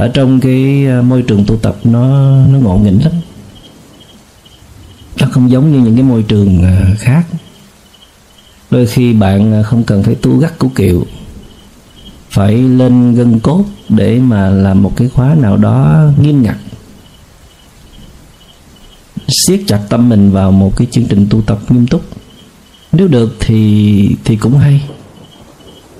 ở 0.00 0.08
trong 0.08 0.40
cái 0.40 0.86
ờ, 0.86 1.02
môi 1.02 1.22
trường 1.22 1.44
tu 1.46 1.56
tập 1.56 1.76
nó 1.84 2.02
nó 2.46 2.58
ngộ 2.58 2.76
nghĩnh 2.76 3.04
lắm. 3.04 3.12
Nó 5.20 5.26
không 5.30 5.50
giống 5.50 5.72
như 5.72 5.78
những 5.78 5.94
cái 5.94 6.02
môi 6.02 6.22
trường 6.22 6.62
ờ, 6.62 6.94
khác. 6.98 7.26
Đôi 8.70 8.86
khi 8.86 9.12
bạn 9.12 9.52
ờ, 9.52 9.62
không 9.62 9.84
cần 9.84 10.02
phải 10.02 10.14
tu 10.14 10.36
gắt 10.36 10.58
củ 10.58 10.68
kiệu. 10.68 11.06
Phải 12.30 12.54
lên 12.54 13.14
gân 13.14 13.40
cốt 13.40 13.64
để 13.88 14.18
mà 14.18 14.50
làm 14.50 14.82
một 14.82 14.92
cái 14.96 15.08
khóa 15.08 15.34
nào 15.34 15.56
đó 15.56 16.04
nghiêm 16.20 16.42
ngặt. 16.42 16.56
Siết 19.28 19.60
chặt 19.66 19.80
tâm 19.88 20.08
mình 20.08 20.30
vào 20.30 20.52
một 20.52 20.76
cái 20.76 20.86
chương 20.90 21.04
trình 21.04 21.26
tu 21.30 21.42
tập 21.42 21.58
nghiêm 21.68 21.86
túc. 21.86 22.02
Nếu 22.92 23.08
được 23.08 23.36
thì 23.40 24.16
thì 24.24 24.36
cũng 24.36 24.58
hay. 24.58 24.82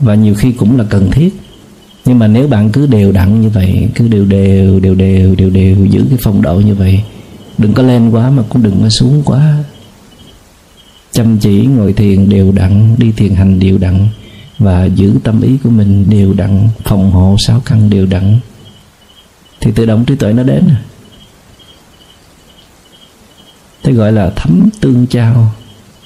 Và 0.00 0.14
nhiều 0.14 0.34
khi 0.34 0.52
cũng 0.52 0.78
là 0.78 0.84
cần 0.90 1.10
thiết 1.10 1.34
nhưng 2.10 2.18
mà 2.18 2.26
nếu 2.26 2.48
bạn 2.48 2.70
cứ 2.72 2.86
đều 2.86 3.12
đặn 3.12 3.40
như 3.40 3.48
vậy, 3.48 3.88
cứ 3.94 4.08
đều 4.08 4.24
đều 4.24 4.80
đều 4.80 4.94
đều 4.94 5.34
đều 5.34 5.50
đều 5.50 5.84
giữ 5.84 6.04
cái 6.10 6.18
phong 6.22 6.42
độ 6.42 6.54
như 6.54 6.74
vậy, 6.74 7.02
đừng 7.58 7.72
có 7.72 7.82
lên 7.82 8.10
quá 8.10 8.30
mà 8.30 8.42
cũng 8.48 8.62
đừng 8.62 8.80
có 8.82 8.88
xuống 8.88 9.22
quá. 9.24 9.64
Chăm 11.12 11.38
chỉ, 11.38 11.66
ngồi 11.66 11.92
thiền 11.92 12.28
đều 12.28 12.52
đặn, 12.52 12.94
đi 12.98 13.12
thiền 13.12 13.34
hành 13.34 13.58
đều 13.58 13.78
đặn 13.78 14.08
và 14.58 14.84
giữ 14.84 15.14
tâm 15.24 15.40
ý 15.40 15.56
của 15.64 15.70
mình 15.70 16.10
đều 16.10 16.32
đặn, 16.32 16.68
phòng 16.84 17.10
hộ 17.10 17.36
sáu 17.38 17.62
căn 17.64 17.90
đều 17.90 18.06
đặn. 18.06 18.38
Thì 19.60 19.70
tự 19.74 19.86
động 19.86 20.04
trí 20.04 20.14
tuệ 20.14 20.32
nó 20.32 20.42
đến. 20.42 20.64
Thế 23.82 23.92
gọi 23.92 24.12
là 24.12 24.32
thấm 24.36 24.68
tương 24.80 25.06
trao 25.06 25.52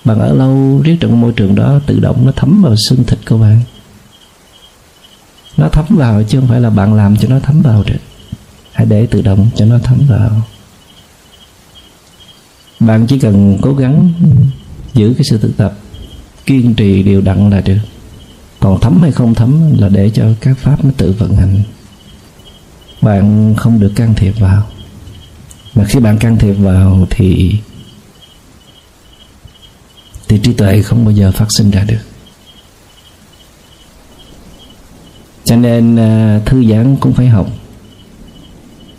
bạn 0.04 0.18
ở 0.18 0.34
lâu 0.34 0.80
riết 0.84 0.96
trong 1.00 1.20
môi 1.20 1.32
trường 1.32 1.54
đó, 1.54 1.80
tự 1.86 2.00
động 2.00 2.26
nó 2.26 2.32
thấm 2.36 2.62
vào 2.62 2.74
xương 2.88 3.04
thịt 3.04 3.18
của 3.28 3.38
bạn 3.38 3.60
nó 5.56 5.68
thấm 5.68 5.84
vào 5.88 6.22
chứ 6.22 6.40
không 6.40 6.48
phải 6.48 6.60
là 6.60 6.70
bạn 6.70 6.94
làm 6.94 7.16
cho 7.16 7.28
nó 7.28 7.38
thấm 7.40 7.62
vào 7.62 7.82
được. 7.86 7.98
Hãy 8.72 8.86
để 8.86 9.06
tự 9.06 9.22
động 9.22 9.50
cho 9.56 9.64
nó 9.64 9.78
thấm 9.78 9.98
vào. 10.08 10.42
Bạn 12.80 13.06
chỉ 13.06 13.18
cần 13.18 13.58
cố 13.62 13.74
gắng 13.74 14.12
giữ 14.94 15.14
cái 15.14 15.24
sự 15.30 15.38
thực 15.38 15.56
tập, 15.56 15.78
kiên 16.46 16.74
trì 16.74 17.02
đều 17.02 17.20
đặn 17.20 17.50
là 17.50 17.60
được. 17.60 17.78
Còn 18.60 18.80
thấm 18.80 19.02
hay 19.02 19.12
không 19.12 19.34
thấm 19.34 19.78
là 19.78 19.88
để 19.88 20.10
cho 20.10 20.24
các 20.40 20.58
pháp 20.58 20.84
nó 20.84 20.90
tự 20.96 21.14
vận 21.18 21.36
hành. 21.36 21.62
Bạn 23.02 23.54
không 23.56 23.80
được 23.80 23.92
can 23.96 24.14
thiệp 24.14 24.34
vào. 24.38 24.66
Mà 25.74 25.84
khi 25.84 26.00
bạn 26.00 26.18
can 26.18 26.38
thiệp 26.38 26.52
vào 26.52 27.06
thì 27.10 27.56
thì 30.28 30.38
trí 30.38 30.52
tuệ 30.52 30.82
không 30.82 31.04
bao 31.04 31.14
giờ 31.14 31.32
phát 31.32 31.46
sinh 31.58 31.70
ra 31.70 31.84
được. 31.84 32.13
Cho 35.44 35.56
nên 35.56 35.96
à, 35.96 36.40
thư 36.46 36.64
giãn 36.64 36.96
cũng 36.96 37.12
phải 37.12 37.26
học. 37.26 37.46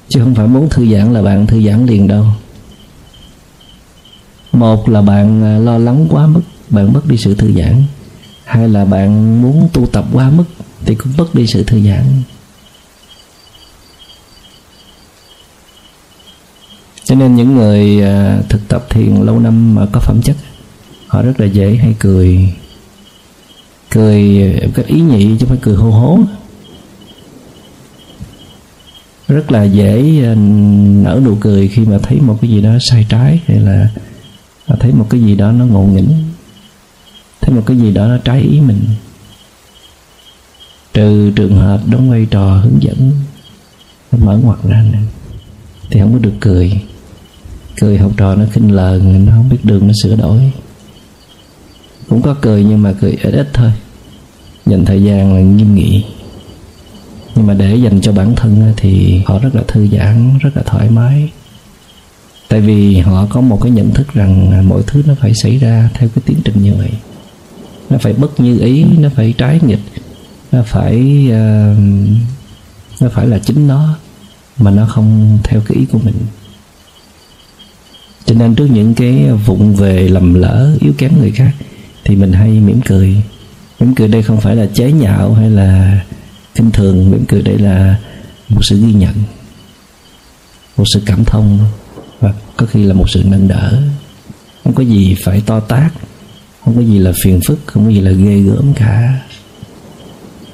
Chứ 0.10 0.20
không 0.20 0.36
phải 0.36 0.48
muốn 0.48 0.70
thư 0.70 0.86
giãn 0.88 1.14
là 1.14 1.22
bạn 1.22 1.48
thư 1.48 1.62
giãn 1.62 1.86
liền 1.86 2.08
đâu. 2.08 2.26
Một 4.52 4.90
là 4.90 5.02
bạn 5.02 5.44
à, 5.44 5.58
lo 5.58 5.78
lắng 5.78 6.08
quá 6.10 6.28
mức, 6.28 6.42
bạn 6.70 6.94
mất 6.94 7.06
đi 7.06 7.18
sự 7.18 7.36
thư 7.36 7.54
giãn. 7.54 7.84
Hay 8.46 8.70
là 8.70 8.86
bạn 8.86 9.42
muốn 9.42 9.70
tu 9.74 9.86
tập 9.86 10.06
quá 10.14 10.30
mức 10.30 10.46
thì 10.86 10.96
cũng 10.96 11.14
mất 11.18 11.36
đi 11.36 11.48
sự 11.48 11.64
thư 11.64 11.82
giãn. 11.82 12.04
Cho 17.04 17.16
nên 17.16 17.36
những 17.36 17.56
người 17.56 18.02
à, 18.04 18.40
thực 18.50 18.68
tập 18.68 18.86
thiền 18.90 19.16
lâu 19.16 19.40
năm 19.40 19.76
mà 19.76 19.86
có 19.92 20.00
phẩm 20.00 20.22
chất, 20.22 20.36
họ 21.08 21.22
rất 21.22 21.40
là 21.40 21.46
dễ 21.46 21.76
hay 21.76 21.96
cười 22.00 22.54
cười 23.96 24.54
một 24.66 24.72
cách 24.76 24.88
ý 24.88 25.02
nhị 25.02 25.24
chứ 25.24 25.38
không 25.40 25.50
phải 25.50 25.58
cười 25.62 25.76
hô 25.76 25.92
hố. 25.92 26.20
Rất 29.28 29.52
là 29.52 29.64
dễ 29.64 30.24
à, 30.26 30.36
nở 31.04 31.22
nụ 31.24 31.36
cười 31.42 31.68
khi 31.68 31.86
mà 31.86 31.98
thấy 32.04 32.22
một 32.22 32.38
cái 32.42 32.52
gì 32.52 32.62
đó 32.62 32.72
sai 32.80 33.06
trái, 33.10 33.42
hay 33.46 33.60
là 33.60 33.90
thấy 34.80 34.92
một 34.92 35.08
cái 35.10 35.22
gì 35.22 35.36
đó 35.36 35.52
nó 35.52 35.66
ngộ 35.66 35.84
nghĩnh, 35.84 36.24
thấy 37.42 37.56
một 37.56 37.64
cái 37.66 37.78
gì 37.78 37.94
đó 37.94 38.08
nó 38.08 38.18
trái 38.18 38.42
ý 38.42 38.59
mình. 38.59 38.81
Trừ 40.94 41.31
trường 41.36 41.56
hợp 41.56 41.81
đóng 41.92 42.09
vai 42.09 42.28
trò 42.31 42.58
hướng 42.58 42.81
dẫn, 42.81 43.12
mở 44.12 44.38
ngoặt 44.44 44.59
ra 44.64 44.84
nữa 44.92 45.00
thì 45.90 46.00
không 46.00 46.14
có 46.14 46.19
được 46.19 46.34
cười. 46.40 46.81
Cười 47.81 47.98
học 47.98 48.12
trò 48.18 48.36
nó 48.36 48.46
khinh 48.52 48.72
lờn, 48.72 49.25
nó 49.25 49.31
không 49.31 49.50
biết 49.50 49.58
đường 49.64 49.88
nó 49.88 49.94
sửa 50.03 50.16
đổi. 50.16 50.52
Cũng 52.09 52.22
có 52.22 52.36
cười 52.42 52.64
nhưng 52.64 52.81
mà 52.81 52.94
cười 53.02 53.12
ít 53.12 53.31
ít 53.31 53.50
thôi 53.53 53.72
dành 54.66 54.86
thời 54.86 55.03
gian 55.03 55.34
là 55.34 55.42
nghiêm 55.42 55.76
nghị. 55.76 56.03
Nhưng 57.36 57.48
mà 57.48 57.53
để 57.53 57.76
dành 57.76 58.02
cho 58.02 58.12
bản 58.12 58.36
thân 58.36 58.74
thì 58.78 59.22
họ 59.26 59.40
rất 59.40 59.56
là 59.56 59.64
thư 59.68 59.88
giãn 59.88 60.38
rất 60.42 60.58
là 60.58 60.64
thoải 60.66 60.90
mái. 60.90 61.31
Tại 62.48 62.62
vì 62.62 62.98
họ 62.98 63.25
có 63.30 63.42
một 63.42 63.59
cái 63.62 63.72
nhận 63.72 63.92
thức 63.92 64.14
rằng 64.14 64.68
mọi 64.70 64.81
thứ 64.88 65.04
nó 65.08 65.16
phải 65.20 65.34
xảy 65.34 65.58
ra 65.58 65.90
theo 65.94 66.09
cái 66.16 66.24
tiến 66.25 66.38
trình 66.44 66.62
như 66.62 66.74
vậy. 66.74 66.92
Nó 67.90 67.98
phải 67.98 68.14
bất 68.14 68.40
như 68.40 68.59
ý 68.59 68.86
nó 68.98 69.09
phải 69.16 69.34
trái 69.38 69.59
nghịch 69.64 69.80
nó 70.52 70.64
phải 70.64 71.28
uh, 71.28 71.78
nó 73.02 73.09
phải 73.09 73.28
là 73.28 73.40
chính 73.40 73.68
nó 73.68 73.98
mà 74.58 74.72
nó 74.72 74.86
không 74.86 75.38
theo 75.44 75.62
cái 75.68 75.78
ý 75.78 75.86
của 75.86 76.00
mình. 76.04 76.16
Cho 78.25 78.36
nên 78.36 78.56
trước 78.56 78.68
những 78.72 78.94
cái 78.94 79.31
vụng 79.46 79.75
về 79.75 80.08
lầm 80.08 80.34
lỡ 80.34 80.78
yếu 80.80 80.94
kém 80.98 81.18
người 81.20 81.31
khác 81.31 81.52
thì 82.04 82.16
mình 82.16 82.34
hay 82.34 82.50
mỉm 82.50 82.81
cười 82.86 83.16
mỉm 83.80 83.96
cười 83.96 84.08
đây 84.08 84.24
không 84.24 84.41
phải 84.41 84.56
là 84.56 84.66
chế 84.74 84.91
nhạo 84.91 85.34
hay 85.34 85.50
là 85.50 86.02
kinh 86.56 86.72
thường. 86.72 87.12
Mỉm 87.12 87.25
cười 87.28 87.41
đây 87.41 87.58
là 87.58 88.00
một 88.50 88.62
sự 88.63 88.78
ghi 88.78 88.94
nhận 88.94 89.13
một 90.78 90.84
sự 90.94 91.02
cảm 91.06 91.25
thông. 91.25 91.59
Và 92.19 92.34
có 92.58 92.66
khi 92.66 92.84
là 92.84 92.94
một 92.94 93.09
sự 93.09 93.24
nâng 93.25 93.47
đỡ. 93.47 93.81
Không 94.63 94.74
có 94.74 94.84
gì 94.84 95.16
phải 95.24 95.41
to 95.46 95.59
tác 95.59 95.90
không 96.66 96.75
có 96.75 96.81
gì 96.81 97.00
là 97.00 97.12
phiền 97.24 97.40
phức 97.47 97.59
không 97.66 97.86
có 97.86 97.91
gì 97.91 98.02
là 98.02 98.12
ghê 98.12 98.40
gớm 98.40 98.74
cả. 98.74 99.19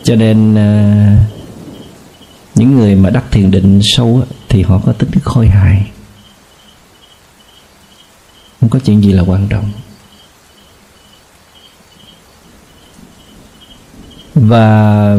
Cho 0.03 0.15
nên 0.15 0.55
à, 0.55 1.17
những 2.55 2.75
người 2.75 2.95
mà 2.95 3.09
đắc 3.09 3.23
thiền 3.31 3.51
định 3.51 3.79
sâu 3.83 4.23
thì 4.49 4.61
họ 4.61 4.81
có 4.85 4.93
tính 4.93 5.09
khôi 5.23 5.47
hài. 5.47 5.91
Không 8.59 8.69
có 8.69 8.79
chuyện 8.79 9.03
gì 9.03 9.11
là 9.11 9.23
quan 9.23 9.47
trọng. 9.47 9.71
Và 14.35 15.17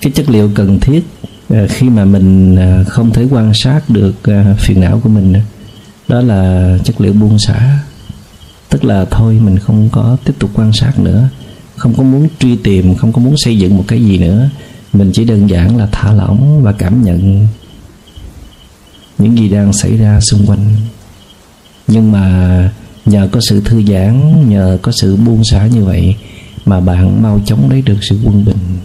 cái 0.00 0.12
chất 0.12 0.30
liệu 0.30 0.50
cần 0.54 0.80
thiết 0.80 1.00
ờ, 1.48 1.66
khi 1.70 1.88
mà 1.88 2.04
mình 2.04 2.56
ờ, 2.56 2.84
không 2.84 3.12
thể 3.12 3.26
quan 3.30 3.52
sát 3.54 3.80
được 3.88 4.14
ờ, 4.22 4.54
phiền 4.58 4.80
não 4.80 5.00
của 5.02 5.08
mình 5.08 5.34
đó 6.08 6.20
là 6.20 6.70
chất 6.84 7.00
liệu 7.00 7.12
buông 7.12 7.38
xả. 7.38 7.78
Tức 8.68 8.84
là 8.84 9.04
thôi, 9.04 9.38
mình 9.42 9.58
không 9.58 9.88
có 9.92 10.16
tiếp 10.24 10.32
tục 10.38 10.50
quan 10.54 10.72
sát 10.72 10.98
nữa, 10.98 11.28
không 11.76 11.94
có 11.94 12.02
muốn 12.02 12.28
truy 12.38 12.56
tìm, 12.56 12.94
không 12.94 13.12
có 13.12 13.20
muốn 13.20 13.34
xây 13.36 13.58
dựng 13.58 13.76
một 13.76 13.84
cái 13.88 14.04
gì 14.04 14.18
nữa. 14.18 14.48
Mình 14.92 15.10
chỉ 15.14 15.24
đơn 15.24 15.50
giản 15.50 15.76
là 15.76 15.88
thả 15.92 16.12
lỏng 16.12 16.62
và 16.62 16.72
cảm 16.72 17.04
nhận 17.04 17.46
những 19.18 19.38
gì 19.38 19.48
đang 19.48 19.72
xảy 19.72 19.96
ra 19.96 20.20
xung 20.20 20.46
quanh. 20.46 20.66
Nhưng 21.86 22.12
mà 22.12 22.70
nhờ 23.06 23.28
có 23.32 23.40
sự 23.48 23.60
thư 23.60 23.82
giãn, 23.82 24.44
nhờ 24.50 24.78
có 24.82 24.92
sự 24.92 25.16
buông 25.16 25.42
xả 25.44 25.66
như 25.66 25.84
vậy 25.84 26.16
mà 26.64 26.80
bạn 26.80 27.22
mau 27.22 27.40
chóng 27.46 27.70
lấy 27.70 27.82
được 27.82 27.98
sự 28.00 28.18
quân 28.24 28.44
bình. 28.44 28.78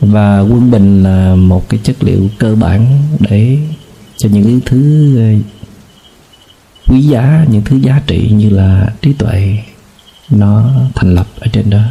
Và 0.00 0.40
quân 0.40 0.70
bình 0.70 1.02
là 1.02 1.34
một 1.34 1.68
cái 1.68 1.80
chất 1.82 2.02
liệu 2.02 2.28
cơ 2.38 2.54
bản 2.54 3.02
để 3.20 3.58
cho 4.16 4.28
những 4.32 4.60
thứ 4.66 5.16
ờ, 5.18 5.24
quý 6.86 7.00
giá 7.00 7.46
những 7.50 7.62
thứ 7.64 7.76
giá 7.76 8.02
trị 8.06 8.30
như 8.30 8.50
là 8.50 8.92
trí 9.02 9.12
tuệ 9.12 9.58
nó 10.30 10.70
thành 10.94 11.14
lập 11.14 11.26
ở 11.40 11.46
trên 11.52 11.70
đó. 11.70 11.82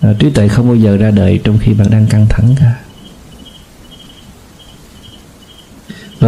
À, 0.00 0.12
trí 0.18 0.30
tuệ 0.30 0.48
không 0.48 0.66
bao 0.66 0.76
giờ 0.76 0.96
ra 0.96 1.10
đời 1.10 1.40
trong 1.44 1.58
khi 1.58 1.74
bạn 1.74 1.90
đang 1.90 2.06
căng 2.06 2.26
thẳng 2.28 2.54
cả. 2.58 2.74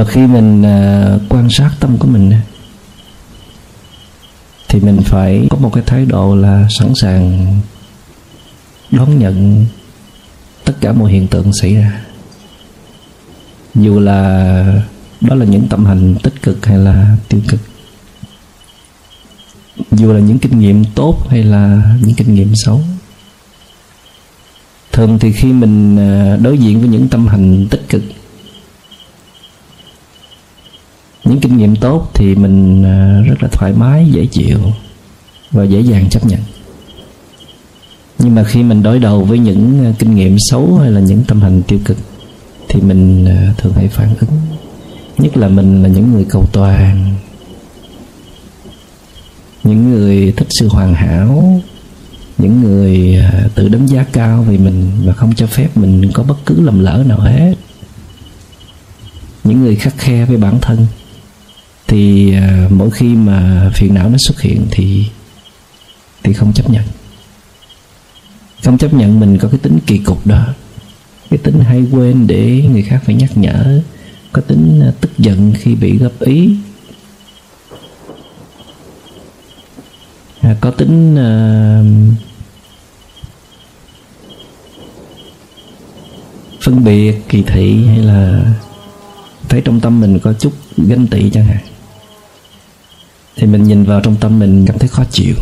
Và 0.00 0.06
khi 0.06 0.26
mình 0.26 0.62
à, 0.62 1.18
quan 1.28 1.48
sát 1.50 1.70
tâm 1.80 1.98
của 1.98 2.08
mình 2.08 2.32
thì 4.68 4.80
mình 4.80 4.98
phải 5.04 5.46
có 5.50 5.56
một 5.56 5.70
cái 5.74 5.84
thái 5.86 6.06
độ 6.06 6.36
là 6.36 6.68
sẵn 6.78 6.92
sàng 6.94 7.56
đón 8.90 9.18
nhận 9.18 9.66
tất 10.64 10.72
cả 10.80 10.92
mọi 10.92 11.12
hiện 11.12 11.26
tượng 11.26 11.52
xảy 11.52 11.74
ra. 11.74 12.00
Dù 13.74 13.98
là 13.98 14.82
đó 15.20 15.34
là 15.34 15.44
những 15.44 15.68
tâm 15.68 15.84
hành 15.84 16.14
tích 16.22 16.42
cực 16.42 16.66
hay 16.66 16.78
là 16.78 17.16
tiêu 17.28 17.40
cực. 17.48 17.60
Dù 19.90 20.12
là 20.12 20.20
những 20.20 20.38
kinh 20.38 20.58
nghiệm 20.58 20.84
tốt 20.84 21.26
hay 21.30 21.42
là 21.42 21.82
những 22.02 22.14
kinh 22.14 22.34
nghiệm 22.34 22.52
xấu. 22.54 22.80
Thường 24.92 25.18
thì 25.18 25.32
khi 25.32 25.52
mình 25.52 25.96
à, 25.98 26.36
đối 26.36 26.58
diện 26.58 26.80
với 26.80 26.88
những 26.88 27.08
tâm 27.08 27.26
hành 27.26 27.66
tích 27.70 27.88
cực 27.88 28.02
những 31.30 31.40
kinh 31.40 31.56
nghiệm 31.56 31.76
tốt 31.76 32.10
thì 32.14 32.34
mình 32.34 32.82
ờ, 32.82 33.22
rất 33.22 33.42
là 33.42 33.48
thoải 33.52 33.72
mái, 33.72 34.06
dễ 34.10 34.26
chịu 34.26 34.58
và 35.50 35.64
dễ 35.64 35.80
dàng 35.80 36.08
chấp 36.10 36.26
nhận. 36.26 36.40
Nhưng 38.18 38.34
mà 38.34 38.44
khi 38.44 38.62
mình 38.62 38.82
đối 38.82 38.98
đầu 38.98 39.24
với 39.24 39.38
những 39.38 39.84
ờ, 39.84 39.92
kinh 39.98 40.14
nghiệm 40.14 40.36
xấu 40.38 40.78
hay 40.78 40.90
là 40.90 41.00
những 41.00 41.24
tâm 41.24 41.40
hành 41.40 41.62
tiêu 41.62 41.78
cực 41.84 41.96
thì 42.68 42.80
mình 42.80 43.24
ờ, 43.24 43.54
thường 43.58 43.72
hay 43.72 43.88
phản 43.88 44.14
ứng. 44.20 44.30
Nhất 45.18 45.36
là 45.36 45.48
mình 45.48 45.82
là 45.82 45.88
những 45.88 46.12
người 46.12 46.26
cầu 46.28 46.44
toàn, 46.52 47.14
những 49.64 49.90
người 49.90 50.32
thích 50.36 50.48
sự 50.50 50.68
hoàn 50.68 50.94
hảo, 50.94 51.60
những 52.38 52.62
người 52.62 53.22
tự 53.54 53.68
đánh 53.68 53.86
giá 53.86 54.04
cao 54.12 54.42
về 54.42 54.58
mình 54.58 54.90
và 55.04 55.12
không 55.12 55.34
cho 55.34 55.46
phép 55.46 55.76
mình 55.76 56.10
có 56.14 56.22
bất 56.22 56.36
cứ 56.46 56.60
lầm 56.60 56.80
lỡ 56.80 57.04
nào 57.06 57.20
hết. 57.20 57.54
Những 59.44 59.60
người 59.60 59.76
khắc 59.76 59.98
khe 59.98 60.24
với 60.24 60.36
bản 60.36 60.58
thân 60.60 60.86
thì 61.90 62.34
ờ, 62.34 62.68
mỗi 62.70 62.90
khi 62.90 63.14
mà 63.14 63.70
phiền 63.74 63.94
não 63.94 64.08
nó 64.08 64.16
xuất 64.18 64.40
hiện 64.40 64.66
thì 64.70 65.06
thì 66.22 66.32
không 66.32 66.52
chấp 66.52 66.70
nhận. 66.70 66.84
Không 68.64 68.78
chấp 68.78 68.94
nhận 68.94 69.20
mình 69.20 69.38
có 69.38 69.48
cái 69.48 69.58
tính 69.62 69.78
kỳ 69.86 69.98
cục 69.98 70.26
đó. 70.26 70.46
Cái 71.30 71.38
tính 71.38 71.60
hay 71.60 71.84
quên 71.92 72.26
để 72.26 72.64
người 72.72 72.82
khác 72.82 73.02
phải 73.06 73.14
nhắc 73.14 73.30
nhở. 73.36 73.80
Có 74.32 74.42
tính 74.42 74.80
ờ, 74.80 74.92
tức 75.00 75.18
giận 75.18 75.52
khi 75.58 75.74
bị 75.74 75.98
góp 75.98 76.20
ý. 76.20 76.56
À, 80.40 80.56
có 80.60 80.70
tính 80.70 81.14
uh, 81.14 81.86
phân 86.60 86.84
biệt 86.84 87.28
kỳ 87.28 87.42
thị 87.42 87.86
hay 87.86 87.98
là 87.98 88.44
thấy 89.48 89.60
trong 89.64 89.80
tâm 89.80 90.00
mình 90.00 90.18
có 90.18 90.32
chút 90.32 90.52
ganh 90.76 91.06
tị 91.06 91.30
chẳng 91.30 91.44
hạn 91.46 91.64
thì 93.40 93.46
mình 93.46 93.62
nhìn 93.62 93.84
vào 93.84 94.00
trong 94.00 94.16
tâm 94.16 94.38
mình 94.38 94.64
cảm 94.66 94.78
thấy 94.78 94.88
khó 94.88 95.04
chịu. 95.10 95.34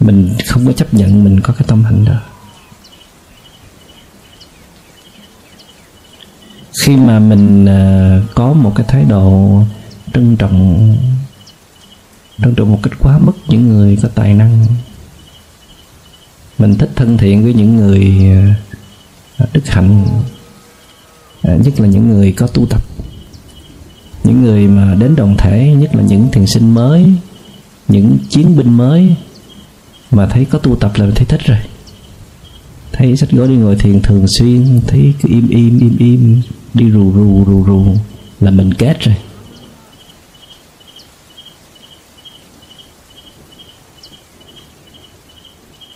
Mình 0.00 0.34
không 0.46 0.66
có 0.66 0.72
chấp 0.72 0.94
nhận 0.94 1.24
mình 1.24 1.40
có 1.40 1.54
cái 1.54 1.64
tâm 1.68 1.84
hạnh 1.84 2.04
đó. 2.04 2.20
Khi 6.82 6.96
mà 6.96 7.18
mình 7.18 7.66
à, 7.66 8.20
có 8.34 8.52
một 8.52 8.72
cái 8.76 8.86
thái 8.88 9.04
độ 9.04 9.60
trân 10.14 10.36
trọng 10.36 10.96
trân 12.38 12.54
trọng 12.54 12.72
một 12.72 12.80
cách 12.82 12.92
quá 12.98 13.18
mức 13.18 13.32
những 13.48 13.68
người 13.68 13.98
có 14.02 14.08
tài 14.14 14.34
năng, 14.34 14.66
mình 16.58 16.78
thích 16.78 16.90
thân 16.96 17.18
thiện 17.18 17.44
với 17.44 17.54
những 17.54 17.76
người 17.76 18.12
à, 19.38 19.46
đức 19.52 19.66
hạnh 19.66 20.06
à, 21.42 21.54
nhất 21.54 21.80
là 21.80 21.86
những 21.86 22.10
người 22.10 22.32
có 22.32 22.46
tu 22.46 22.66
tập 22.66 22.82
những 24.24 24.42
người 24.42 24.68
mà 24.68 24.94
đến 24.94 25.16
đồng 25.16 25.36
thể, 25.36 25.74
nhất 25.78 25.94
là 25.94 26.02
những 26.02 26.28
thiền 26.32 26.46
sinh 26.46 26.74
mới, 26.74 27.06
những 27.88 28.18
chiến 28.28 28.56
binh 28.56 28.76
mới 28.76 29.14
mà 30.10 30.26
thấy 30.26 30.44
có 30.44 30.58
tu 30.58 30.76
tập 30.76 30.92
là 30.96 31.06
thấy 31.14 31.26
thích 31.26 31.40
rồi. 31.44 31.58
Thấy 32.92 33.16
sách 33.16 33.30
gói 33.30 33.48
đi 33.48 33.54
ngồi 33.54 33.76
thiền 33.76 34.02
thường 34.02 34.26
xuyên, 34.38 34.80
thấy 34.86 35.14
cứ 35.22 35.28
im 35.28 35.48
im 35.48 35.78
im 35.78 35.96
im, 35.98 36.42
đi 36.74 36.90
rù 36.90 37.12
rù 37.12 37.44
rù 37.46 37.64
rù 37.66 37.86
là 38.40 38.50
mình 38.50 38.74
kết 38.74 39.00
rồi. 39.00 39.14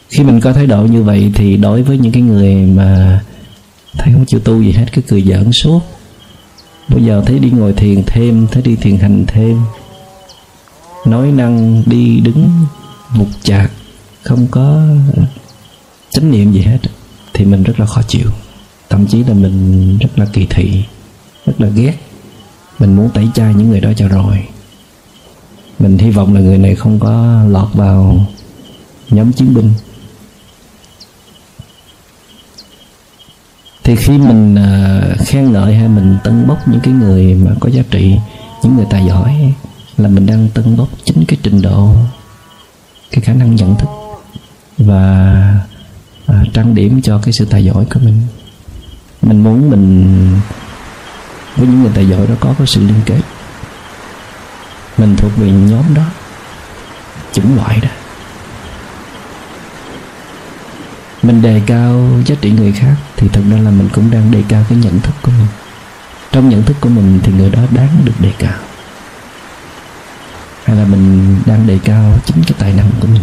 Khi 0.09 0.25
mình 0.25 0.41
có 0.41 0.53
thái 0.53 0.67
độ 0.67 0.83
như 0.83 1.03
vậy 1.03 1.33
thì 1.35 1.57
đối 1.57 1.83
với 1.83 1.99
những 1.99 2.13
cái 2.13 2.23
người 2.23 2.55
mà 2.55 3.21
thấy 3.99 4.13
không 4.13 4.27
chịu 4.27 4.41
tu 4.41 4.63
gì 4.63 4.73
hết, 4.73 4.87
cứ 4.93 5.03
cười 5.03 5.23
giỡn 5.23 5.53
suốt 5.53 5.98
bây 6.89 7.05
giờ 7.05 7.23
thấy 7.27 7.39
đi 7.39 7.51
ngồi 7.51 7.73
thiền 7.73 8.03
thêm, 8.07 8.47
thấy 8.53 8.63
đi 8.63 8.77
thiền 8.77 8.97
hành 8.97 9.25
thêm. 9.27 9.61
Nói 11.07 11.33
năng 11.33 11.83
đi 11.87 12.21
đứng 12.21 12.51
vụt 13.17 13.29
chạc, 13.43 13.71
không 14.23 14.47
có 14.51 14.83
chánh 16.11 16.31
niệm 16.31 16.53
gì 16.53 16.61
hết, 16.61 16.79
thì 17.35 17.45
mình 17.45 17.63
rất 17.63 17.81
là 17.81 17.87
khó 17.87 18.03
chịu. 18.09 18.31
Thậm 18.89 19.07
chí 19.07 19.25
là 19.25 19.35
mình 19.35 19.99
rất 19.99 20.19
là 20.19 20.27
kỳ 20.33 20.47
thị, 20.51 20.83
rất 21.47 21.61
là 21.61 21.69
ghét. 21.69 21.95
Mình 22.79 22.97
muốn 22.97 23.11
tẩy 23.11 23.29
chay 23.35 23.55
những 23.55 23.71
người 23.71 23.81
đó 23.81 23.93
cho 23.97 24.09
rồi. 24.09 24.45
Mình 25.79 25.99
hy 25.99 26.11
vọng 26.11 26.35
là 26.35 26.41
người 26.41 26.59
này 26.59 26.75
không 26.75 27.01
có 27.01 27.43
lọt 27.49 27.69
vào 27.75 28.27
nhóm 29.11 29.33
chiến 29.33 29.55
binh. 29.55 29.71
Thì 33.89 33.97
khi 33.97 34.19
mình 34.19 34.55
à, 34.55 35.01
khen 35.27 35.53
ngợi 35.53 35.75
hay 35.75 35.89
mình 35.89 36.19
tân 36.25 36.47
bốc 36.47 36.69
những 36.69 36.81
cái 36.81 36.95
người 36.95 37.35
mà 37.35 37.51
có 37.61 37.69
giá 37.69 37.83
trị 37.91 38.17
những 38.63 38.77
người 38.77 38.87
tài 38.91 39.07
giỏi 39.07 39.55
là 39.97 40.09
mình 40.09 40.27
đang 40.27 40.49
tân 40.55 40.77
bốc 40.77 40.89
chính 41.05 41.25
cái 41.29 41.39
trình 41.43 41.63
độ 41.63 41.95
cái 43.11 43.21
khả 43.21 43.33
năng 43.33 43.57
nhận 43.57 43.77
thức 43.77 43.89
và 44.79 45.05
à, 46.27 46.45
trang 46.55 46.75
điểm 46.75 47.03
cho 47.03 47.19
cái 47.19 47.33
sự 47.33 47.45
tài 47.45 47.65
giỏi 47.65 47.85
của 47.95 48.01
mình. 48.01 48.21
Mình 49.23 49.45
muốn 49.45 49.71
mình 49.71 50.05
với 51.57 51.67
những 51.67 51.83
người 51.83 51.93
tài 51.95 52.09
giỏi 52.09 52.27
đó 52.27 52.35
có 52.41 52.55
cái 52.59 52.67
sự 52.67 52.81
liên 52.81 53.01
kết. 53.07 53.21
Mình 54.99 55.17
thuộc 55.17 55.33
về 55.37 55.51
nhóm 55.51 55.95
đó 55.95 56.05
chủng 57.33 57.57
loại 57.57 57.81
đó 57.83 57.98
mình 61.23 61.43
đề 61.43 61.63
cao 61.67 62.21
giá 62.27 62.35
trị 62.41 62.51
người 62.51 62.73
khác 62.73 62.95
thì 63.17 63.29
thật 63.29 63.43
ra 63.51 63.57
là 63.57 63.71
mình 63.71 63.89
cũng 63.95 64.11
đang 64.11 64.31
đề 64.31 64.43
cao 64.49 64.65
cái 64.69 64.79
nhận 64.79 65.01
thức 65.01 65.15
của 65.23 65.33
mình. 65.39 65.47
Trong 66.33 66.49
nhận 66.49 66.63
thức 66.63 66.77
của 66.81 66.89
mình 66.89 67.21
thì 67.23 67.33
người 67.33 67.51
đó 67.51 67.61
đáng 67.71 67.89
được 68.05 68.13
đề 68.19 68.33
cao. 68.39 68.59
Hay 70.65 70.77
là 70.77 70.85
mình 70.85 71.37
đang 71.47 71.67
đề 71.67 71.79
cao 71.85 72.19
chính 72.27 72.43
cái 72.47 72.55
tài 72.59 72.73
năng 72.73 72.91
của 73.01 73.07
mình. 73.07 73.23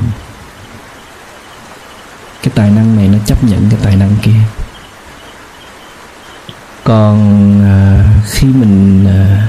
Cái 2.44 2.51
tài 2.56 2.71
năng 2.71 2.95
này 2.95 3.07
nó 3.07 3.18
chấp 3.25 3.44
nhận 3.44 3.69
cái 3.69 3.80
tài 3.83 3.95
năng 3.95 4.15
kia. 4.21 4.42
Còn 6.83 7.18
à, 7.63 8.03
khi 8.25 8.47
mình 8.47 9.06
à, 9.07 9.47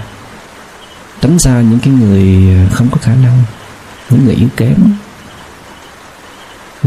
tránh 1.20 1.38
xa 1.38 1.60
những 1.60 1.78
cái 1.78 1.94
người 1.94 2.56
à, 2.56 2.68
không 2.72 2.88
có 2.90 2.98
khả 3.02 3.14
năng 3.14 3.42
những 4.10 4.24
người 4.24 4.34
yếu 4.34 4.48
kém 4.56 4.76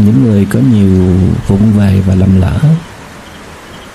những 0.06 0.24
người 0.24 0.46
có 0.46 0.60
nhiều 0.60 1.18
vụng 1.48 1.74
về 1.74 2.02
và 2.06 2.16
lầm 2.16 2.42
lỡ. 2.42 2.60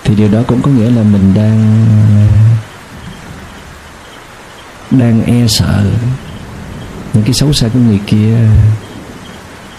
Thì 0.05 0.15
điều 0.15 0.29
đó 0.29 0.43
cũng 0.47 0.63
có 0.63 0.71
nghĩa 0.71 0.91
là 0.91 1.03
mình 1.03 1.35
đang 1.35 1.87
đang 4.91 5.25
e 5.25 5.47
sợ 5.49 5.85
những 7.13 7.25
cái 7.25 7.35
xấu 7.35 7.53
xa 7.53 7.69
của 7.69 7.79
người 7.79 8.01
kia 8.07 8.39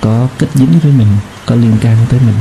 có 0.02 0.28
kết 0.38 0.48
dính 0.54 0.80
với 0.80 0.92
mình, 0.92 1.08
có 1.46 1.56
liên 1.56 1.78
can 1.82 1.98
tới 2.10 2.20
mình. 2.20 2.36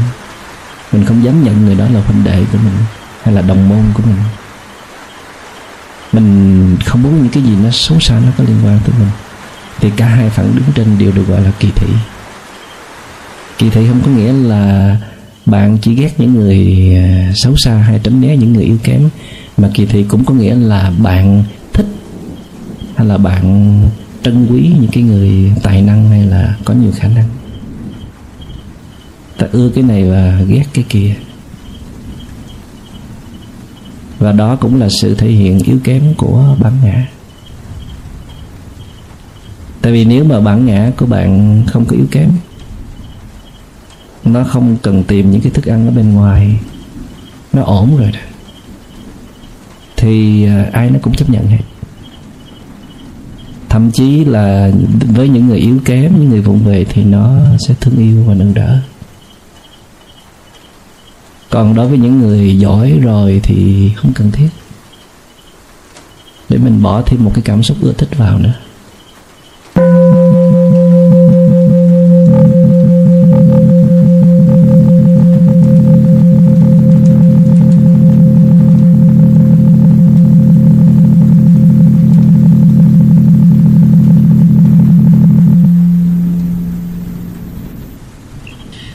Mình 0.93 1.05
không 1.05 1.24
dám 1.24 1.44
nhận 1.44 1.64
người 1.64 1.74
đó 1.74 1.84
là 1.93 2.00
huynh 2.00 2.24
đệ 2.24 2.44
của 2.53 2.58
mình 2.58 2.74
hay 3.22 3.34
là 3.34 3.43
đồng 3.43 3.69
môn 3.69 3.82
của 3.94 4.03
mình. 4.06 4.17
Mình 6.12 6.76
không 6.84 7.03
muốn 7.03 7.22
những 7.22 7.32
cái 7.32 7.43
gì 7.43 7.56
nó 7.62 7.70
xấu 7.72 8.00
xa 8.00 8.20
nó 8.26 8.32
có 8.38 8.44
liên 8.44 8.56
quan 8.64 8.81
tới 8.84 8.94
mình. 8.98 9.10
Thì 9.81 9.91
cả 9.96 10.06
hai 10.06 10.31
phản 10.31 10.56
đứng 10.56 10.72
trên 10.74 10.98
đều 10.98 11.12
được 11.12 11.24
gọi 11.29 11.41
là 11.41 11.50
kỳ 11.58 11.70
thị 11.76 11.88
kỳ 13.58 13.70
thị 13.70 13.87
không 13.89 14.01
có 14.05 14.11
nghĩa 14.11 14.32
là 14.32 14.96
bạn 15.46 15.79
chỉ 15.82 15.94
ghét 15.94 16.15
những 16.19 16.34
người 16.34 16.93
à, 16.96 17.32
xấu 17.34 17.56
xa 17.56 17.75
hay 17.77 18.01
tránh 18.03 18.20
né 18.20 18.37
những 18.37 18.53
người 18.53 18.65
yếu 18.65 18.79
kém, 18.82 19.08
mà 19.56 19.70
kỳ 19.75 19.87
thị 19.87 20.05
cũng 20.08 20.25
có 20.25 20.34
nghĩa 20.34 20.55
là 20.55 20.93
bạn 20.99 21.44
thích 21.73 21.87
hay 22.96 23.06
là 23.06 23.19
bạn 23.19 23.81
trân 24.23 24.46
quý 24.46 24.73
những 24.81 24.91
cái 24.93 25.03
người 25.03 25.53
tài 25.63 25.82
năng 25.82 26.08
hay 26.11 26.23
là 26.23 26.56
có 26.65 26.75
nhiều 26.75 26.93
khả 26.96 27.08
năng. 27.08 27.29
Ta 29.39 29.46
ưa 29.53 29.70
cái 29.75 29.84
này 29.84 30.05
và 30.05 30.41
ghét 30.49 30.65
cái 30.75 30.84
kia. 30.89 31.15
Và 34.19 34.32
đó 34.32 34.56
cũng 34.56 34.81
là 34.81 34.89
sự 35.03 35.15
thể 35.15 35.29
hiện 35.29 35.58
yếu 35.58 35.79
kém 35.84 36.15
của 36.17 36.56
bản 36.61 36.73
ngã. 36.84 37.06
Tại 39.81 39.93
vì 39.93 40.05
nếu 40.05 40.25
mà 40.25 40.41
bản 40.41 40.67
ngã 40.67 40.91
của 40.96 41.06
bạn 41.06 41.63
không 41.67 41.84
có 41.84 41.96
yếu 41.96 42.06
kém 42.11 42.31
nó 44.24 44.44
không 44.44 44.76
cần 44.82 45.04
tìm 45.04 45.31
những 45.31 45.40
cái 45.40 45.52
thức 45.52 45.64
ăn 45.64 45.86
ở 45.86 45.90
bên 45.90 46.14
ngoài. 46.14 46.58
Nó 47.52 47.62
ổn 47.62 47.96
rồi 47.96 48.12
đó. 48.12 48.19
Thì 49.96 50.46
à, 50.46 50.70
ai 50.72 50.90
nó 50.90 50.98
cũng 51.02 51.14
chấp 51.14 51.31
nhận 51.31 51.46
hết. 51.46 51.60
Thậm 53.69 53.90
chí 53.90 54.24
là 54.24 54.70
với 55.14 55.28
những 55.28 55.46
người 55.46 55.58
yếu 55.58 55.78
kém, 55.84 56.20
những 56.20 56.28
người 56.28 56.40
vụng 56.40 56.64
về 56.64 56.84
thì 56.84 57.04
nó 57.04 57.38
sẽ 57.69 57.74
thương 57.81 57.96
yêu 57.96 58.24
và 58.26 58.34
nâng 58.34 58.54
đỡ. 58.54 58.78
Còn 61.50 61.74
đối 61.74 61.88
với 61.88 61.98
những 61.98 62.20
người 62.20 62.58
giỏi 62.58 62.98
rồi 63.02 63.40
thì 63.43 63.90
không 63.96 64.12
cần 64.12 64.31
thiết. 64.31 64.48
Để 66.48 66.58
mình 66.58 66.82
bỏ 66.82 67.02
thêm 67.02 67.24
một 67.24 67.31
cái 67.34 67.43
cảm 67.44 67.62
xúc 67.62 67.76
ưa 67.81 67.93
thích 67.93 68.16
vào 68.16 68.38
nữa. 68.38 68.54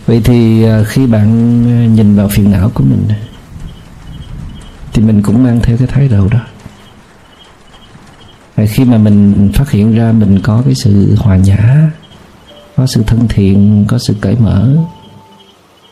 Vậy 0.10 0.22
thì 0.24 0.63
à, 0.63 0.84
khi 0.84 1.08
bạn 1.08 1.28
à, 1.68 1.86
nhìn 1.86 2.16
vào 2.16 2.28
phiền 2.28 2.51
não 2.51 2.72
của 2.74 2.84
mình, 2.84 3.04
thì 4.94 5.01
mình 5.01 5.22
cũng 5.22 5.44
mang 5.44 5.60
theo 5.63 5.78
cái 5.78 5.88
thái 5.88 6.08
độ 6.08 6.28
đó. 6.32 6.39
Và 8.56 8.66
khi 8.66 8.86
mà 8.86 8.98
mình 8.98 9.50
phát 9.54 9.72
hiện 9.72 9.96
ra 9.96 10.12
mình 10.12 10.39
có 10.44 10.62
cái 10.66 10.75
sự 10.75 11.16
hòa 11.18 11.38
nhã, 11.38 11.92
có 12.75 12.86
sự 12.88 13.04
thân 13.08 13.28
thiện, 13.28 13.86
có 13.88 13.98
sự 13.98 14.16
cởi 14.22 14.36
mở, 14.36 14.78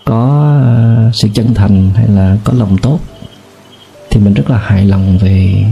có 0.06 0.52
à, 0.64 1.12
sự 1.14 1.28
chân 1.34 1.54
thành 1.54 1.90
hay 1.96 2.08
là 2.08 2.38
có 2.44 2.54
lòng 2.54 2.78
tốt, 2.78 3.00
thì 4.10 4.20
mình 4.20 4.34
rất 4.34 4.50
là 4.50 4.58
hài 4.58 4.86
lòng 4.86 5.18
về 5.18 5.66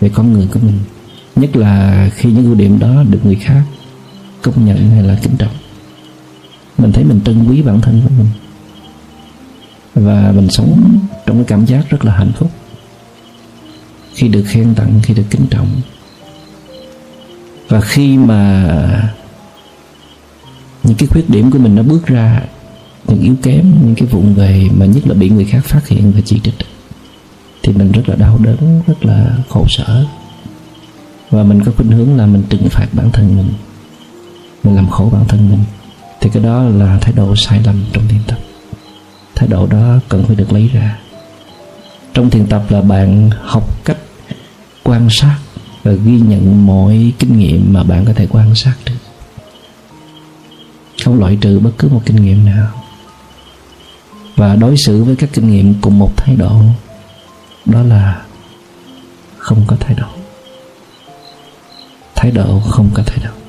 về 0.00 0.08
con 0.08 0.32
người 0.32 0.48
của 0.52 0.60
mình. 0.62 0.78
Nhất 1.36 1.56
là 1.56 2.08
khi 2.14 2.32
những 2.32 2.44
ưu 2.44 2.54
điểm 2.54 2.78
đó 2.78 3.02
được 3.10 3.20
người 3.24 3.36
khác 3.36 3.62
công 4.42 4.64
nhận 4.66 4.90
hay 4.90 5.02
là 5.02 5.18
kính 5.22 5.36
trọng 5.38 5.52
mình 6.78 6.92
thấy 6.92 7.04
mình 7.04 7.20
trân 7.24 7.48
quý 7.48 7.62
bản 7.62 7.80
thân 7.80 8.02
của 8.04 8.10
mình. 8.18 8.28
Và 9.94 10.32
mình 10.36 10.50
sống 10.50 10.98
trong 11.26 11.36
cái 11.36 11.44
cảm 11.44 11.64
giác 11.66 11.90
rất 11.90 12.04
là 12.04 12.12
hạnh 12.12 12.32
phúc. 12.32 12.50
Khi 14.14 14.28
được 14.28 14.44
khen 14.46 14.74
tặng, 14.74 15.00
khi 15.02 15.14
được 15.14 15.26
kính 15.30 15.46
trọng. 15.50 15.80
Và 17.68 17.80
khi 17.80 18.18
mà 18.18 19.12
những 20.82 20.96
cái 20.96 21.06
khuyết 21.06 21.30
điểm 21.30 21.50
của 21.50 21.58
mình 21.58 21.74
nó 21.74 21.82
bước 21.82 22.06
ra, 22.06 22.42
những 23.08 23.20
yếu 23.20 23.34
kém, 23.42 23.74
những 23.84 23.94
cái 23.94 24.08
vụn 24.08 24.34
về 24.34 24.68
mà 24.76 24.86
nhất 24.86 25.06
là 25.06 25.14
bị 25.14 25.28
người 25.28 25.44
khác 25.44 25.64
phát 25.64 25.88
hiện 25.88 26.12
và 26.12 26.20
chỉ 26.24 26.40
trích, 26.44 26.54
thì 27.62 27.72
mình 27.72 27.92
rất 27.92 28.08
là 28.08 28.16
đau 28.16 28.38
đớn, 28.38 28.82
rất 28.86 29.04
là 29.04 29.36
khổ 29.48 29.66
sở. 29.68 30.04
Và 31.30 31.42
mình 31.42 31.64
có 31.64 31.72
khuynh 31.76 31.90
hướng 31.90 32.16
là 32.16 32.26
mình 32.26 32.42
trừng 32.48 32.68
phạt 32.68 32.86
bản 32.92 33.10
thân 33.10 33.36
mình. 33.36 33.52
Mình 34.64 34.76
làm 34.76 34.88
khổ 34.90 35.08
bản 35.12 35.24
thân 35.28 35.50
mình 35.50 35.60
thì 36.22 36.30
cái 36.32 36.42
đó 36.42 36.62
là 36.62 36.98
thái 37.00 37.12
độ 37.12 37.36
sai 37.36 37.60
lầm 37.64 37.84
trong 37.92 38.08
thiền 38.08 38.20
tập. 38.26 38.38
Thái 39.34 39.48
độ 39.48 39.66
đó 39.66 39.98
cần 40.08 40.24
phải 40.24 40.36
được 40.36 40.52
lấy 40.52 40.68
ra. 40.68 40.98
Trong 42.14 42.30
thiền 42.30 42.46
tập 42.46 42.62
là 42.68 42.80
bạn 42.80 43.30
học 43.42 43.84
cách 43.84 43.96
quan 44.82 45.08
sát 45.10 45.36
và 45.82 45.92
ghi 45.92 46.20
nhận 46.20 46.66
mọi 46.66 47.12
kinh 47.18 47.38
nghiệm 47.38 47.72
mà 47.72 47.82
bạn 47.82 48.04
có 48.04 48.12
thể 48.12 48.26
quan 48.30 48.54
sát 48.54 48.74
được. 48.86 48.94
Không 51.04 51.20
loại 51.20 51.38
trừ 51.40 51.58
bất 51.58 51.70
cứ 51.78 51.88
một 51.88 52.02
kinh 52.06 52.16
nghiệm 52.16 52.44
nào. 52.44 52.68
Và 54.36 54.56
đối 54.56 54.76
xử 54.76 55.04
với 55.04 55.16
các 55.16 55.30
kinh 55.32 55.50
nghiệm 55.50 55.74
cùng 55.80 55.98
một 55.98 56.16
thái 56.16 56.36
độ, 56.36 56.60
đó 57.64 57.82
là 57.82 58.22
không 59.36 59.64
có 59.66 59.76
thái 59.80 59.94
độ. 59.94 60.08
Thái 62.14 62.30
độ 62.30 62.60
không 62.60 62.90
có 62.94 63.02
thái 63.06 63.18
độ 63.24 63.41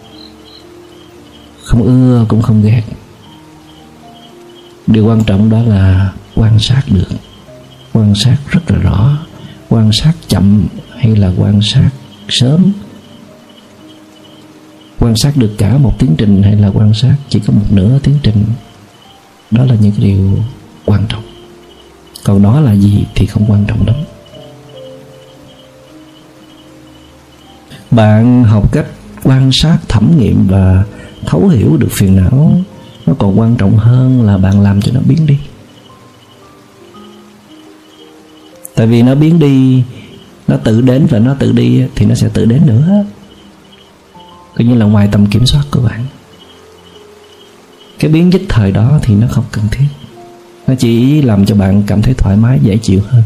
không 1.73 1.83
ưa, 1.83 2.25
cũng 2.27 2.41
không 2.41 2.61
ghét. 2.61 2.83
Điều 4.87 5.05
quan 5.05 5.23
trọng 5.23 5.49
đó 5.49 5.63
là 5.63 6.13
quan 6.35 6.59
sát 6.59 6.81
được. 6.87 7.09
Quan 7.93 8.13
sát 8.15 8.37
rất 8.49 8.71
là 8.71 8.77
rõ. 8.77 9.17
Quan 9.69 9.91
sát 9.93 10.13
chậm 10.27 10.67
hay 10.97 11.15
là 11.15 11.31
quan 11.37 11.59
sát 11.61 11.89
sớm? 12.29 12.71
Quan 14.99 15.13
sát 15.15 15.37
được 15.37 15.55
cả 15.57 15.77
một 15.77 15.99
tiến 15.99 16.15
trình 16.17 16.43
hay 16.43 16.55
là 16.55 16.67
quan 16.67 16.93
sát 16.93 17.15
chỉ 17.29 17.39
có 17.39 17.53
một 17.53 17.65
nửa 17.69 17.99
tiến 17.99 18.15
trình? 18.23 18.43
Đó 19.51 19.65
là 19.65 19.75
những 19.81 19.91
cái 19.91 20.05
điều 20.05 20.37
quan 20.85 21.05
trọng. 21.09 21.23
Còn 22.23 22.43
đó 22.43 22.59
là 22.59 22.75
gì 22.75 23.05
thì 23.15 23.25
không 23.25 23.51
quan 23.51 23.65
trọng 23.67 23.87
lắm. 23.87 23.95
Bạn 27.91 28.43
học 28.43 28.71
cách 28.71 28.87
quan 29.23 29.49
sát 29.53 29.77
thẩm 29.87 30.17
nghiệm 30.17 30.47
và 30.47 30.83
thấu 31.25 31.47
hiểu 31.47 31.77
được 31.77 31.91
phiền 31.91 32.15
não, 32.15 32.61
nó 33.05 33.13
còn 33.19 33.39
quan 33.39 33.55
trọng 33.55 33.77
hơn 33.77 34.21
là 34.21 34.37
bạn 34.37 34.61
làm 34.61 34.81
cho 34.81 34.91
nó 34.91 34.99
biến 35.05 35.25
đi. 35.25 35.37
Tại 38.75 38.87
vì 38.87 39.01
nó 39.01 39.15
biến 39.15 39.39
đi, 39.39 39.83
nó 40.47 40.57
tự 40.57 40.81
đến 40.81 41.07
và 41.09 41.19
nó 41.19 41.33
tự 41.39 41.51
đi 41.51 41.83
thì 41.95 42.05
nó 42.05 42.15
sẽ 42.15 42.29
tự 42.33 42.45
đến 42.45 42.61
nữa. 42.65 43.05
Coi 44.55 44.65
như 44.65 44.75
là 44.75 44.85
ngoài 44.85 45.09
tầm 45.11 45.25
kiểm 45.25 45.45
soát 45.45 45.63
của 45.71 45.81
bạn. 45.81 46.05
Cái 47.99 48.11
biến 48.11 48.31
dích 48.31 48.45
thời 48.49 48.71
đó 48.71 48.99
thì 49.01 49.15
nó 49.15 49.27
không 49.31 49.45
cần 49.51 49.65
thiết. 49.71 49.85
Nó 50.67 50.73
chỉ 50.79 51.21
làm 51.21 51.45
cho 51.45 51.55
bạn 51.55 51.83
cảm 51.87 52.01
thấy 52.01 52.13
thoải 52.13 52.37
mái, 52.37 52.59
dễ 52.63 52.77
chịu 52.77 53.01
hơn. 53.07 53.23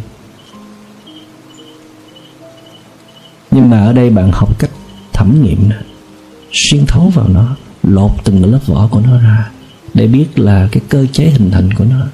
Nhưng 3.52 3.70
mà 3.70 3.86
ở 3.86 3.94
đây 3.94 4.10
bạn 4.10 4.32
học 4.32 4.60
cách 4.60 4.72
thẩm 5.14 5.44
nghiệm 5.44 5.70
xuyên 6.52 6.86
thấu 6.86 7.12
vào 7.16 7.28
nó 7.28 7.56
lột 7.90 8.12
từng 8.24 8.52
lớp 8.52 8.60
vỏ 8.66 8.88
của 8.92 9.00
nó 9.00 9.22
ra 9.22 9.52
để 9.94 10.08
biết 10.08 10.40
là 10.40 10.68
cái 10.72 10.84
cơ 10.90 11.06
chế 11.12 11.30
hình 11.30 11.52
thành 11.52 11.74
của 11.74 11.86
nó. 11.86 12.06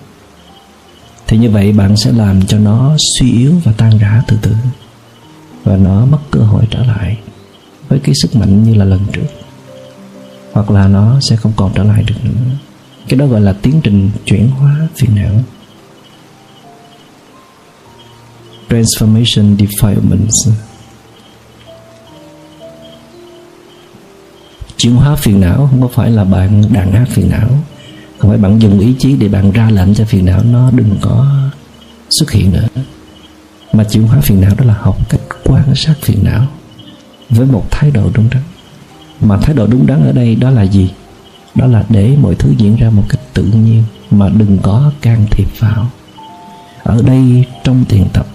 Thì 1.27 1.37
như 1.37 1.49
vậy 1.49 1.71
bạn 1.71 1.97
sẽ 1.97 2.11
làm 2.11 2.45
cho 2.45 2.59
nó 2.59 2.95
suy 3.19 3.31
yếu 3.31 3.53
và 3.63 3.71
tan 3.77 3.97
rã 3.97 4.23
từ 4.27 4.37
từ, 4.41 4.55
và 5.63 5.77
nó 5.77 6.05
mất 6.05 6.19
cơ 6.31 6.39
hội 6.39 6.63
trở 6.71 6.83
lại 6.85 7.17
với 7.89 7.99
cái 7.99 8.15
sức 8.21 8.35
mạnh 8.35 8.63
như 8.63 8.73
là 8.73 8.85
lần 8.85 9.01
trước, 9.13 9.27
hoặc 10.51 10.71
là 10.71 10.87
nó 10.87 11.19
sẽ 11.29 11.35
không 11.35 11.53
còn 11.55 11.71
trở 11.75 11.83
lại 11.83 12.03
được 12.07 12.15
nữa. 12.23 12.55
Cái 13.07 13.19
đó 13.19 13.25
gọi 13.25 13.41
là 13.41 13.53
tiến 13.53 13.81
trình 13.83 14.11
chuyển 14.25 14.49
hóa 14.49 14.87
phiền 14.95 15.15
não. 15.15 15.33
Transformation 18.69 19.57
defilements. 19.57 20.51
Chuyển 24.83 24.95
hóa 24.95 25.15
phiền 25.15 25.41
não, 25.41 25.67
không 25.71 25.81
có 25.81 25.87
phải 25.87 26.11
là 26.11 26.23
bạn 26.23 26.63
đàn 26.73 26.91
áp 26.91 27.05
phiền 27.05 27.29
não. 27.29 27.49
Không 28.17 28.31
phải 28.31 28.37
bạn 28.37 28.61
dùng 28.61 28.79
ý 28.79 28.95
chí 28.99 29.15
để 29.15 29.27
bạn 29.27 29.51
ra 29.51 29.69
lệnh 29.69 29.95
cho 29.95 30.05
phiền 30.05 30.25
não 30.25 30.43
nó 30.43 30.71
đừng 30.71 30.95
có 31.01 31.25
xuất 32.09 32.31
hiện 32.31 32.51
nữa. 32.51 32.67
Mà 33.73 33.83
chuyển 33.83 34.03
hóa 34.03 34.21
phiền 34.21 34.41
não 34.41 34.51
đó 34.57 34.65
là 34.65 34.73
học 34.79 35.09
cách 35.09 35.21
quan 35.43 35.75
sát 35.75 35.93
phiền 36.01 36.19
não 36.23 36.47
với 37.29 37.45
một 37.45 37.71
thái 37.71 37.91
độ 37.91 38.09
đúng 38.13 38.29
đắn. 38.31 38.41
Mà 39.21 39.37
thái 39.37 39.55
độ 39.55 39.67
đúng 39.67 39.87
đắn 39.87 40.05
ở 40.05 40.11
đây 40.11 40.35
đó 40.35 40.49
là 40.49 40.61
gì? 40.61 40.89
Đó 41.55 41.67
là 41.67 41.85
để 41.89 42.15
mọi 42.21 42.35
thứ 42.35 42.53
diễn 42.57 42.75
ra 42.75 42.89
một 42.89 43.03
cách 43.09 43.21
tự 43.33 43.43
nhiên, 43.43 43.83
mà 44.11 44.29
đừng 44.29 44.57
có 44.61 44.91
can 45.01 45.25
thiệp 45.31 45.47
vào. 45.59 45.87
Ở 46.83 47.01
đây 47.01 47.45
trong 47.63 47.85
thiền 47.85 48.09
tập, 48.13 48.27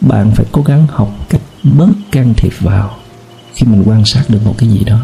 bạn 0.00 0.30
phải 0.30 0.46
cố 0.52 0.62
gắng 0.62 0.86
học 0.90 1.10
cách 1.28 1.42
bớt 1.62 1.90
can 2.12 2.34
thiệp 2.36 2.52
vào 2.60 2.96
khi 3.54 3.66
mình 3.66 3.82
quan 3.86 4.04
sát 4.04 4.22
được 4.28 4.40
một 4.44 4.54
cái 4.58 4.68
gì 4.68 4.84
đó 4.84 5.00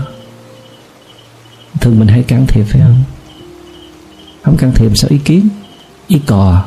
thường 1.87 1.99
mình 1.99 2.09
hay 2.09 2.23
can 2.23 2.47
thiệp, 2.47 2.63
phải 2.63 2.81
không? 2.81 3.03
Không 4.43 4.57
can 4.57 4.73
thiệp 4.75 4.93
sao 4.95 5.11
ý 5.11 5.19
kiến, 5.19 5.49
ý 6.09 6.19
cò? 6.27 6.65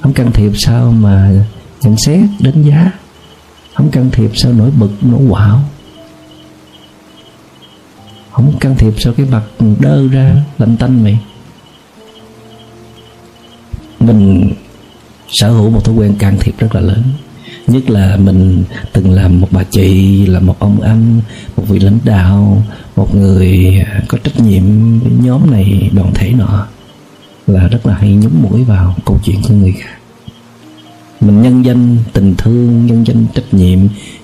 Không 0.00 0.12
can 0.12 0.32
thiệp 0.32 0.52
sao 0.54 0.92
mà 0.92 1.30
nhận 1.82 1.96
xét, 2.06 2.20
đánh 2.40 2.62
giá? 2.62 2.90
Không 3.74 3.90
can 3.90 4.10
thiệp 4.10 4.30
sao 4.34 4.52
nổi 4.52 4.70
bực, 4.70 4.90
nổi 5.02 5.20
quạo? 5.30 5.60
Không 8.32 8.58
can 8.58 8.76
thiệp 8.76 8.94
sao 8.98 9.12
cái 9.16 9.26
mặt 9.26 9.42
đơ 9.80 10.08
ra, 10.08 10.36
lạnh 10.58 10.76
tanh 10.76 11.02
vậy 11.02 11.18
mình 14.00 14.52
sở 15.28 15.50
hữu 15.50 15.70
một 15.70 15.84
thói 15.84 15.94
quen 15.94 16.14
can 16.18 16.36
thiệp 16.40 16.54
rất 16.58 16.74
là 16.74 16.80
lớn. 16.80 17.02
Nhất 17.66 17.90
là 17.90 18.16
mình 18.16 18.64
từng 18.92 19.10
làm 19.10 19.40
một 19.40 19.48
bà 19.50 19.64
chị, 19.64 20.26
là 20.26 20.40
một 20.40 20.56
ông 20.58 20.80
anh, 20.80 21.20
một 21.56 21.64
vị 21.68 21.78
lãnh 21.78 21.98
đạo 22.04 22.62
một 22.96 23.14
người 23.14 23.82
có 24.08 24.18
trách 24.18 24.40
nhiệm 24.40 24.62
với 24.98 25.12
nhóm 25.22 25.50
này 25.50 25.90
đoàn 25.92 26.14
thể 26.14 26.32
nọ 26.32 26.66
là 27.46 27.68
rất 27.68 27.86
là 27.86 27.94
hay 27.94 28.14
nhúng 28.14 28.42
mũi 28.42 28.64
vào 28.64 28.96
câu 29.04 29.18
chuyện 29.24 29.42
của 29.48 29.54
người 29.54 29.72
khác. 29.72 29.96
Mình 31.20 31.42
nhân 31.42 31.64
danh 31.64 31.96
tình 32.12 32.34
thương 32.38 32.86
nhân 32.86 33.06
danh 33.06 33.26
trách 33.34 33.54
nhiệm 33.54 33.78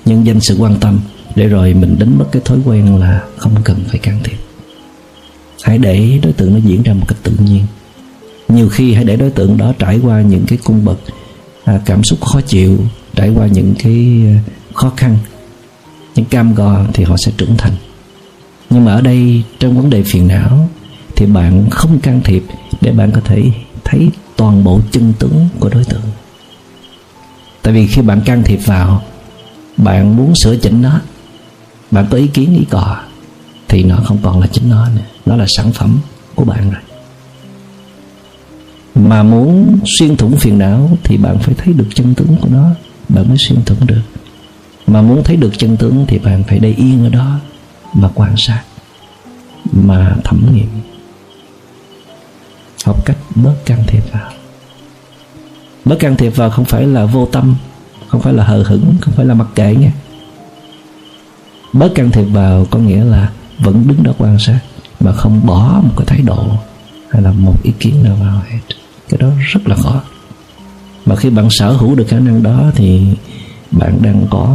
nhân 0.05 0.26
danh 0.26 0.41
sự 0.41 0.57
quan 0.59 0.76
tâm 0.81 1.00
để 1.37 1.47
rồi 1.47 1.75
mình 1.75 1.97
đánh 1.99 2.19
mất 2.19 2.25
cái 2.33 2.43
thói 2.45 2.59
quen 2.64 2.97
là 2.97 3.23
không 3.37 3.55
cần 3.64 3.85
phải 3.88 3.99
can 3.99 4.21
thiệp. 4.25 4.37
Hãy 5.62 5.79
để 5.79 6.19
đối 6.23 6.33
tượng 6.33 6.52
nó 6.52 6.59
diễn 6.59 6.83
ra 6.83 6.95
một 6.95 7.05
cách 7.09 7.19
tự 7.23 7.33
nhiên. 7.38 7.67
Nhiều 8.49 8.69
khi 8.69 8.95
hãy 8.95 9.05
để 9.05 9.17
đối 9.17 9.31
tượng 9.31 9.57
đó 9.57 9.73
trải 9.79 10.00
qua 10.02 10.21
những 10.21 10.45
cái 10.47 10.59
cung 10.64 10.85
bậc 10.85 10.99
à, 11.64 11.81
cảm 11.87 12.05
xúc 12.05 12.21
khó 12.21 12.41
chịu 12.41 12.79
trải 13.14 13.31
qua 13.37 13.47
những 13.47 13.75
cái 13.79 14.23
à, 14.26 14.35
khó 14.75 14.93
khăn 14.97 15.19
những 16.14 16.25
cam 16.25 16.55
go 16.55 16.85
thì 16.93 17.05
họ 17.05 17.17
sẽ 17.17 17.33
trưởng 17.37 17.57
thành 17.57 17.73
nhưng 18.73 18.85
mà 18.85 18.93
ở 18.93 19.00
đây, 19.00 19.43
trong 19.59 19.76
vấn 19.76 19.91
đề 19.91 20.02
phiền 20.02 20.29
não, 20.29 20.69
thì 21.17 21.26
bạn 21.26 21.71
không 21.71 21.99
can 21.99 22.21
thiệp 22.25 22.43
để 22.81 22.93
bạn 22.93 23.12
có 23.12 23.21
thể 23.25 23.43
thấy 23.85 24.11
toàn 24.37 24.64
bộ 24.64 24.81
chân 24.91 25.12
tướng 25.19 25.49
của 25.61 25.69
đối 25.69 25.85
tượng. 25.85 26.02
Tại 27.62 27.75
vì 27.75 27.87
khi 27.87 28.02
bạn 28.02 28.21
can 28.21 28.43
thiệp 28.43 28.61
vào, 28.67 29.02
bạn 29.76 30.17
muốn 30.17 30.33
sửa 30.35 30.57
chỉnh 30.57 30.83
nó, 30.83 31.00
bạn 31.91 32.07
có 32.11 32.17
ý 32.17 32.26
kiến, 32.26 32.55
ý 32.55 32.64
cò, 32.71 32.97
thì 33.69 33.83
nó 33.83 33.97
không 34.05 34.19
còn 34.23 34.41
là 34.41 34.47
chính 34.47 34.69
nó 34.69 34.88
nữa. 34.88 35.02
Nó 35.26 35.37
là 35.37 35.47
sản 35.49 35.73
phẩm 35.73 35.99
của 36.35 36.45
bạn 36.45 36.71
rồi. 36.71 36.83
Mà 38.95 39.23
muốn 39.23 39.79
xuyên 39.99 40.17
thủng 40.17 40.37
phiền 40.37 40.59
não, 40.59 40.97
thì 41.05 41.17
bạn 41.17 41.38
phải 41.38 41.55
thấy 41.55 41.75
được 41.75 41.88
chân 41.95 42.14
tướng 42.14 42.37
của 42.41 42.49
nó, 42.50 42.71
bạn 43.09 43.29
mới 43.29 43.38
xuyên 43.49 43.64
thủng 43.64 43.87
được. 43.87 44.02
Mà 44.87 45.02
muốn 45.02 45.25
thấy 45.25 45.37
được 45.37 45.59
chân 45.59 45.76
tướng, 45.76 46.05
thì 46.09 46.19
bạn 46.19 46.43
phải 46.49 46.59
để 46.59 46.75
yên 46.76 47.05
ở 47.05 47.09
đó 47.09 47.41
mà 47.94 48.08
quan 48.14 48.34
sát, 48.37 48.62
mà 49.72 50.16
thẩm 50.25 50.54
nghiệm 50.54 50.68
học 52.84 53.04
cách 53.04 53.16
bớt 53.34 53.54
can 53.66 53.82
thiệp 53.87 54.02
vào. 54.12 54.32
Bớt 55.84 55.96
can 55.99 56.16
thiệp 56.16 56.30
vào 56.30 56.50
không 56.50 56.64
phải 56.64 56.87
là 56.87 57.06
vô 57.06 57.26
tâm, 57.32 57.54
không 58.08 58.20
phải 58.20 58.32
là 58.32 58.44
hờ 58.44 58.62
hững, 58.62 58.94
không 59.00 59.14
phải 59.14 59.26
là 59.26 59.34
mặc 59.34 59.46
kệ 59.54 59.75
nha. 59.75 59.92
Bớt 61.72 61.92
can 61.94 62.11
thiệp 62.11 62.25
vào 62.25 62.66
có 62.70 62.78
nghĩa 62.78 63.04
là 63.04 63.30
vẫn 63.58 63.88
đứng 63.88 64.02
đó 64.02 64.12
quan 64.18 64.38
sát, 64.38 64.58
mà 65.00 65.12
không 65.12 65.46
bỏ 65.46 65.80
một 65.82 65.92
cái 65.96 66.06
thái 66.06 66.20
độ 66.20 66.46
hay 67.11 67.22
là 67.22 67.32
một 67.32 67.62
ý 67.62 67.72
kiến 67.80 68.02
nào 68.04 68.16
vào 68.20 68.42
hết. 68.50 68.58
Cái 69.08 69.18
đó 69.18 69.28
rất 69.38 69.68
là 69.68 69.76
khó. 69.76 70.02
Mà 71.06 71.16
khi 71.16 71.30
bạn 71.30 71.50
sở 71.50 71.72
hữu 71.72 71.94
được 71.94 72.06
khả 72.08 72.18
năng 72.18 72.42
đó 72.42 72.70
thì 72.75 73.14
bạn 73.73 73.99
đang 74.02 74.26
có 74.31 74.47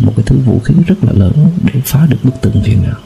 một 0.00 0.12
cái 0.16 0.24
thứ 0.26 0.36
vũ 0.46 0.60
khí 0.64 0.74
rất 0.86 0.96
là 1.02 1.12
lớn 1.12 1.48
để 1.64 1.80
phá 1.84 2.06
được 2.08 2.18
bức 2.22 2.40
tường 2.40 2.62
phiền 2.64 2.82
não 2.82 2.96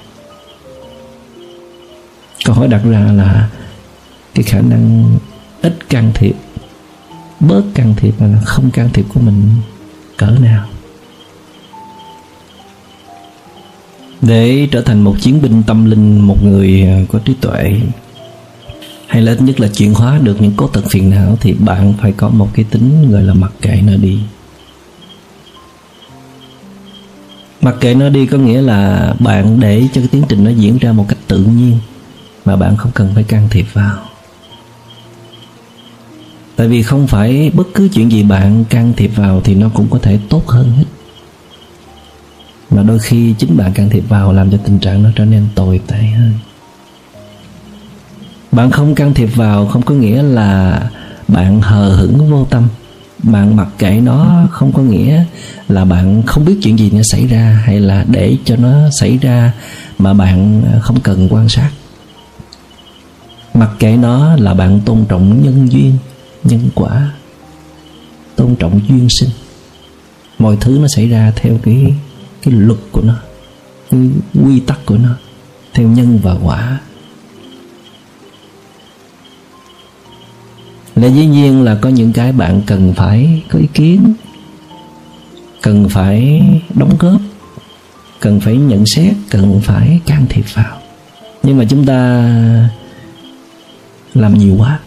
câu 2.45 2.55
hỏi 2.55 2.69
đặt 2.69 2.81
ra 2.85 3.13
là 3.13 3.49
cái 4.35 4.45
khả 4.45 4.61
năng 4.61 5.15
ít 5.63 5.89
can 5.89 6.13
thiệp, 6.15 6.35
bớt 7.41 7.63
can 7.75 7.95
thiệp 7.97 8.15
là 8.21 8.41
không 8.45 8.71
can 8.71 8.89
thiệp 8.93 9.05
của 9.15 9.21
mình 9.21 9.49
cỡ 10.17 10.31
nào? 10.41 10.67
Để 14.21 14.69
trở 14.71 14.83
thành 14.83 15.05
một 15.05 15.17
chiến 15.21 15.43
binh 15.43 15.63
tâm 15.67 15.85
linh, 15.85 16.21
một 16.21 16.45
người 16.45 16.83
à, 16.83 17.01
có 17.13 17.19
trí 17.19 17.35
tuệ, 17.35 17.81
hay 19.07 19.23
là 19.23 19.33
ít 19.33 19.41
nhất 19.41 19.61
là 19.61 19.69
chuyển 19.69 19.95
hóa 19.95 20.19
được 20.23 20.43
những 20.43 20.53
cố 20.57 20.67
tật 20.67 20.85
phiền 20.91 21.11
não, 21.11 21.37
thì 21.41 21.53
bạn 21.53 21.95
phải 22.01 22.13
có 22.13 22.29
một 22.29 22.49
cái 22.55 22.65
tính 22.71 23.11
gọi 23.11 23.23
là 23.23 23.35
mặc 23.35 23.53
kệ 23.63 23.83
nó 23.87 23.97
đi. 23.97 24.19
Mặc 27.65 27.75
kệ 27.81 27.95
nó 27.95 28.09
đi 28.09 28.27
có 28.27 28.39
nghĩa 28.39 28.63
là 28.63 29.15
bạn 29.19 29.61
để 29.61 29.89
cho 29.93 30.01
cái 30.01 30.09
tiến 30.13 30.23
trình 30.29 30.45
nó 30.45 30.51
diễn 30.51 30.79
ra 30.79 30.93
một 30.93 31.05
cách 31.09 31.19
tự 31.29 31.39
nhiên 31.39 31.79
mà 32.45 32.57
bạn 32.57 32.77
không 32.77 32.93
cần 32.95 33.11
phải 33.15 33.25
can 33.25 33.49
thiệp 33.51 33.67
vào. 33.73 33.99
Tại 36.57 36.69
vì 36.69 36.83
không 36.83 37.07
phải 37.07 37.51
bất 37.55 37.67
cứ 37.75 37.89
chuyện 37.89 38.13
gì 38.13 38.23
bạn 38.23 38.65
can 38.65 38.93
thiệp 38.97 39.11
vào 39.17 39.41
thì 39.45 39.55
nó 39.55 39.69
cũng 39.75 39.87
có 39.91 39.99
thể 39.99 40.19
tốt 40.29 40.47
hơn 40.47 40.71
hết. 40.71 40.85
Mà 42.71 42.83
đôi 42.83 42.99
khi 42.99 43.35
chính 43.39 43.57
bạn 43.57 43.73
can 43.73 43.91
thiệp 43.91 44.05
vào 44.09 44.33
làm 44.33 44.51
cho 44.51 44.59
tình 44.65 44.79
trạng 44.79 45.03
nó 45.03 45.11
trở 45.17 45.25
nên 45.25 45.47
tồi 45.55 45.81
tệ 45.87 45.99
hơn. 45.99 46.33
Bạn 48.53 48.71
không 48.71 48.95
can 48.95 49.15
thiệp 49.15 49.31
vào 49.35 49.67
không 49.67 49.83
có 49.83 49.95
nghĩa 49.95 50.23
là 50.23 50.81
bạn 51.29 51.61
hờ 51.61 51.89
hững 51.97 52.31
vô 52.31 52.47
tâm 52.51 52.69
bạn 53.25 53.57
mặc 53.57 53.69
kệ 53.79 54.01
nó 54.03 54.47
không 54.51 54.73
có 54.73 54.83
nghĩa 54.83 55.25
là 55.69 55.85
bạn 55.85 56.23
không 56.27 56.45
biết 56.45 56.57
chuyện 56.63 56.79
gì 56.79 56.91
nó 56.91 57.01
xảy 57.03 57.27
ra 57.27 57.63
hay 57.65 57.81
là 57.81 58.05
để 58.09 58.37
cho 58.45 58.57
nó 58.57 58.91
xảy 58.91 59.19
ra 59.19 59.53
mà 59.99 60.15
bạn 60.15 60.63
không 60.81 61.01
cần 61.01 61.29
quan 61.31 61.49
sát. 61.49 61.71
Mặc 63.55 63.71
kệ 63.79 63.97
nó 63.97 64.37
là 64.37 64.55
bạn 64.55 64.81
tôn 64.85 65.05
trọng 65.09 65.43
nhân 65.43 65.73
duyên, 65.73 65.93
nhân 66.45 66.71
quả, 66.75 67.13
tôn 68.37 68.55
trọng 68.57 68.81
duyên 68.89 69.09
sinh. 69.09 69.31
Mọi 70.39 70.57
thứ 70.61 70.79
nó 70.81 70.87
xảy 70.89 71.09
ra 71.09 71.33
theo 71.37 71.59
cái 71.63 71.95
cái 72.43 72.55
luật 72.55 72.79
của 72.93 73.01
nó, 73.01 73.15
cái 73.91 74.01
quy 74.45 74.61
tắc 74.61 74.87
của 74.87 74.99
nó, 74.99 75.11
theo 75.75 75.89
nhân 75.89 76.19
và 76.23 76.37
quả. 76.43 76.81
Là 80.97 81.09
dĩ 81.09 81.27
nhiên 81.27 81.63
là 81.63 81.79
có 81.81 81.89
những 81.89 82.13
cái 82.13 82.33
bạn 82.33 82.63
cần 82.67 82.95
phải 82.97 83.43
có 83.51 83.59
ý 83.59 83.67
kiến, 83.75 84.15
cần 85.63 85.89
phải 85.89 86.43
đóng 86.75 86.97
góp, 86.99 87.21
cần 88.21 88.41
phải 88.41 88.57
nhận 88.57 88.87
xét, 88.87 89.15
cần 89.31 89.61
phải 89.65 90.01
can 90.07 90.27
thiệp 90.29 90.45
vào. 90.55 90.79
Nhưng 91.43 91.59
mà 91.59 91.65
chúng 91.69 91.87
ta 91.87 92.31
làm 94.15 94.39
nhiều 94.39 94.57
quá, 94.59 94.81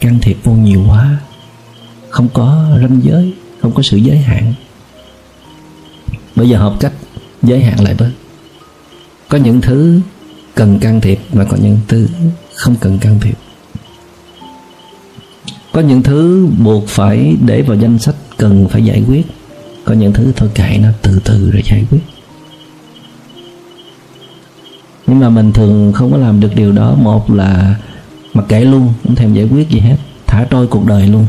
can 0.00 0.18
thiệp 0.22 0.36
vô 0.44 0.52
nhiều 0.52 0.84
quá, 0.88 1.18
không 2.10 2.28
có 2.34 2.68
ranh 2.80 3.00
giới, 3.02 3.34
không 3.60 3.72
có 3.72 3.82
sự 3.82 3.96
giới 3.96 4.18
hạn. 4.18 4.54
Bây 6.36 6.48
giờ 6.48 6.58
học 6.58 6.76
cách, 6.80 6.92
giới 7.42 7.62
hạn 7.62 7.80
lại 7.84 7.94
bớt 7.98 8.10
có 9.28 9.38
những 9.38 9.60
thứ 9.60 10.00
cần 10.54 10.78
can 10.78 11.00
thiệp 11.00 11.18
mà 11.32 11.44
có 11.44 11.56
những 11.56 11.78
thứ 11.88 12.08
không 12.54 12.76
cần 12.80 12.98
can 12.98 13.20
thiệp 13.20 13.34
có 15.78 15.82
những 15.82 16.02
thứ 16.02 16.48
buộc 16.58 16.88
phải 16.88 17.36
để 17.46 17.62
vào 17.62 17.76
danh 17.76 17.98
sách 17.98 18.14
cần 18.36 18.68
phải 18.68 18.84
giải 18.84 19.02
quyết. 19.08 19.26
Có 19.84 19.94
những 19.94 20.12
thứ 20.12 20.32
thôi 20.36 20.48
kệ 20.54 20.78
nó, 20.82 20.88
từ 21.02 21.20
từ 21.24 21.50
rồi 21.50 21.62
giải 21.70 21.84
quyết. 21.90 22.00
Nhưng 25.06 25.18
mà 25.18 25.28
mình 25.28 25.52
thường 25.52 25.92
không 25.92 26.12
có 26.12 26.16
làm 26.16 26.40
được 26.40 26.54
điều 26.54 26.72
đó. 26.72 26.94
Một 26.94 27.30
là 27.30 27.74
mặc 28.34 28.44
kệ 28.48 28.60
luôn, 28.60 28.92
không 29.04 29.14
thèm 29.14 29.34
giải 29.34 29.44
quyết 29.44 29.70
gì 29.70 29.80
hết. 29.80 29.96
Thả 30.26 30.46
trôi 30.50 30.66
cuộc 30.66 30.86
đời 30.86 31.08
luôn. 31.08 31.26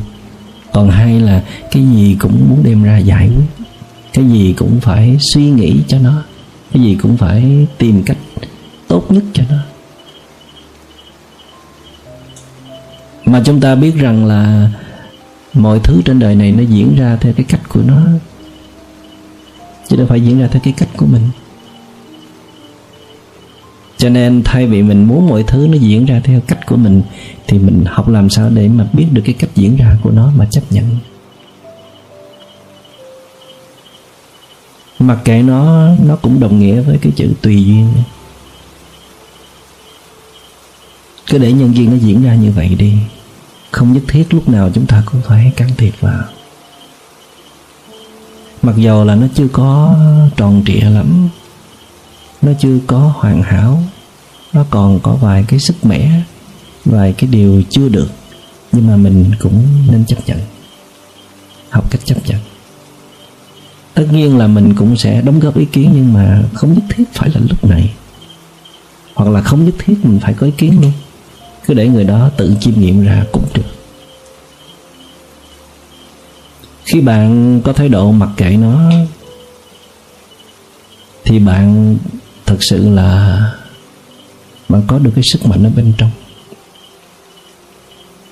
Còn 0.74 0.90
hai 0.90 1.20
là 1.20 1.44
cái 1.72 1.86
gì 1.86 2.16
cũng 2.20 2.50
muốn 2.50 2.64
đem 2.64 2.84
ra 2.84 2.98
giải 2.98 3.30
quyết. 3.30 3.66
Cái 4.14 4.26
gì 4.26 4.54
cũng 4.58 4.80
phải 4.80 5.18
suy 5.34 5.50
nghĩ 5.50 5.76
cho 5.88 6.00
nó. 6.00 6.24
Cái 6.74 6.84
gì 6.84 6.98
cũng 7.02 7.18
phải 7.18 7.68
tìm 7.78 8.04
cách 8.04 8.18
tốt 8.88 9.12
nhất 9.12 9.24
cho 9.34 9.44
nó. 9.50 9.58
Mà 13.32 13.42
chúng 13.46 13.62
ta 13.62 13.76
biết 13.76 13.96
rằng 13.96 14.26
là 14.26 14.70
mọi 15.54 15.80
thứ 15.84 16.02
trên 16.06 16.20
đời 16.20 16.36
này 16.36 16.52
nó 16.52 16.64
diễn 16.64 16.96
ra 16.96 17.18
theo 17.22 17.34
cái 17.34 17.46
cách 17.50 17.62
của 17.70 17.82
nó. 17.86 18.02
Chứ 19.88 19.96
đâu 19.96 20.08
phải 20.08 20.22
diễn 20.22 20.40
ra 20.40 20.48
theo 20.48 20.62
cái 20.64 20.74
cách 20.78 20.90
của 20.98 21.06
mình. 21.06 21.22
Cho 23.98 24.10
nên 24.10 24.42
thay 24.46 24.68
vì 24.68 24.84
mình 24.84 25.04
muốn 25.04 25.28
mọi 25.28 25.44
thứ 25.44 25.68
nó 25.68 25.78
diễn 25.78 26.06
ra 26.06 26.22
theo 26.24 26.42
cách 26.48 26.66
của 26.66 26.76
mình, 26.76 27.02
thì 27.48 27.60
mình 27.60 27.84
học 27.86 28.10
làm 28.10 28.30
sao 28.30 28.50
để 28.50 28.68
mà 28.68 28.86
biết 28.94 29.06
được 29.12 29.22
cái 29.26 29.36
cách 29.40 29.50
diễn 29.56 29.76
ra 29.78 29.98
của 30.04 30.12
nó 30.12 30.32
mà 30.36 30.46
chấp 30.52 30.62
nhận. 30.70 30.86
Mặc 35.00 35.18
kệ 35.26 35.42
nó 35.42 35.90
nó 36.06 36.16
cũng 36.16 36.40
đồng 36.40 36.60
nghĩa 36.60 36.82
với 36.82 36.98
cái 37.02 37.12
chữ 37.16 37.34
tùy 37.42 37.66
duyên. 37.66 37.88
Cứ 41.28 41.38
để 41.38 41.52
nhân 41.52 41.76
duyên 41.76 41.90
nó 41.92 41.98
diễn 41.98 42.24
ra 42.24 42.36
như 42.36 42.52
vậy 42.52 42.76
đi 42.80 42.94
không 43.72 43.94
nhất 43.94 44.04
thiết 44.08 44.34
lúc 44.34 44.50
nào 44.50 44.70
chúng 44.74 44.86
ta 44.86 45.04
cũng 45.06 45.22
phải 45.22 45.52
can 45.56 45.70
thiệp 45.78 45.94
vào. 46.00 46.24
Mặc 48.62 48.76
dầu 48.78 49.06
là 49.06 49.16
nó 49.16 49.28
chưa 49.36 49.48
có 49.48 49.96
tròn 50.38 50.64
trịa 50.66 50.82
lắm, 50.82 51.30
nó 52.42 52.52
chưa 52.60 52.78
có 52.88 53.14
hoàn 53.16 53.42
hảo, 53.44 53.84
nó 54.54 54.66
còn 54.70 55.00
có 55.00 55.16
vài 55.16 55.46
cái 55.48 55.60
sức 55.60 55.86
mẻ, 55.86 56.22
vài 56.86 57.14
cái 57.14 57.30
điều 57.30 57.64
chưa 57.70 57.90
được, 57.90 58.10
nhưng 58.72 58.88
mà 58.88 58.96
mình 58.96 59.32
cũng 59.40 59.68
nên 59.92 60.06
chấp 60.06 60.18
nhận, 60.26 60.40
học 61.70 61.92
cách 61.92 62.02
chấp 62.06 62.18
nhận. 62.26 62.40
Tất 63.94 64.06
nhiên 64.12 64.38
là 64.38 64.48
mình 64.48 64.76
cũng 64.76 64.98
sẽ 64.98 65.22
đóng 65.22 65.40
góp 65.40 65.58
ý 65.58 65.66
kiến, 65.66 65.92
nhưng 65.96 66.14
mà 66.14 66.44
không 66.54 66.74
nhất 66.74 66.84
thiết 66.90 67.04
phải 67.14 67.30
là 67.30 67.42
lúc 67.50 67.66
này. 67.66 67.94
Hoặc 69.16 69.30
là 69.32 69.42
không 69.42 69.66
nhất 69.66 69.76
thiết 69.78 70.06
mình 70.06 70.20
phải 70.20 70.34
có 70.34 70.46
ý 70.46 70.52
kiến 70.58 70.82
luôn 70.82 70.92
cứ 71.70 71.76
để 71.76 71.88
người 71.88 72.04
đó 72.04 72.30
tự 72.38 72.56
chiêm 72.60 72.74
nghiệm 72.80 73.04
ra 73.04 73.26
cũng 73.32 73.46
được. 73.54 73.64
Khi 76.86 77.02
bạn 77.02 77.62
có 77.64 77.74
thái 77.74 77.90
độ 77.90 78.12
mặc 78.12 78.30
kệ 78.38 78.50
nó, 78.50 78.92
thì 81.24 81.40
bạn 81.40 81.98
thật 82.46 82.58
sự 82.60 82.90
là 82.90 83.40
bạn 84.70 84.82
có 84.88 85.00
được 85.00 85.12
cái 85.16 85.24
sức 85.32 85.46
mạnh 85.46 85.64
ở 85.64 85.70
bên 85.76 85.94
trong. 85.98 86.12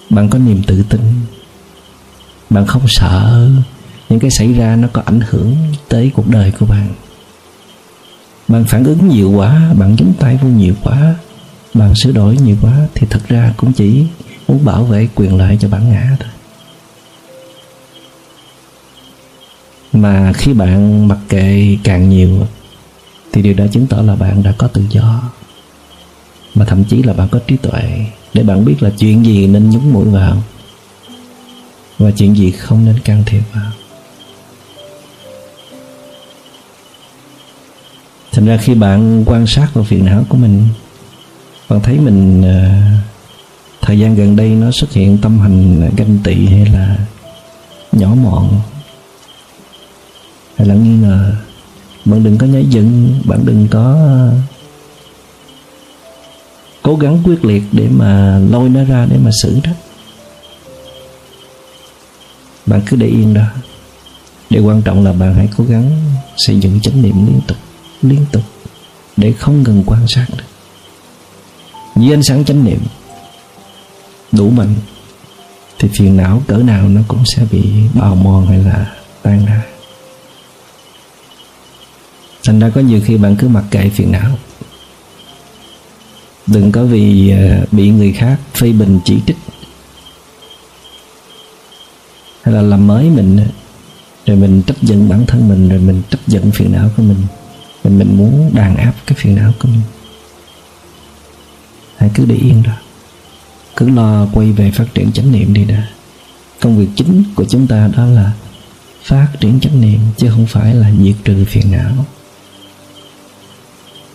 Bạn 0.10 0.30
có 0.30 0.40
niềm 0.40 0.64
tự 0.68 0.84
tin. 0.90 1.02
Bạn 2.50 2.66
không 2.66 2.84
sợ 2.88 3.50
những 4.10 4.20
cái 4.20 4.32
xảy 4.32 4.54
ra 4.54 4.76
nó 4.76 4.88
có 4.94 5.02
ảnh 5.06 5.20
hưởng 5.30 5.56
tới 5.88 6.12
cuộc 6.14 6.28
đời 6.28 6.52
của 6.60 6.66
bạn. 6.66 6.94
Bạn 8.48 8.66
phản 8.66 8.84
ứng 8.84 9.08
nhiều 9.08 9.32
quá, 9.32 9.74
bạn 9.78 9.96
chống 9.98 10.14
tay 10.20 10.40
vô 10.42 10.50
nhiều 10.50 10.74
quá 10.84 11.16
bạn 11.78 11.96
sửa 11.96 12.12
đổi 12.12 12.38
nhiều 12.38 12.56
quá 12.62 12.88
thì 12.96 13.08
thật 13.10 13.20
ra 13.28 13.54
cũng 13.58 13.74
chỉ 13.74 14.06
muốn 14.48 14.66
bảo 14.66 14.84
vệ 14.84 15.08
quyền 15.16 15.38
lợi 15.38 15.58
cho 15.62 15.70
bản 15.70 15.92
ngã 15.92 16.18
thôi. 16.20 16.30
Mà 19.94 20.34
khi 20.34 20.54
bạn 20.54 21.08
mặc 21.08 21.18
kệ 21.30 21.78
càng 21.84 22.10
nhiều 22.10 22.48
thì 23.32 23.42
điều 23.42 23.54
đó 23.54 23.66
chứng 23.72 23.88
tỏ 23.88 24.02
là 24.02 24.16
bạn 24.16 24.44
đã 24.44 24.54
có 24.58 24.68
tự 24.68 24.84
do. 24.90 25.22
Mà 26.56 26.66
thậm 26.66 26.84
chí 26.84 27.04
là 27.04 27.14
bạn 27.14 27.28
có 27.32 27.40
trí 27.48 27.58
tuệ 27.58 28.06
để 28.34 28.44
bạn 28.44 28.66
biết 28.66 28.84
là 28.84 28.90
chuyện 28.98 29.26
gì 29.26 29.48
nên 29.48 29.70
nhúng 29.70 29.94
mũi 29.94 30.06
vào 30.06 30.44
và 31.98 32.12
chuyện 32.12 32.38
gì 32.38 32.52
không 32.52 32.86
nên 32.86 33.00
can 33.00 33.24
thiệp 33.26 33.42
vào. 33.54 33.72
Thành 38.32 38.46
ra 38.46 38.58
khi 38.58 38.74
bạn 38.74 39.24
quan 39.26 39.48
sát 39.48 39.68
vào 39.74 39.84
phiền 39.84 40.06
não 40.06 40.26
của 40.30 40.38
mình 40.38 40.68
bạn 41.70 41.80
thấy 41.82 42.00
mình 42.00 42.42
ờ, 42.42 42.70
thời 43.82 44.00
gian 44.00 44.16
gần 44.16 44.36
đây 44.36 44.50
nó 44.50 44.72
xuất 44.72 44.92
hiện 44.92 45.18
tâm 45.22 45.40
hành 45.40 45.90
ganh 45.98 46.18
tị 46.24 46.46
hay 46.46 46.66
là 46.66 46.98
nhỏ 47.92 48.16
mọn, 48.22 48.62
hay 50.56 50.68
là 50.68 50.76
nghi 50.76 50.96
ngờ. 50.96 51.34
Bạn 52.06 52.24
đừng 52.24 52.38
có 52.38 52.48
nhảy 52.48 52.66
dựng, 52.66 53.20
bạn 53.26 53.46
đừng 53.46 53.68
có 53.72 53.94
ờ, 53.94 54.34
cố 56.82 56.96
gắng 56.96 57.20
quyết 57.24 57.46
liệt 57.46 57.64
để 57.72 57.88
mà 57.92 58.40
lôi 58.50 58.70
nó 58.70 58.84
ra 58.84 59.06
để 59.10 59.18
mà 59.18 59.32
xử 59.44 59.60
đó. 59.64 59.72
Bạn 62.66 62.82
cứ 62.86 62.98
để 62.98 63.08
yên 63.08 63.34
đó. 63.34 63.46
Điều 64.50 64.66
quan 64.66 64.82
trọng 64.82 65.04
là 65.04 65.14
bạn 65.14 65.34
hãy 65.34 65.50
cố 65.58 65.64
gắng 65.64 65.92
xây 66.38 66.60
dựng 66.60 66.80
chánh 66.82 67.02
niệm 67.02 67.28
liên 67.28 67.42
tục 67.48 67.58
liên 68.02 68.26
tục 68.32 68.44
để 69.18 69.32
không 69.32 69.64
ngừng 69.64 69.84
quan 69.86 70.08
sát 70.08 70.26
được 70.38 70.44
với 72.02 72.14
ánh 72.14 72.24
sáng 72.24 72.46
chánh 72.46 72.64
niệm, 72.64 72.80
đủ 74.32 74.50
mạnh 74.50 74.76
thì 75.80 75.90
phiền 75.98 76.18
não 76.18 76.42
cỡ 76.48 76.58
nào 76.58 76.90
nó 76.90 77.02
cũng 77.08 77.24
sẽ 77.36 77.44
bị 77.52 77.64
bào 77.94 78.16
mòn 78.16 78.48
hay 78.48 78.58
là 78.64 78.94
tan 79.22 79.46
ra. 79.46 79.64
Thành 82.46 82.60
ra 82.60 82.70
có 82.70 82.82
nhiều 82.82 83.02
khi 83.06 83.18
bạn 83.18 83.36
cứ 83.36 83.48
mặc 83.48 83.64
kệ 83.72 83.90
phiền 83.90 84.12
não. 84.12 84.38
Đừng 86.48 86.72
có 86.72 86.84
vì 86.84 87.30
ờ, 87.30 87.66
bị 87.72 87.90
người 87.90 88.14
khác 88.14 88.38
phê 88.54 88.72
bình 88.72 89.00
chỉ 89.06 89.18
trích 89.28 89.38
hay 92.42 92.56
là 92.56 92.62
làm 92.62 92.88
mới 92.88 93.10
mình 93.10 93.40
rồi 94.26 94.38
mình 94.38 94.62
trách 94.68 94.78
giận 94.82 95.10
bản 95.10 95.26
thân 95.26 95.50
mình, 95.50 95.70
rồi 95.70 95.80
mình 95.80 96.02
trách 96.10 96.28
giận 96.28 96.52
phiền 96.52 96.72
não 96.72 96.90
của 96.98 97.04
mình. 97.04 97.18
Mình 97.84 98.00
mình 98.00 98.18
muốn 98.18 98.52
đàn 98.54 98.78
áp 98.78 98.94
cái 99.06 99.18
phiền 99.22 99.36
não 99.36 99.54
của 99.60 99.68
mình 99.68 99.82
hãy 101.98 102.10
cứ 102.14 102.26
để 102.26 102.36
yên 102.36 102.64
đó. 102.64 102.74
Cứ 103.76 103.90
lo 103.90 104.28
quay 104.34 104.52
về 104.52 104.72
phát 104.72 104.86
triển 104.94 105.12
chánh 105.12 105.32
niệm 105.32 105.54
đi 105.54 105.66
đã. 105.66 105.88
Công 106.62 106.78
việc 106.78 106.88
chính 106.96 107.24
của 107.36 107.46
chúng 107.50 107.68
ta 107.68 107.90
đó 107.98 108.06
là 108.06 108.32
phát 109.04 109.28
triển 109.40 109.60
chánh 109.60 109.82
niệm, 109.82 110.00
chứ 110.18 110.30
không 110.30 110.46
phải 110.46 110.76
là 110.76 110.92
diệt 111.04 111.16
trừ 111.24 111.46
phiền 111.48 111.72
não. 111.72 112.06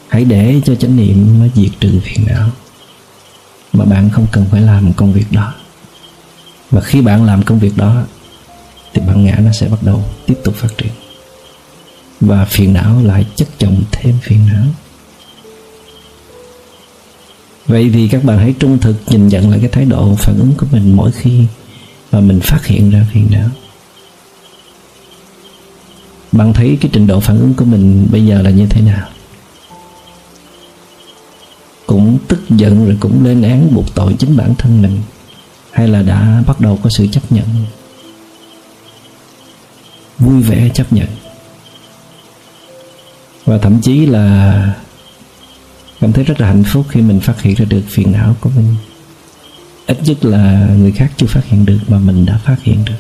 Hãy 0.09 0.25
để 0.25 0.61
cho 0.65 0.75
chánh 0.75 0.97
niệm 0.97 1.41
nó 1.41 1.47
diệt 1.55 1.71
trừ 1.81 2.01
phiền 2.03 2.27
não. 2.27 2.51
Mà 3.73 3.85
bạn 3.85 4.11
không 4.11 4.27
cần 4.33 4.47
phải 4.51 4.61
làm 4.61 4.93
công 4.93 5.13
việc 5.13 5.33
đó. 5.33 5.55
Và 6.71 6.81
khi 6.81 7.01
bạn 7.01 7.25
làm 7.25 7.43
công 7.43 7.59
việc 7.59 7.77
đó, 7.77 8.05
thì 8.95 9.03
bản 9.07 9.25
ngã 9.25 9.37
nó 9.45 9.53
sẽ 9.53 9.69
bắt 9.69 9.83
đầu 9.83 10.05
tiếp 10.27 10.39
tục 10.45 10.55
phát 10.57 10.69
triển. 10.79 10.93
Và 12.21 12.45
phiền 12.45 12.73
não 12.73 13.03
lại 13.03 13.27
chất 13.37 13.49
chồng 13.59 13.83
thêm 13.93 14.19
phiền 14.23 14.47
não 14.53 14.65
vậy 17.67 17.91
thì 17.95 18.09
các 18.09 18.25
bạn 18.25 18.39
hãy 18.39 18.55
trung 18.59 18.79
thực 18.79 18.97
nhìn 19.07 19.29
nhận 19.29 19.51
lại 19.51 19.59
cái 19.59 19.69
thái 19.69 19.85
độ 19.85 20.15
phản 20.15 20.39
ứng 20.39 20.53
của 20.59 20.67
mình 20.73 20.97
mỗi 20.97 21.13
khi 21.13 21.45
mà 22.13 22.21
mình 22.21 22.41
phát 22.41 22.67
hiện 22.67 22.91
ra 22.91 23.07
phiền 23.13 23.27
não 23.31 23.49
bạn 26.33 26.53
thấy 26.53 26.79
cái 26.81 26.91
trình 26.93 27.07
độ 27.07 27.21
phản 27.21 27.39
ứng 27.41 27.55
của 27.55 27.65
mình 27.65 28.09
bây 28.11 28.27
giờ 28.27 28.43
là 28.43 28.51
như 28.51 28.67
thế 28.67 28.81
nào? 28.81 29.09
Cũng 31.87 32.19
tức 32.29 32.41
giận 32.51 32.87
rồi 32.87 32.97
cũng 33.01 33.25
lên 33.25 33.43
án 33.43 33.75
buộc 33.75 33.95
tội 33.95 34.15
chính 34.19 34.37
bản 34.37 34.55
thân 34.55 34.83
mình, 34.83 34.99
hay 35.71 35.89
là 35.89 36.03
đã 36.03 36.43
bắt 36.47 36.61
đầu 36.61 36.79
có 36.83 36.91
sự 36.91 37.07
chấp 37.07 37.33
nhận? 37.33 37.47
Vui 40.19 40.43
vẻ 40.43 40.69
chấp 40.75 40.93
nhận. 40.93 41.09
Và 43.45 43.59
thậm 43.59 43.81
chí 43.81 44.07
là 44.07 44.75
cảm 46.03 46.13
thấy 46.13 46.25
rất 46.25 46.41
là 46.41 46.49
hạnh 46.49 46.65
phúc 46.65 46.87
khi 46.89 47.01
mình 47.01 47.21
phát 47.21 47.43
hiện 47.43 47.55
ra 47.55 47.65
được 47.65 47.83
phiền 47.89 48.13
não 48.13 48.37
của 48.41 48.51
mình. 48.57 48.75
Ít 49.87 49.99
nhất 50.05 50.25
là 50.25 50.69
người 50.77 50.93
khác 50.93 51.13
chưa 51.17 51.27
phát 51.27 51.45
hiện 51.45 51.67
được 51.67 51.79
mà 51.89 51.99
mình 51.99 52.27
đã 52.27 52.39
phát 52.45 52.57
hiện 52.63 52.85
được. 52.85 52.95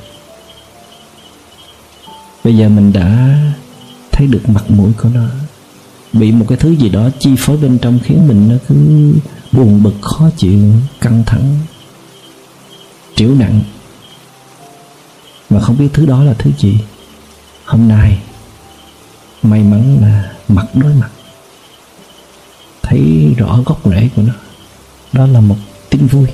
Bây 2.44 2.56
giờ 2.56 2.68
mình 2.68 2.92
đã 2.92 3.38
thấy 4.12 4.26
được 4.26 4.48
mặt 4.48 4.70
mũi 4.70 4.92
của 5.02 5.08
nó. 5.14 5.28
Bị 6.12 6.32
một 6.32 6.46
cái 6.48 6.58
thứ 6.58 6.70
gì 6.70 6.88
đó 6.88 7.08
chi 7.18 7.34
phối 7.38 7.56
bên 7.56 7.78
trong 7.78 7.98
khiến 8.04 8.28
mình 8.28 8.48
nó 8.48 8.54
cứ 8.68 8.74
buồn 9.52 9.82
bực, 9.82 9.94
khó 10.00 10.30
chịu, 10.36 10.72
căng 11.00 11.22
thẳng 11.26 11.58
triểu 13.16 13.34
nặng. 13.34 13.60
Mà 15.50 15.60
không 15.60 15.78
biết 15.78 15.88
thứ 15.92 16.06
đó 16.06 16.24
là 16.24 16.34
thứ 16.34 16.50
gì. 16.58 16.78
Hôm 17.64 17.88
nay, 17.88 18.18
may 19.42 19.62
mắn 19.62 19.98
là 20.00 20.32
mặt 20.48 20.66
đối 20.74 20.94
mặt 20.94 21.10
thấy 22.82 23.34
rõ 23.36 23.58
gốc 23.66 23.80
rễ 23.84 24.08
của 24.16 24.22
nó. 24.22 24.32
Đó 25.12 25.26
là 25.26 25.40
một 25.40 25.56
tin 25.90 26.06
vui. 26.06 26.26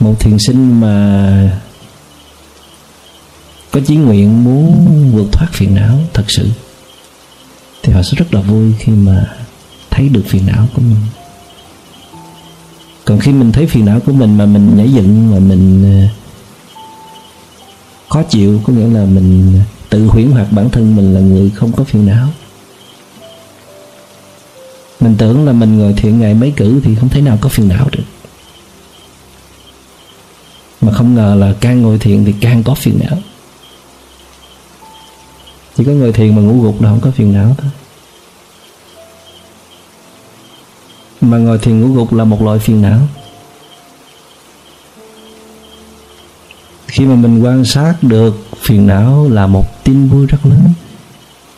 Một 0.00 0.20
thiền 0.20 0.36
sinh 0.38 0.80
mà 0.80 1.60
có 3.70 3.80
chí 3.86 3.96
nguyện 3.96 4.44
muốn 4.44 5.10
vượt 5.12 5.32
thoát 5.32 5.48
phiền 5.52 5.74
não, 5.74 6.00
thật 6.12 6.24
sự. 6.28 6.50
Thì 7.82 7.92
họ 7.92 8.02
sẽ 8.02 8.12
rất 8.16 8.34
là 8.34 8.40
vui 8.40 8.72
khi 8.78 8.92
mà 8.92 9.26
thấy 9.90 10.08
được 10.08 10.22
phiền 10.26 10.46
não 10.46 10.68
của 10.74 10.82
mình. 10.82 11.00
Còn 13.04 13.18
khi 13.18 13.32
mình 13.32 13.52
thấy 13.52 13.66
phiền 13.66 13.84
não 13.84 14.00
của 14.00 14.12
mình 14.12 14.38
mà 14.38 14.46
mình 14.46 14.76
nhảy 14.76 14.92
dựng, 14.92 15.30
mà 15.30 15.38
mình 15.38 15.84
ờ, 15.84 16.08
khó 18.08 18.22
chịu, 18.22 18.60
có 18.64 18.72
nghĩa 18.72 18.86
là 18.86 19.04
mình 19.04 19.60
tự 19.88 20.06
huyễn 20.06 20.30
hoặc 20.30 20.46
bản 20.50 20.70
thân 20.70 20.96
mình 20.96 21.14
là 21.14 21.20
người 21.20 21.50
không 21.50 21.72
có 21.72 21.84
phiền 21.84 22.06
não 22.06 22.28
mình 25.00 25.14
tưởng 25.18 25.46
là 25.46 25.52
mình 25.52 25.78
ngồi 25.78 25.92
thiện 25.92 26.20
ngày 26.20 26.34
mấy 26.34 26.52
cử 26.56 26.80
thì 26.84 26.94
không 26.94 27.08
thể 27.08 27.20
nào 27.20 27.38
có 27.40 27.48
phiền 27.48 27.68
não 27.68 27.88
được. 27.92 28.04
Mà 30.80 30.92
không 30.92 31.14
ngờ 31.14 31.34
là 31.38 31.54
càng 31.60 31.82
ngồi 31.82 31.98
thiện 31.98 32.24
thì 32.24 32.34
càng 32.40 32.62
có 32.62 32.74
phiền 32.74 32.98
não. 33.02 33.18
Chỉ 35.76 35.84
có 35.84 35.92
ngồi 35.92 36.12
thiền 36.12 36.36
mà 36.36 36.42
ngủ 36.42 36.62
gục 36.62 36.82
là 36.82 36.90
không 36.90 37.00
có 37.00 37.10
phiền 37.10 37.32
não 37.32 37.54
thôi. 37.58 37.70
Mà 41.20 41.38
ngồi 41.38 41.58
thiền 41.58 41.80
ngủ 41.80 41.94
gục 41.94 42.12
là 42.12 42.24
một 42.24 42.42
loại 42.42 42.58
phiền 42.58 42.82
não. 42.82 43.00
Khi 46.86 47.04
mà 47.04 47.14
mình 47.14 47.44
quan 47.44 47.64
sát 47.64 47.94
được 48.02 48.46
phiền 48.62 48.86
não 48.86 49.28
là 49.30 49.46
một 49.46 49.84
tin 49.84 50.08
vui 50.08 50.26
rất 50.26 50.46
lớn, 50.46 50.68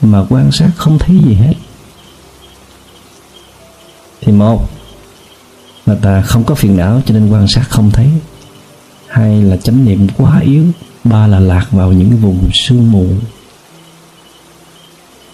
mà 0.00 0.24
quan 0.28 0.52
sát 0.52 0.70
không 0.76 0.98
thấy 0.98 1.16
gì 1.24 1.34
hết 1.34 1.54
một 4.38 4.70
là 5.86 5.94
ta 6.02 6.22
không 6.22 6.44
có 6.44 6.54
phiền 6.54 6.76
não 6.76 7.02
cho 7.06 7.14
nên 7.14 7.30
quan 7.30 7.48
sát 7.48 7.64
không 7.68 7.90
thấy. 7.90 8.08
Hai 9.06 9.42
là 9.42 9.56
chánh 9.56 9.84
niệm 9.84 10.06
quá 10.16 10.40
yếu, 10.40 10.64
ba 11.04 11.26
là 11.26 11.40
lạc 11.40 11.66
vào 11.70 11.92
những 11.92 12.16
vùng 12.16 12.50
sương 12.52 12.92
mù. 12.92 13.06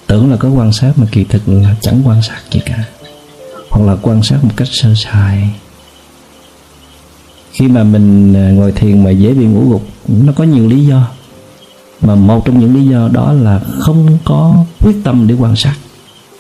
Tưởng 0.07 0.31
là 0.31 0.37
có 0.37 0.49
quan 0.49 0.73
sát 0.73 0.93
mà 0.97 1.07
kỳ 1.13 1.25
thực 1.25 1.49
là 1.49 1.77
chẳng 1.81 2.03
quan 2.05 2.23
sát 2.23 2.41
gì 2.51 2.61
cả, 2.67 2.85
hoặc 3.71 3.87
là 3.87 3.97
quan 4.03 4.23
sát 4.23 4.45
một 4.45 4.51
cách 4.57 4.69
sơ 4.71 4.95
sài. 4.95 5.51
Khi 7.53 7.69
mà 7.69 7.85
mình 7.85 8.35
à, 8.37 8.51
ngồi 8.51 8.73
thiền 8.73 9.05
mà 9.05 9.11
dễ 9.11 9.35
bị 9.35 9.45
ngủ 9.47 9.71
gục, 9.71 9.83
nó 10.09 10.33
có 10.33 10.45
nhiều 10.45 10.69
lý 10.69 10.87
do. 10.87 11.09
Mà 12.01 12.15
một 12.15 12.45
trong 12.45 12.61
những 12.61 12.75
lý 12.75 12.87
do 12.87 13.09
đó 13.13 13.33
là 13.33 13.61
không 13.79 14.19
có 14.25 14.65
quyết 14.81 14.97
tâm 15.05 15.27
để 15.27 15.35
quan 15.35 15.57
sát 15.57 15.75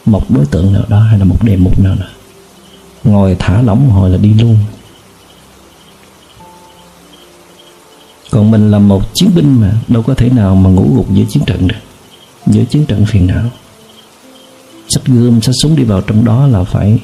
một 0.05 0.31
đối 0.31 0.46
tượng 0.46 0.72
nào 0.72 0.83
đó 0.88 1.01
hay 1.01 1.18
là 1.18 1.25
một 1.25 1.37
đề 1.42 1.57
mục 1.57 1.79
nào 1.81 1.94
đó 1.94 2.07
ngồi 3.05 3.37
thả 3.38 3.62
lỏng 3.62 3.91
hồi 3.91 4.11
là 4.11 4.17
đi 4.17 4.35
luôn. 4.35 4.59
Còn 8.31 8.51
mình 8.51 8.71
là 8.71 8.79
một 8.79 9.03
chiến 9.15 9.31
binh 9.35 9.61
mà, 9.61 9.73
đâu 9.88 10.03
có 10.03 10.15
thể 10.15 10.31
nào 10.31 10.55
mà 10.55 10.71
ngủ 10.71 10.95
gục 10.97 11.15
giữa 11.15 11.25
chiến 11.29 11.45
trận 11.45 11.69
được, 11.69 11.77
giữa 12.47 12.65
chiến 12.65 12.87
trận 12.87 13.07
phiền 13.07 13.27
não. 13.27 13.45
Sách 14.88 15.07
gươm 15.07 15.41
sách 15.41 15.55
súng 15.62 15.77
đi 15.77 15.85
vào 15.85 16.01
trong 16.01 16.25
đó 16.25 16.47
là 16.47 16.65
phải 16.65 16.99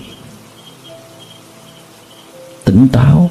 tỉnh 2.65 2.89
táo 2.89 3.31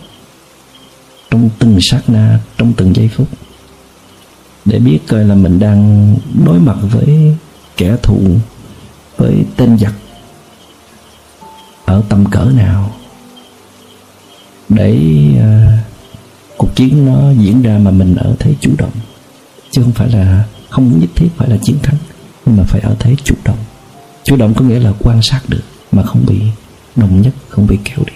trong 1.32 1.50
từng 1.60 1.78
sát 1.82 2.02
na, 2.08 2.40
trong 2.58 2.74
từng 2.74 2.96
giây 2.96 3.10
phút, 3.16 3.28
để 4.66 4.80
biết 4.80 5.00
coi 5.08 5.24
là 5.24 5.36
mình 5.36 5.60
đang 5.60 6.16
đối 6.46 6.60
mặt 6.60 6.78
với 6.82 7.36
kẻ 7.78 7.96
thù, 8.04 8.20
với 9.18 9.46
tên 9.56 9.78
giặc 9.78 9.94
ở 11.88 12.04
tầm 12.10 12.26
cỡ 12.32 12.46
nào 12.56 12.92
để 14.70 14.98
uh, 15.36 15.72
cuộc 16.58 16.76
chiến 16.76 17.06
nó 17.06 17.32
diễn 17.32 17.62
ra 17.62 17.78
mà 17.78 17.92
mình 17.92 18.16
ở 18.16 18.36
thế 18.40 18.54
chủ 18.60 18.72
động? 18.78 18.92
Chứ 19.72 19.82
không 19.82 19.92
phải 19.92 20.10
là 20.10 20.46
không 20.70 21.00
nhất 21.00 21.10
thiết 21.16 21.28
phải 21.38 21.50
là 21.50 21.58
chiến 21.64 21.78
thắng 21.84 21.96
nhưng 22.46 22.58
mà 22.58 22.64
phải 22.64 22.82
ở 22.82 22.96
thế 23.00 23.16
chủ 23.24 23.36
động. 23.46 23.58
Chủ 24.24 24.36
động 24.36 24.54
có 24.54 24.66
nghĩa 24.66 24.80
là 24.80 24.94
quan 25.00 25.20
sát 25.22 25.42
được 25.48 25.64
mà 25.92 26.04
không 26.04 26.26
bị 26.26 26.42
đồng 26.96 27.22
nhất 27.22 27.34
không 27.50 27.68
bị 27.68 27.78
kéo 27.84 28.00
đi. 28.08 28.14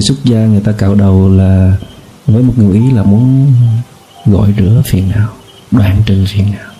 Người 0.00 0.06
xuất 0.06 0.24
gia 0.24 0.46
người 0.46 0.60
ta 0.60 0.72
cạo 0.72 0.94
đầu 0.94 1.28
là 1.28 1.76
với 2.26 2.42
một 2.42 2.52
người 2.56 2.74
ý 2.74 2.90
là 2.90 3.02
muốn 3.02 3.52
gọi 4.26 4.54
rửa 4.58 4.82
phiền 4.84 5.10
não, 5.14 5.28
đoạn 5.70 6.02
trừ 6.06 6.24
phiền 6.28 6.46
não. 6.52 6.72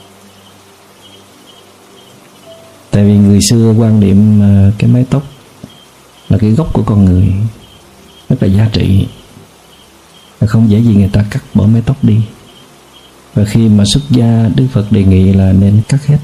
Tại 2.91 3.05
vì 3.05 3.19
người 3.19 3.39
xưa 3.51 3.75
quan 3.79 4.01
niệm 4.01 4.43
à, 4.43 4.73
cái 4.79 4.91
mái 4.91 5.05
tóc 5.11 5.23
là 6.29 6.39
cái 6.39 6.51
gốc 6.51 6.73
của 6.73 6.83
con 6.83 7.05
người, 7.05 7.33
rất 8.29 8.43
là 8.43 8.49
giá 8.49 8.69
trị. 8.73 9.07
Không 10.47 10.71
dễ 10.71 10.79
gì 10.79 10.95
người 10.95 11.11
ta 11.13 11.25
cắt 11.31 11.43
bỏ 11.55 11.67
mái 11.67 11.83
tóc 11.87 12.05
đi. 12.05 12.21
Và 13.35 13.45
khi 13.45 13.69
mà 13.69 13.85
xuất 13.87 14.03
gia, 14.11 14.51
đức 14.55 14.67
phật 14.73 14.93
đề 14.93 15.05
nghị 15.05 15.33
là 15.33 15.53
nên 15.53 15.81
cắt 15.89 16.07
hết 16.07 16.19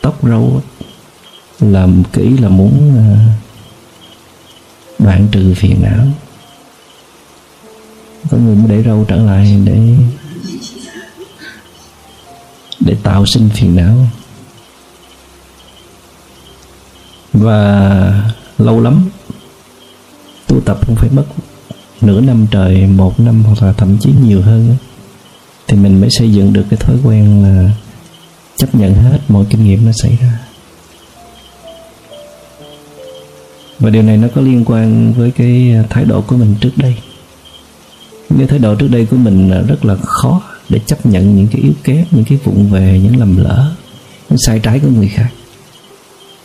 tóc 0.00 0.18
râu 0.22 0.62
làm 1.60 2.02
kỹ 2.12 2.28
là 2.38 2.48
muốn 2.48 2.94
à, 2.96 3.06
đoạn 4.98 5.28
trừ 5.32 5.54
phiền 5.56 5.82
não 5.82 6.06
có 8.30 8.36
người 8.36 8.56
mới 8.56 8.68
để 8.68 8.82
râu 8.82 9.04
trở 9.08 9.16
lại 9.16 9.60
để 9.64 9.94
để 12.80 12.96
tạo 13.02 13.26
sinh 13.26 13.48
phiền 13.54 13.76
não. 13.76 13.96
Và 17.32 18.32
lâu 18.58 18.80
lắm, 18.80 19.10
tu 20.46 20.60
tập 20.60 20.78
không 20.86 20.96
phải 20.96 21.10
mất 21.10 21.24
nửa 22.00 22.20
năm 22.20 22.46
trời, 22.50 22.86
một 22.86 23.20
năm 23.20 23.44
hoặc 23.44 23.62
là 23.66 23.72
thậm 23.72 23.98
chí 24.00 24.10
nhiều 24.22 24.42
hơn 24.42 24.76
thì 25.66 25.76
mình 25.76 26.00
mới 26.00 26.10
xây 26.10 26.32
dựng 26.32 26.52
được 26.52 26.64
cái 26.70 26.76
thói 26.76 26.96
quen 27.04 27.42
là 27.42 27.70
chấp 28.56 28.74
nhận 28.74 28.94
hết 28.94 29.18
mọi 29.28 29.44
kinh 29.50 29.64
nghiệm 29.64 29.86
nó 29.86 29.92
xảy 29.92 30.18
ra. 30.20 30.38
Và 33.78 33.90
điều 33.90 34.02
này 34.02 34.16
nó 34.16 34.28
có 34.34 34.40
liên 34.40 34.64
quan 34.66 35.12
với 35.12 35.30
cái 35.30 35.74
thái 35.90 36.04
độ 36.04 36.20
của 36.20 36.36
mình 36.36 36.54
trước 36.60 36.72
đây 36.76 36.96
cái 38.28 38.46
thái 38.46 38.58
độ 38.58 38.74
trước 38.74 38.88
đây 38.90 39.06
của 39.06 39.16
mình 39.16 39.50
là 39.50 39.60
rất 39.60 39.84
là 39.84 39.96
khó 39.96 40.42
để 40.68 40.78
chấp 40.86 41.06
nhận 41.06 41.36
những 41.36 41.48
cái 41.48 41.60
yếu 41.60 41.72
kém, 41.84 42.04
những 42.10 42.24
cái 42.24 42.38
vụng 42.44 42.70
về, 42.70 43.00
những 43.02 43.16
lầm 43.16 43.36
lỡ, 43.36 43.72
những 44.28 44.38
sai 44.46 44.58
trái 44.58 44.80
của 44.80 44.88
người 44.88 45.08
khác. 45.08 45.28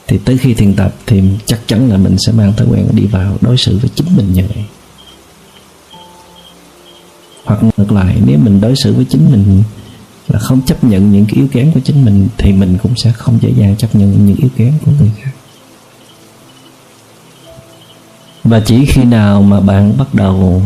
Thì 0.07 0.17
tới 0.17 0.37
khi 0.37 0.53
thiền 0.53 0.73
tập 0.73 0.95
thì 1.05 1.21
chắc 1.45 1.59
chắn 1.67 1.89
là 1.89 1.97
mình 1.97 2.15
sẽ 2.25 2.31
mang 2.31 2.53
thói 2.53 2.67
quen 2.71 2.87
đi 2.93 3.05
vào 3.05 3.37
đối 3.41 3.57
xử 3.57 3.77
với 3.77 3.89
chính 3.95 4.17
mình 4.17 4.33
như 4.33 4.43
vậy. 4.55 4.63
Hoặc 7.45 7.63
ngược 7.77 7.91
lại, 7.91 8.17
nếu 8.25 8.37
mình 8.37 8.61
đối 8.61 8.75
xử 8.75 8.93
với 8.93 9.05
chính 9.09 9.31
mình 9.31 9.63
là 10.27 10.39
không 10.39 10.61
chấp 10.61 10.83
nhận 10.83 11.11
những 11.11 11.25
cái 11.25 11.35
yếu 11.35 11.47
kém 11.47 11.71
của 11.71 11.79
chính 11.79 12.05
mình 12.05 12.27
thì 12.37 12.53
mình 12.53 12.77
cũng 12.83 12.93
sẽ 12.95 13.11
không 13.11 13.39
dễ 13.41 13.49
dàng 13.57 13.75
chấp 13.75 13.95
nhận 13.95 14.25
những 14.25 14.35
yếu 14.37 14.49
kém 14.57 14.73
của 14.85 14.91
người 14.99 15.11
khác. 15.21 15.31
Và 18.43 18.59
chỉ 18.59 18.85
khi 18.85 19.03
nào 19.03 19.41
mà 19.41 19.59
bạn 19.59 19.93
bắt 19.97 20.13
đầu 20.13 20.61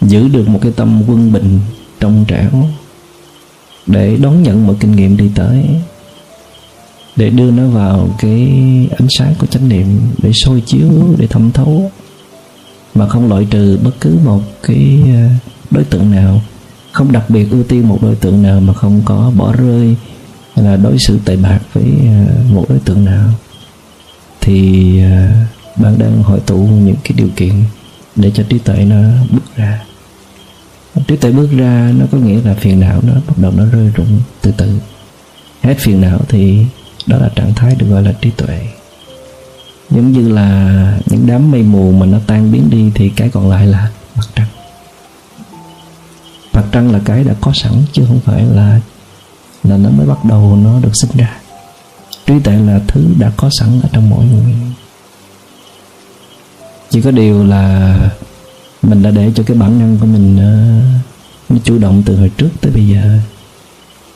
giữ 0.00 0.28
được 0.28 0.48
một 0.48 0.58
cái 0.62 0.72
tâm 0.76 1.02
quân 1.06 1.32
bình 1.32 1.60
trong 2.00 2.24
trẻo 2.28 2.50
để 3.86 4.16
đón 4.16 4.42
nhận 4.42 4.66
mọi 4.66 4.76
kinh 4.80 4.96
nghiệm 4.96 5.16
đi 5.16 5.30
tới, 5.34 5.64
để 7.16 7.30
đưa 7.30 7.50
nó 7.50 7.68
vào 7.68 8.08
cái 8.18 8.48
ánh 8.98 9.08
sáng 9.18 9.34
của 9.38 9.46
chánh 9.46 9.68
niệm, 9.68 9.86
để 10.22 10.30
soi 10.34 10.62
chiếu, 10.66 10.90
để 11.18 11.26
thẩm 11.26 11.50
thấu, 11.52 11.90
mà 12.94 13.08
không 13.08 13.28
loại 13.28 13.46
trừ 13.50 13.78
bất 13.84 13.90
cứ 14.00 14.18
một 14.24 14.42
cái 14.62 15.02
ờ, 15.04 15.28
đối 15.70 15.84
tượng 15.84 16.10
nào, 16.10 16.40
không 16.92 17.12
đặc 17.12 17.30
biệt 17.30 17.50
ưu 17.50 17.62
tiên 17.62 17.88
một 17.88 17.98
đối 18.02 18.14
tượng 18.14 18.42
nào 18.42 18.60
mà 18.60 18.72
không 18.72 19.02
có 19.04 19.32
bỏ 19.36 19.52
rơi 19.52 19.96
hay 20.54 20.64
là 20.64 20.76
đối 20.76 20.98
xử 20.98 21.18
tệ 21.24 21.36
bạc 21.36 21.60
với 21.72 21.92
ờ, 22.06 22.34
một 22.52 22.66
đối 22.68 22.78
tượng 22.78 23.04
nào. 23.04 23.28
Thì 24.40 24.98
ờ, 25.02 25.28
bạn 25.76 25.98
đang 25.98 26.22
hội 26.22 26.40
tụ 26.40 26.56
những 26.56 26.96
cái 27.04 27.12
điều 27.16 27.28
kiện 27.36 27.54
để 28.16 28.30
cho 28.34 28.42
trí 28.48 28.58
tuệ 28.58 28.84
nó 28.84 29.02
bước 29.30 29.56
ra 29.56 29.80
trí 31.06 31.16
tuệ 31.16 31.32
bước 31.32 31.48
ra, 31.50 31.92
nó 31.98 32.06
có 32.12 32.18
nghĩa 32.18 32.40
là 32.44 32.54
phiền 32.54 32.80
não 32.80 33.00
nó 33.02 33.12
bắt 33.26 33.38
đầu 33.38 33.52
nó 33.56 33.64
rơi 33.64 33.90
rụng 33.94 34.20
từ 34.40 34.52
từ. 34.56 34.80
Hết 35.62 35.74
phiền 35.78 36.00
não 36.00 36.20
thì 36.28 36.66
đó 37.06 37.16
là 37.18 37.28
trạng 37.36 37.54
thái 37.54 37.74
được 37.74 37.86
gọi 37.86 38.02
là 38.02 38.12
trí 38.12 38.30
tuệ. 38.30 38.66
Giống 39.90 40.12
như 40.12 40.28
là 40.28 40.98
những 41.06 41.26
đám 41.26 41.50
mây 41.50 41.62
mù 41.62 41.92
mà 41.92 42.06
nó 42.06 42.18
tan 42.26 42.52
biến 42.52 42.70
đi 42.70 42.90
thì 42.94 43.08
cái 43.08 43.28
còn 43.28 43.50
lại 43.50 43.66
là 43.66 43.90
mặt 44.16 44.24
trăng. 44.34 44.46
Mặt 46.52 46.64
trăng 46.72 46.92
là 46.92 47.00
cái 47.04 47.24
đã 47.24 47.34
có 47.40 47.52
sẵn, 47.54 47.72
chứ 47.92 48.04
không 48.08 48.20
phải 48.20 48.42
là 48.42 48.80
là 49.64 49.76
nó 49.76 49.90
mới 49.90 50.06
bắt 50.06 50.24
đầu 50.24 50.58
nó 50.64 50.80
được 50.80 50.92
sinh 50.92 51.10
ra. 51.14 51.36
Trí 52.26 52.34
tuệ 52.44 52.54
là 52.54 52.80
thứ 52.86 53.06
đã 53.18 53.32
có 53.36 53.50
sẵn 53.58 53.80
ở 53.82 53.88
trong 53.92 54.10
mỗi 54.10 54.24
người. 54.24 54.54
Chỉ 56.90 57.00
có 57.00 57.10
điều 57.10 57.44
là 57.44 57.96
mình 58.82 59.02
đã 59.02 59.10
để 59.10 59.32
cho 59.34 59.42
cái 59.46 59.56
bản 59.56 59.78
năng 59.78 59.98
của 59.98 60.06
mình 60.06 60.36
nó, 60.36 60.82
nó 61.48 61.56
chủ 61.64 61.78
động 61.78 62.02
từ 62.06 62.16
hồi 62.16 62.30
trước 62.36 62.50
tới 62.60 62.72
bây 62.72 62.88
giờ. 62.88 63.18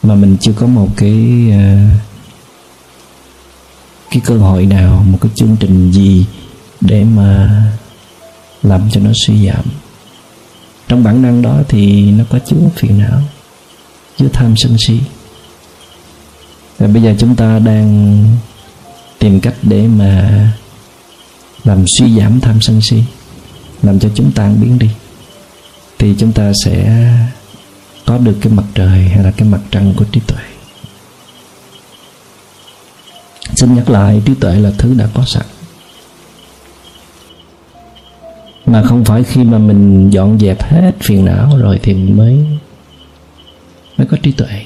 Mà 0.03 0.15
mình 0.15 0.37
chưa 0.41 0.53
có 0.53 0.67
một 0.67 0.89
cái 0.97 1.47
uh, 1.49 2.01
cái 4.11 4.21
cơ 4.25 4.37
hội 4.37 4.67
nào 4.67 5.05
một 5.11 5.19
cái 5.21 5.31
chương 5.35 5.57
trình 5.61 5.93
gì 5.93 6.27
để 6.81 7.05
mà 7.05 7.63
làm 8.63 8.91
cho 8.91 9.01
nó 9.01 9.11
suy 9.27 9.47
giảm. 9.47 9.65
Trong 10.89 11.05
bản 11.05 11.23
năng 11.23 11.43
đó 11.43 11.61
thì 11.69 12.11
nó 12.11 12.25
có 12.31 12.39
chứa 12.39 12.57
phiền 12.77 12.99
não 12.99 13.21
chứa 14.19 14.29
tham 14.33 14.55
sân 14.57 14.77
si. 14.87 15.01
Và 16.79 16.87
bây 16.87 17.03
giờ 17.03 17.15
chúng 17.19 17.37
ta 17.37 17.59
đang 17.59 18.19
tìm 19.19 19.41
cách 19.41 19.55
để 19.63 19.87
mà 19.87 20.53
làm 21.65 21.85
suy 21.99 22.19
giảm 22.19 22.41
tham 22.41 22.61
sân 22.61 22.81
si 22.83 23.03
làm 23.85 23.99
cho 23.99 24.09
chúng 24.15 24.33
tan 24.33 24.61
biến 24.61 24.79
đi. 24.79 24.91
Thì 25.99 26.15
chúng 26.19 26.33
ta 26.33 26.53
sẽ 26.65 27.09
có 28.07 28.19
được 28.19 28.35
cái 28.41 28.53
mặt 28.53 28.65
trời 28.75 29.09
hay 29.09 29.25
là 29.25 29.31
cái 29.31 29.49
mặt 29.49 29.61
trăng 29.71 29.95
của 29.97 30.05
trí 30.05 30.21
tuệ. 30.21 30.43
Xin 33.55 33.75
nhắc 33.75 33.91
lại 33.91 34.23
trí 34.25 34.35
tuệ 34.35 34.61
là 34.61 34.71
thứ 34.79 34.95
đã 34.95 35.09
có 35.15 35.25
sẵn. 35.27 35.47
Mà 38.67 38.83
không 38.83 39.05
phải 39.05 39.23
khi 39.23 39.45
mà 39.45 39.59
mình 39.59 40.11
dọn 40.11 40.39
dẹp 40.39 40.63
hết 40.63 40.93
phiền 41.01 41.25
não 41.25 41.57
rồi 41.59 41.81
thì 41.83 41.95
mới 41.95 42.47
mới 43.97 44.07
có 44.07 44.17
trí 44.23 44.33
tuệ. 44.33 44.65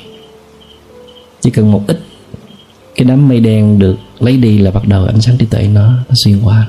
Chỉ 1.40 1.50
cần 1.50 1.72
một 1.72 1.84
ít 1.86 2.00
cái 2.94 3.04
đám 3.04 3.28
mây 3.28 3.40
đen 3.40 3.78
được 3.78 3.96
lấy 4.18 4.36
đi 4.36 4.58
là 4.58 4.70
bắt 4.70 4.88
đầu 4.88 5.04
ánh 5.04 5.20
sáng 5.20 5.36
trí 5.38 5.46
tuệ 5.46 5.68
nó, 5.68 5.90
nó 5.90 6.14
xuyên 6.24 6.40
qua. 6.42 6.66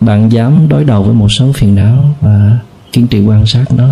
Bạn 0.00 0.32
dám 0.32 0.68
đối 0.68 0.84
đầu 0.84 1.02
với 1.02 1.14
một 1.14 1.28
số 1.28 1.52
phiền 1.52 1.74
não 1.74 2.14
và 2.20 2.58
kiên 2.92 3.06
trì 3.06 3.20
quan 3.20 3.46
sát 3.46 3.64
nó, 3.76 3.88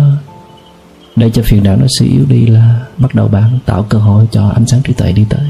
để 1.15 1.29
cho 1.29 1.41
phiền 1.45 1.63
não 1.63 1.77
nó 1.77 1.85
suy 1.99 2.07
yếu 2.07 2.25
đi 2.25 2.45
là 2.45 2.85
bắt 2.97 3.15
đầu 3.15 3.27
bạn 3.27 3.59
tạo 3.65 3.85
cơ 3.89 3.97
hội 3.97 4.27
cho 4.31 4.49
ánh 4.49 4.65
sáng 4.67 4.81
trí 4.81 4.93
tuệ 4.93 5.11
đi 5.11 5.25
tới. 5.29 5.47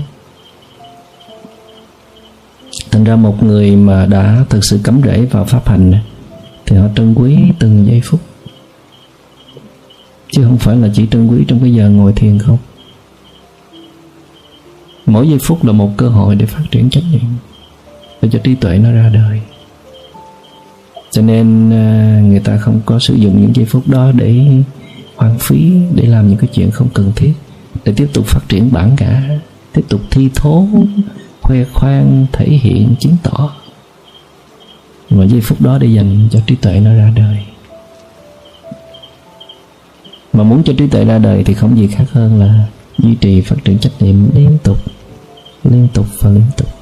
Thành 2.91 3.03
ra 3.03 3.15
một 3.15 3.43
người 3.43 3.75
mà 3.75 4.05
đã 4.05 4.45
thực 4.49 4.65
sự 4.65 4.79
cấm 4.83 5.01
rễ 5.03 5.25
vào 5.25 5.45
pháp 5.45 5.67
hành 5.67 5.93
thì 6.65 6.77
họ 6.77 6.87
trân 6.95 7.13
quý 7.13 7.37
từng 7.59 7.87
giây 7.87 8.01
phút. 8.03 8.19
Chứ 10.31 10.43
không 10.43 10.57
phải 10.57 10.75
là 10.77 10.87
chỉ 10.93 11.07
trân 11.11 11.27
quý 11.27 11.45
trong 11.47 11.59
cái 11.59 11.73
giờ 11.73 11.89
ngồi 11.89 12.13
thiền 12.13 12.39
không. 12.39 12.57
Mỗi 15.05 15.29
giây 15.29 15.39
phút 15.39 15.65
là 15.65 15.71
một 15.71 15.91
cơ 15.97 16.09
hội 16.09 16.35
để 16.35 16.45
phát 16.45 16.63
triển 16.71 16.89
trách 16.89 17.03
nhiệm 17.11 17.21
để 18.21 18.29
cho 18.31 18.39
trí 18.43 18.55
tuệ 18.55 18.77
nó 18.77 18.91
ra 18.91 19.09
đời 19.13 19.41
cho 21.15 21.21
nên 21.21 21.69
ờ, 21.69 22.21
người 22.21 22.39
ta 22.39 22.57
không 22.57 22.81
có 22.85 22.99
sử 22.99 23.13
dụng 23.13 23.41
những 23.41 23.55
giây 23.55 23.65
phút 23.65 23.87
đó 23.87 24.11
để 24.11 24.45
hoang 25.15 25.39
phí, 25.39 25.73
để 25.93 26.05
làm 26.05 26.27
những 26.27 26.37
cái 26.37 26.49
chuyện 26.53 26.71
không 26.71 26.89
cần 26.93 27.11
thiết, 27.15 27.33
để 27.85 27.93
tiếp 27.95 28.07
tục 28.13 28.25
phát 28.25 28.39
triển 28.49 28.71
bản 28.71 28.95
ngã 28.99 29.39
tiếp 29.73 29.81
tục 29.89 30.01
thi 30.11 30.29
thố, 30.35 30.67
khoe 31.41 31.63
khoang, 31.73 32.25
thể 32.31 32.45
hiện, 32.45 32.95
chứng 32.99 33.15
tỏ. 33.23 33.55
Mà 35.09 35.25
giây 35.25 35.41
phút 35.41 35.61
đó 35.61 35.77
để 35.77 35.87
dành 35.87 36.27
cho 36.31 36.39
trí 36.47 36.55
tuệ 36.55 36.79
nó 36.79 36.93
ra 36.93 37.11
đời. 37.15 37.37
Mà 40.33 40.43
muốn 40.43 40.63
cho 40.63 40.73
trí 40.77 40.87
tuệ 40.87 41.05
ra 41.05 41.17
đời 41.17 41.43
thì 41.43 41.53
không 41.53 41.77
gì 41.77 41.87
khác 41.87 42.05
hơn 42.11 42.39
là 42.39 42.65
duy 42.97 43.15
trì 43.15 43.41
phát 43.41 43.55
triển 43.65 43.79
trách 43.79 43.93
nhiệm 43.99 44.15
liên 44.35 44.57
tục 44.63 44.77
liên 45.63 45.87
tục 45.93 46.05
và 46.19 46.29
liên 46.29 46.45
tục 46.57 46.74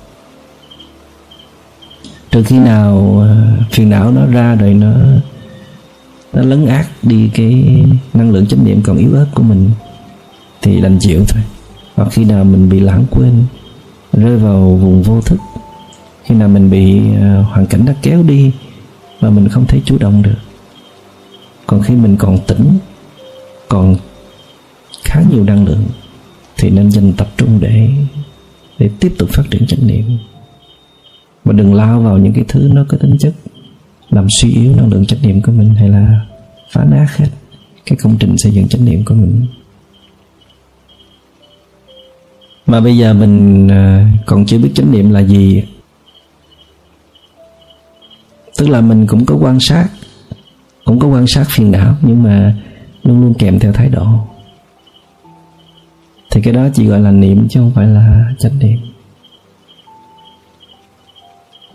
trừ 2.34 2.44
khi 2.44 2.60
nào 2.60 3.20
ờ, 3.20 3.36
phiền 3.72 3.90
não 3.90 4.12
nó 4.12 4.26
ra 4.26 4.56
rồi 4.56 4.74
nó 4.74 4.92
nó 6.34 6.42
lấn 6.42 6.66
át 6.66 6.86
đi 7.04 7.30
cái 7.34 7.84
năng 8.14 8.32
lượng 8.32 8.48
chánh 8.48 8.66
niệm 8.66 8.82
còn 8.84 8.98
yếu 8.98 9.14
ớt 9.14 9.26
của 9.36 9.44
mình, 9.44 9.72
thì 10.62 10.82
đành 10.82 10.98
chịu 11.00 11.26
thôi. 11.28 11.44
Hoặc 11.96 12.08
khi 12.12 12.26
nào 12.26 12.44
mình 12.44 12.70
bị 12.70 12.80
lãng 12.80 13.06
quên, 13.10 13.46
rơi 14.14 14.38
vào 14.38 14.60
vùng 14.62 15.04
vô 15.04 15.22
thức, 15.22 15.40
khi 16.24 16.36
nào 16.36 16.48
mình 16.48 16.70
bị 16.70 17.02
ờ, 17.22 17.42
hoàn 17.42 17.66
cảnh 17.66 17.86
nó 17.86 17.94
kéo 18.02 18.24
đi 18.24 18.52
mà 19.22 19.30
mình 19.30 19.50
không 19.50 19.66
thể 19.68 19.82
chủ 19.86 19.98
động 19.98 20.22
được. 20.22 20.40
Còn 21.68 21.82
khi 21.82 21.96
mình 21.96 22.18
còn 22.18 22.38
tỉnh, 22.48 22.78
còn 23.70 23.96
khá 25.04 25.22
nhiều 25.32 25.44
năng 25.44 25.66
lượng, 25.66 25.84
thì 26.58 26.70
nên 26.70 26.92
dành 26.92 27.14
tập 27.14 27.28
trung 27.38 27.60
để 27.60 27.90
để 28.80 28.90
tiếp 29.00 29.14
tục 29.18 29.30
phát 29.30 29.44
triển 29.52 29.66
chánh 29.68 29.88
niệm 29.88 30.18
và 31.44 31.54
đừng 31.54 31.74
lao 31.74 32.02
vào 32.02 32.18
những 32.18 32.34
cái 32.34 32.46
thứ 32.48 32.70
nó 32.74 32.86
có 32.90 32.98
tính 32.98 33.18
chất 33.20 33.34
làm 34.10 34.28
suy 34.42 34.54
yếu 34.54 34.76
năng 34.76 34.90
lượng 34.90 35.06
chánh 35.06 35.22
niệm 35.22 35.42
của 35.42 35.52
mình 35.52 35.76
hay 35.76 35.90
là 35.90 36.26
phá 36.72 36.84
nát 36.84 37.08
hết 37.18 37.28
cái 37.86 37.98
công 38.04 38.18
trình 38.20 38.38
xây 38.38 38.52
dựng 38.52 38.68
chánh 38.68 38.86
niệm 38.86 39.06
của 39.06 39.16
mình. 39.16 39.46
Mà 42.66 42.80
bây 42.80 42.98
giờ 42.98 43.14
mình 43.14 43.68
à, 43.72 44.12
còn 44.26 44.46
chưa 44.46 44.58
biết 44.58 44.72
chánh 44.76 44.92
niệm 44.92 45.12
là 45.12 45.20
gì. 45.20 45.64
Tức 48.58 48.70
là 48.70 48.82
mình 48.82 49.08
cũng 49.08 49.26
có 49.26 49.36
quan 49.36 49.60
sát, 49.60 49.88
cũng 50.86 51.00
có 51.00 51.08
quan 51.08 51.26
sát 51.28 51.46
phiền 51.50 51.72
não 51.72 51.96
nhưng 52.02 52.24
mà 52.24 52.56
luôn 53.04 53.22
luôn 53.22 53.34
kèm 53.40 53.60
theo 53.60 53.74
thái 53.74 53.90
độ. 53.90 54.06
Thì 56.32 56.42
cái 56.42 56.54
đó 56.54 56.68
chỉ 56.74 56.86
gọi 56.86 57.00
là 57.00 57.12
niệm 57.12 57.48
chứ 57.50 57.60
không 57.60 57.72
phải 57.76 57.88
là 57.88 58.26
chánh 58.40 58.60
niệm 58.60 58.93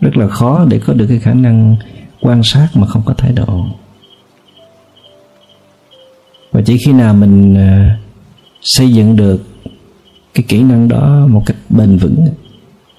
rất 0.01 0.17
là 0.17 0.27
khó 0.27 0.65
để 0.69 0.79
có 0.79 0.93
được 0.93 1.05
cái 1.09 1.19
khả 1.19 1.33
năng 1.33 1.75
quan 2.21 2.41
sát 2.43 2.67
mà 2.73 2.87
không 2.87 3.01
có 3.05 3.13
thái 3.13 3.31
độ. 3.31 3.65
Và 6.51 6.61
chỉ 6.65 6.77
khi 6.85 6.93
nào 6.93 7.13
mình 7.13 7.57
à, 7.57 7.97
xây 8.61 8.93
dựng 8.93 9.15
được 9.15 9.43
cái 10.33 10.43
kỹ 10.47 10.63
năng 10.63 10.87
đó 10.87 11.27
một 11.29 11.43
cách 11.45 11.57
bền 11.69 11.97
vững, 11.97 12.27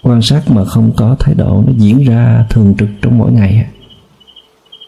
quan 0.03 0.23
sát 0.23 0.51
mà 0.51 0.65
không 0.65 0.93
có 0.97 1.17
thái 1.19 1.35
độ, 1.35 1.65
nó 1.67 1.73
diễn 1.77 2.05
ra 2.05 2.47
thường 2.51 2.75
trực 2.79 2.89
trong 3.03 3.19
mỗi 3.19 3.33
ngày 3.33 3.67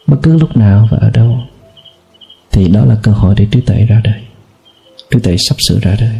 bất 0.06 0.16
cứ 0.22 0.38
lúc 0.38 0.56
nào 0.56 0.88
và 0.90 0.98
ở 0.98 1.10
đâu, 1.10 1.38
thì 2.50 2.68
đó 2.68 2.84
là 2.84 2.96
cơ 3.02 3.12
hội 3.12 3.34
để 3.38 3.46
trí 3.50 3.60
tuệ 3.60 3.86
ra 3.86 4.00
đời, 4.04 4.22
trí 5.10 5.18
tuệ 5.20 5.36
sắp 5.48 5.56
sửa 5.68 5.78
ra 5.82 5.96
đời. 6.00 6.18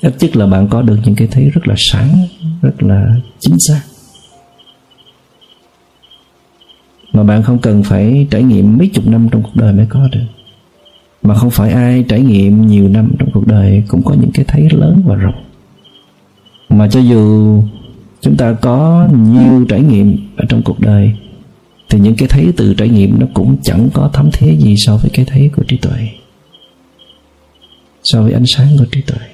Ít 0.00 0.14
nhất 0.20 0.36
là 0.36 0.46
bạn 0.46 0.68
có 0.68 0.82
được 0.82 0.98
những 1.04 1.14
cái 1.14 1.28
thấy 1.30 1.50
rất 1.50 1.68
là 1.68 1.74
sáng, 1.78 2.26
rất 2.62 2.82
là 2.82 3.14
chính 3.40 3.56
xác. 3.58 3.80
Mà 7.18 7.24
bạn 7.24 7.42
không 7.42 7.58
cần 7.58 7.82
phải 7.82 8.26
trải 8.30 8.42
nghiệm 8.42 8.78
mấy 8.78 8.88
chục 8.88 9.06
năm 9.06 9.28
trong 9.30 9.42
cuộc 9.42 9.56
đời 9.56 9.72
mới 9.72 9.86
có 9.88 10.08
được. 10.12 10.26
Mà 11.22 11.34
không 11.34 11.50
phải 11.50 11.72
ai 11.72 12.04
trải 12.08 12.20
nghiệm 12.20 12.66
nhiều 12.66 12.88
năm 12.88 13.12
trong 13.18 13.30
cuộc 13.32 13.46
đời 13.46 13.82
cũng 13.88 14.02
có 14.02 14.14
những 14.14 14.30
cái 14.34 14.44
thấy 14.48 14.68
lớn 14.70 15.02
và 15.06 15.14
rộng. 15.14 15.44
Mà 16.68 16.88
cho 16.88 17.00
dù 17.00 17.62
chúng 18.20 18.36
ta 18.36 18.52
có 18.52 19.08
nhiều 19.12 19.66
trải 19.68 19.80
nghiệm 19.80 20.16
ở 20.36 20.44
trong 20.48 20.62
cuộc 20.62 20.80
đời, 20.80 21.12
thì 21.88 22.00
những 22.00 22.16
cái 22.16 22.28
thấy 22.28 22.52
từ 22.56 22.74
trải 22.74 22.88
nghiệm 22.88 23.20
nó 23.20 23.26
cũng 23.34 23.56
chẳng 23.62 23.88
có 23.92 24.10
thấm 24.12 24.30
thế 24.32 24.56
gì 24.56 24.74
so 24.78 24.96
với 24.96 25.10
cái 25.14 25.24
thấy 25.28 25.50
của 25.56 25.62
trí 25.62 25.76
tuệ, 25.76 26.08
so 28.04 28.22
với 28.22 28.32
ánh 28.32 28.46
sáng 28.46 28.68
của 28.78 28.86
trí 28.92 29.02
tuệ. 29.02 29.26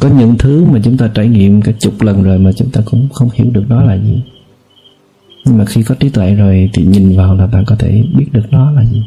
Có 0.00 0.08
những 0.08 0.38
thứ 0.38 0.64
mà 0.64 0.80
chúng 0.84 0.96
ta 0.96 1.10
trải 1.14 1.28
nghiệm 1.28 1.62
cả 1.62 1.72
chục 1.78 2.02
lần 2.02 2.22
rồi 2.22 2.38
mà 2.38 2.52
chúng 2.52 2.70
ta 2.70 2.80
cũng 2.84 3.08
không 3.12 3.28
hiểu 3.34 3.46
được 3.50 3.64
nó 3.68 3.82
là 3.82 3.96
gì 3.96 4.20
nhưng 5.46 5.58
mà 5.58 5.64
khi 5.64 5.82
có 5.82 5.94
trí 5.94 6.08
tuệ 6.08 6.34
rồi 6.34 6.70
thì 6.72 6.84
nhìn 6.84 7.16
vào 7.16 7.34
là 7.34 7.46
bạn 7.46 7.64
có 7.66 7.76
thể 7.76 8.02
biết 8.16 8.26
được 8.32 8.42
nó 8.50 8.70
là 8.70 8.84
gì. 8.84 9.02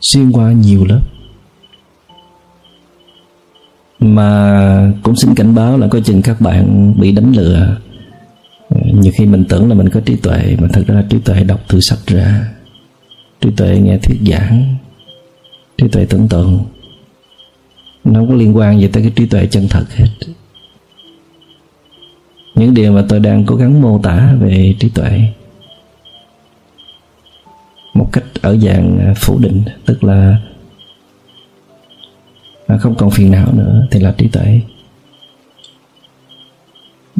Xuyên 0.00 0.32
qua 0.32 0.52
nhiều 0.52 0.84
lớp. 0.84 1.00
Mà 4.00 4.92
cũng 5.02 5.16
xin 5.16 5.34
cảnh 5.34 5.54
báo 5.54 5.78
là 5.78 5.88
có 5.88 6.00
chừng 6.00 6.22
các 6.22 6.40
bạn 6.40 6.94
bị 7.00 7.12
đánh 7.12 7.32
lừa. 7.36 7.76
Ờ, 8.68 8.80
nhiều 8.94 9.12
khi 9.18 9.26
mình 9.26 9.44
tưởng 9.48 9.68
là 9.68 9.74
mình 9.74 9.88
có 9.88 10.00
trí 10.00 10.16
tuệ 10.16 10.56
mà 10.60 10.68
thật 10.72 10.82
ra 10.86 11.04
trí 11.10 11.18
tuệ 11.18 11.44
đọc 11.44 11.60
từ 11.68 11.80
sách 11.80 12.06
ra. 12.06 12.48
Trí 13.40 13.50
tuệ 13.50 13.78
nghe 13.78 13.98
thuyết 13.98 14.18
giảng. 14.26 14.76
Trí 15.78 15.88
tuệ 15.88 16.04
tưởng 16.04 16.28
tượng. 16.28 16.64
Nó 18.04 18.20
không 18.20 18.28
có 18.28 18.34
liên 18.34 18.56
quan 18.56 18.80
gì 18.80 18.88
tới 18.88 19.02
cái 19.02 19.12
trí 19.16 19.26
tuệ 19.26 19.46
chân 19.46 19.66
thật 19.70 19.84
hết 19.90 20.06
những 22.54 22.74
điều 22.74 22.92
mà 22.92 23.04
tôi 23.08 23.20
đang 23.20 23.44
cố 23.46 23.56
gắng 23.56 23.82
mô 23.82 24.00
tả 24.02 24.34
về 24.40 24.74
trí 24.78 24.88
tuệ 24.88 25.20
một 27.94 28.08
cách 28.12 28.24
ở 28.42 28.56
dạng 28.56 28.98
à, 28.98 29.14
phủ 29.16 29.38
định, 29.38 29.62
tức 29.86 30.04
là 30.04 30.36
à, 32.66 32.76
không 32.76 32.94
còn 32.94 33.10
phiền 33.10 33.30
não 33.30 33.52
nữa 33.52 33.86
thì 33.90 34.00
là 34.00 34.14
trí 34.18 34.28
tuệ. 34.28 34.60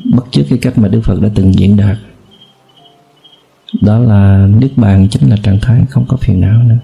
Bất 0.05 0.25
chước 0.31 0.47
cái 0.49 0.59
cách 0.63 0.79
mà 0.79 0.89
Đức 0.89 1.01
Phật 1.05 1.21
đã 1.21 1.29
từng 1.35 1.55
diễn 1.55 1.77
đạt, 1.77 1.99
đó 3.83 3.99
là 3.99 4.49
nước 4.61 4.71
bàn 4.77 5.09
chính 5.11 5.31
là 5.31 5.37
trạng 5.43 5.61
thái 5.63 5.83
không 5.91 6.05
có 6.09 6.17
phiền 6.17 6.41
não 6.41 6.63
nữa. 6.63 6.79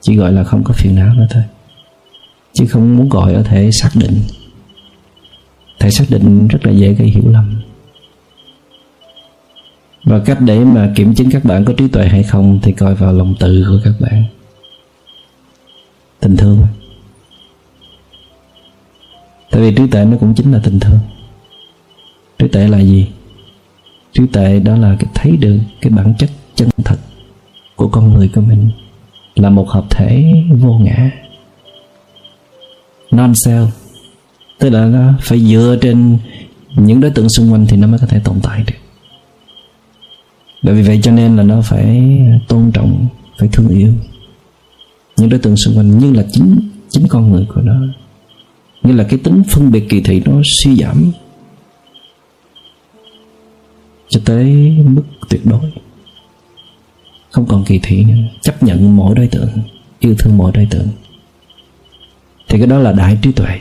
Chỉ 0.00 0.16
gọi 0.16 0.32
là 0.32 0.44
không 0.44 0.64
có 0.64 0.74
phiền 0.74 0.94
não 0.94 1.14
nữa 1.14 1.26
thôi. 1.30 1.42
Chứ 2.52 2.66
không 2.66 2.96
muốn 2.96 3.08
gọi 3.08 3.34
ở 3.34 3.42
thể 3.42 3.70
xác 3.72 3.90
định. 3.94 4.20
Thể 5.80 5.90
xác 5.90 6.04
định 6.08 6.48
rất 6.48 6.66
là 6.66 6.72
dễ 6.72 6.92
gây 6.92 7.08
hiểu 7.08 7.24
lầm 7.30 7.63
và 10.04 10.18
cách 10.24 10.38
để 10.40 10.64
mà 10.64 10.92
kiểm 10.96 11.14
chứng 11.14 11.30
các 11.30 11.44
bạn 11.44 11.64
có 11.64 11.72
trí 11.76 11.88
tuệ 11.88 12.08
hay 12.08 12.22
không 12.22 12.60
thì 12.62 12.72
coi 12.72 12.94
vào 12.94 13.12
lòng 13.12 13.34
từ 13.40 13.64
của 13.68 13.80
các 13.84 13.94
bạn. 14.00 14.24
Tình 16.20 16.36
thương. 16.36 16.66
Tại 19.50 19.62
vì 19.62 19.74
trí 19.74 19.82
tuệ 19.90 20.04
nó 20.04 20.16
cũng 20.20 20.34
chính 20.34 20.52
là 20.52 20.60
tình 20.64 20.80
thương. 20.80 20.98
Trí 22.38 22.48
tuệ 22.48 22.68
là 22.68 22.78
gì? 22.78 23.06
Trí 24.12 24.22
tuệ 24.32 24.60
đó 24.60 24.76
là 24.76 24.96
cái 24.98 25.10
thấy 25.14 25.36
được 25.36 25.58
cái 25.80 25.90
bản 25.90 26.14
chất 26.18 26.30
chân 26.54 26.68
thật 26.84 26.96
của 27.76 27.88
con 27.88 28.14
người 28.14 28.30
của 28.34 28.40
mình 28.40 28.70
là 29.34 29.50
một 29.50 29.68
hợp 29.68 29.84
thể 29.90 30.32
vô 30.50 30.78
ngã. 30.78 31.10
Non 33.10 33.32
self 33.32 33.66
tức 34.58 34.70
là 34.70 34.86
nó 34.86 35.12
phải 35.20 35.40
dựa 35.40 35.76
trên 35.80 36.18
những 36.76 37.00
đối 37.00 37.10
tượng 37.10 37.28
xung 37.28 37.52
quanh 37.52 37.66
thì 37.68 37.76
nó 37.76 37.86
mới 37.86 37.98
có 37.98 38.06
thể 38.06 38.20
tồn 38.24 38.40
tại 38.42 38.64
được 38.66 38.83
bởi 40.64 40.74
vì 40.74 40.82
vậy 40.82 41.00
cho 41.02 41.10
nên 41.10 41.36
là 41.36 41.42
nó 41.42 41.60
phải 41.60 42.18
tôn 42.48 42.70
trọng, 42.72 43.06
phải 43.38 43.48
thương 43.52 43.68
yêu 43.68 43.92
những 45.16 45.28
đối 45.28 45.40
tượng 45.40 45.56
xung 45.56 45.76
quanh, 45.76 45.98
như 45.98 46.12
là 46.12 46.24
chính 46.32 46.70
chính 46.88 47.08
con 47.08 47.32
người 47.32 47.46
của 47.54 47.60
nó. 47.60 47.74
Như 48.82 48.92
là 48.92 49.04
cái 49.04 49.18
tính 49.18 49.42
phân 49.50 49.70
biệt 49.70 49.88
kỳ 49.88 50.00
thị 50.00 50.22
nó 50.24 50.32
suy 50.44 50.76
giảm 50.76 51.12
cho 54.08 54.20
tới 54.24 54.44
mức 54.84 55.02
tuyệt 55.28 55.40
đối. 55.44 55.72
Không 57.30 57.46
còn 57.46 57.64
kỳ 57.64 57.80
thị 57.82 58.04
nữa. 58.04 58.14
Chấp 58.40 58.62
nhận 58.62 58.96
mỗi 58.96 59.14
đối 59.14 59.26
tượng, 59.26 59.48
yêu 59.98 60.14
thương 60.18 60.36
mỗi 60.36 60.52
đối 60.54 60.66
tượng. 60.66 60.88
Thì 62.48 62.58
cái 62.58 62.66
đó 62.66 62.78
là 62.78 62.92
đại 62.92 63.18
trí 63.22 63.32
tuệ. 63.32 63.60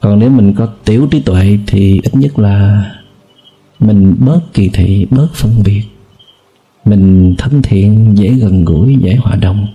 Còn 0.00 0.18
nếu 0.18 0.30
mình 0.30 0.54
có 0.54 0.66
tiểu 0.84 1.08
trí 1.10 1.20
tuệ 1.20 1.58
thì 1.66 2.00
ít 2.02 2.14
nhất 2.14 2.38
là 2.38 2.84
mình 3.80 4.16
bớt 4.18 4.40
kỳ 4.54 4.70
thị, 4.72 5.06
bớt 5.10 5.28
phân 5.34 5.62
biệt. 5.64 5.82
Mình 6.84 7.34
thân 7.38 7.62
thiện, 7.62 8.14
dễ 8.14 8.28
gần 8.28 8.64
gũi, 8.64 8.96
dễ 9.00 9.14
hòa 9.14 9.36
đồng. 9.36 9.66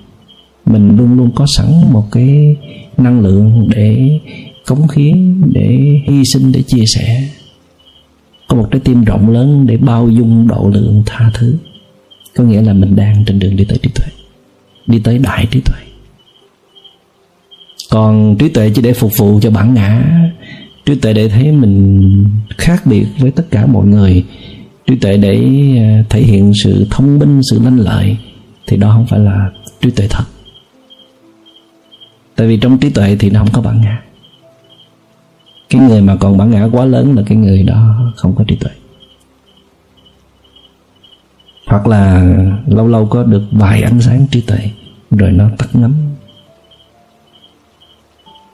Mình 0.66 0.98
luôn 0.98 1.18
luôn 1.18 1.32
có 1.36 1.46
sẵn 1.58 1.68
một 1.94 2.06
cái 2.12 2.56
năng 2.98 3.20
lượng 3.20 3.70
để 3.76 4.20
cống 4.66 4.88
hiến, 4.96 5.42
để 5.54 6.02
hy 6.06 6.22
sinh, 6.34 6.52
để 6.52 6.62
chia 6.62 6.84
sẻ. 6.86 7.30
Có 8.48 8.56
một 8.56 8.68
trái 8.72 8.82
tim 8.84 9.04
rộng 9.04 9.30
lớn 9.30 9.66
để 9.68 9.78
bao 9.78 10.10
dung 10.10 10.48
độ 10.48 10.72
lượng 10.74 11.04
tha 11.06 11.32
thứ. 11.34 11.56
Có 12.36 12.44
nghĩa 12.44 12.62
là 12.62 12.74
mình 12.74 12.96
đang 12.96 13.26
trên 13.26 13.40
đường 13.40 13.56
đi 13.56 13.66
tới 13.66 13.78
trí 13.78 13.90
tuệ. 13.96 14.08
Đi 14.88 15.00
tới 15.00 15.18
đại 15.18 15.48
trí 15.52 15.60
tuệ. 15.60 15.80
Còn 17.90 18.36
trí 18.40 18.50
tuệ 18.50 18.72
chỉ 18.76 18.82
để 18.82 18.94
phục 18.94 19.18
vụ 19.18 19.40
cho 19.42 19.52
bản 19.52 19.74
ngã 19.74 20.22
trí 20.86 20.96
tuệ 20.96 21.14
để 21.14 21.30
thấy 21.30 21.52
mình 21.52 22.26
khác 22.58 22.86
biệt 22.86 23.06
với 23.20 23.32
tất 23.32 23.44
cả 23.52 23.66
mọi 23.66 23.86
người. 23.86 24.26
Trí 24.88 24.96
tuệ 24.96 25.18
để 25.18 25.40
à, 25.80 26.04
thể 26.10 26.22
hiện 26.22 26.52
sự 26.64 26.88
thông 26.92 27.20
minh, 27.20 27.42
sự 27.52 27.60
lanh 27.64 27.80
lợi, 27.80 28.18
thì 28.68 28.78
đó 28.78 28.92
không 28.92 29.06
phải 29.06 29.20
là 29.20 29.52
trí 29.82 29.92
tuệ 29.92 30.08
thật. 30.10 30.24
Tại 32.36 32.48
vì 32.48 32.58
trong 32.58 32.78
trí 32.78 32.90
tuệ 32.90 33.16
thì 33.20 33.30
nó 33.30 33.40
không 33.40 33.52
có 33.54 33.62
bản 33.62 33.82
ngã. 33.82 34.02
Cái 35.70 35.82
người 35.82 36.02
mà 36.02 36.16
còn 36.16 36.38
bản 36.38 36.52
ngã 36.52 36.68
quá 36.72 36.86
lớn 36.86 37.16
là 37.16 37.24
cái 37.26 37.38
người 37.38 37.64
đó 37.64 38.12
không 38.16 38.36
có 38.36 38.44
trí 38.48 38.56
tuệ 38.56 38.72
hoặc 41.68 41.88
là 41.88 42.24
lâu 42.68 42.88
lâu 42.88 43.06
có 43.06 43.24
được 43.24 43.44
vài 43.52 43.82
ánh 43.82 44.02
sáng 44.02 44.28
trí 44.32 44.42
tuệ 44.42 44.60
rồi 45.12 45.32
nó 45.32 45.50
tắt 45.58 45.68
ngấm. 45.74 45.94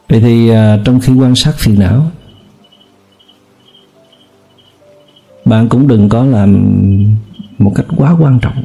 Vậy 0.10 0.22
thì 0.22 0.50
à, 0.50 0.80
trong 0.86 1.00
khi 1.00 1.14
quan 1.14 1.36
sát 1.36 1.54
phiền 1.58 1.80
não 1.80 2.12
bạn 5.46 5.70
cũng 5.70 5.88
đừng 5.88 6.10
có 6.10 6.26
làm 6.26 6.78
một 7.58 7.72
cách 7.76 7.86
quá 7.96 8.16
quan 8.20 8.39
trọng, 8.39 8.64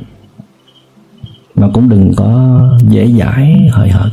mà 1.55 1.69
cũng 1.73 1.89
đừng 1.89 2.13
có 2.17 2.61
dễ 2.89 3.13
dãi, 3.13 3.69
hời 3.73 3.89
hợt. 3.89 4.13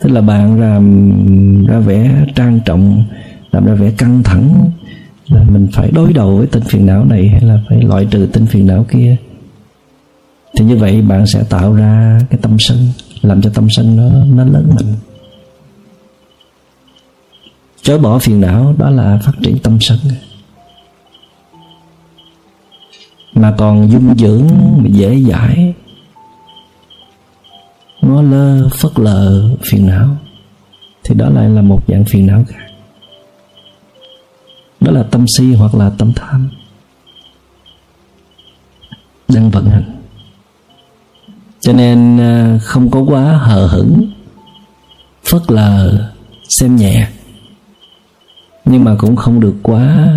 Tức 0.00 0.10
là 0.10 0.20
bạn 0.20 0.60
làm 0.60 1.66
ra 1.66 1.78
vẻ 1.78 2.24
trang 2.34 2.60
trọng, 2.64 3.04
làm 3.50 3.66
ra 3.66 3.74
vẻ 3.74 3.90
căng 3.98 4.22
thẳng, 4.22 4.70
là 5.28 5.42
mình 5.42 5.68
phải 5.72 5.90
đối 5.90 6.12
đầu 6.12 6.36
với 6.36 6.46
tinh 6.46 6.62
phiền 6.62 6.86
não 6.86 7.04
này 7.04 7.28
hay 7.28 7.40
là 7.40 7.60
phải 7.68 7.82
loại 7.82 8.06
trừ 8.10 8.28
tinh 8.32 8.46
phiền 8.46 8.66
não 8.66 8.86
kia? 8.90 9.16
Thì 10.58 10.64
như 10.64 10.76
vậy 10.76 11.02
bạn 11.02 11.26
sẽ 11.26 11.42
tạo 11.50 11.74
ra 11.74 12.20
cái 12.30 12.38
tâm 12.42 12.56
sân, 12.58 12.78
làm 13.22 13.42
cho 13.42 13.50
tâm 13.54 13.66
sân 13.70 13.96
nó 13.96 14.24
nó 14.34 14.44
lớn 14.44 14.70
mạnh 14.76 14.94
chối 17.88 17.98
bỏ 17.98 18.18
phiền 18.18 18.40
não, 18.40 18.74
đó 18.78 18.90
là 18.90 19.18
phát 19.24 19.32
triển 19.42 19.58
tâm 19.58 19.78
sân. 19.80 19.98
Mà 23.32 23.54
còn 23.58 23.90
dung 23.90 24.14
dưỡng 24.18 24.48
dễ 24.88 25.20
dãi, 25.20 25.74
ngó 28.00 28.22
lơ 28.22 28.68
phất 28.68 28.98
lờ 28.98 29.50
phiền 29.70 29.86
não, 29.86 30.16
thì 31.04 31.14
đó 31.14 31.28
lại 31.30 31.48
là 31.48 31.62
một 31.62 31.82
dạng 31.88 32.04
phiền 32.04 32.26
não 32.26 32.44
khác. 32.48 32.66
Đó 34.80 34.92
là 34.92 35.02
tâm 35.02 35.24
si 35.38 35.54
hoặc 35.54 35.74
là 35.74 35.90
tâm 35.98 36.12
tham. 36.16 36.50
Đang 39.28 39.50
vận 39.50 39.66
hành. 39.70 40.02
Cho 41.60 41.72
nên 41.72 42.20
à, 42.20 42.58
không 42.62 42.90
có 42.90 43.00
quá 43.00 43.22
hờ 43.22 43.66
hững 43.66 44.10
phớt 45.24 45.42
lờ, 45.50 46.10
xem 46.48 46.76
nhẹ 46.76 47.08
nhưng 48.70 48.84
mà 48.84 48.96
cũng 48.98 49.16
không 49.16 49.40
được 49.40 49.54
quá 49.62 50.08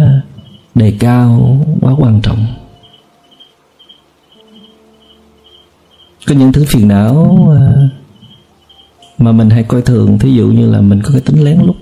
đề 0.76 0.93
cao, 0.99 1.58
quá 1.82 1.93
quan 1.97 2.22
trọng. 2.22 2.45
Có 6.28 6.36
những 6.36 6.52
thứ 6.52 6.66
phiền 6.68 6.88
não 6.88 7.47
à, 7.60 7.89
mà 9.18 9.32
mình 9.32 9.49
hay 9.49 9.64
coi 9.64 9.82
thường. 9.82 10.20
Thí 10.20 10.34
dụ 10.34 10.47
như 10.47 10.72
là 10.72 10.82
mình 10.82 11.02
có 11.04 11.10
cái 11.12 11.22
tính 11.22 11.43
lén 11.43 11.60
lút. 11.66 11.76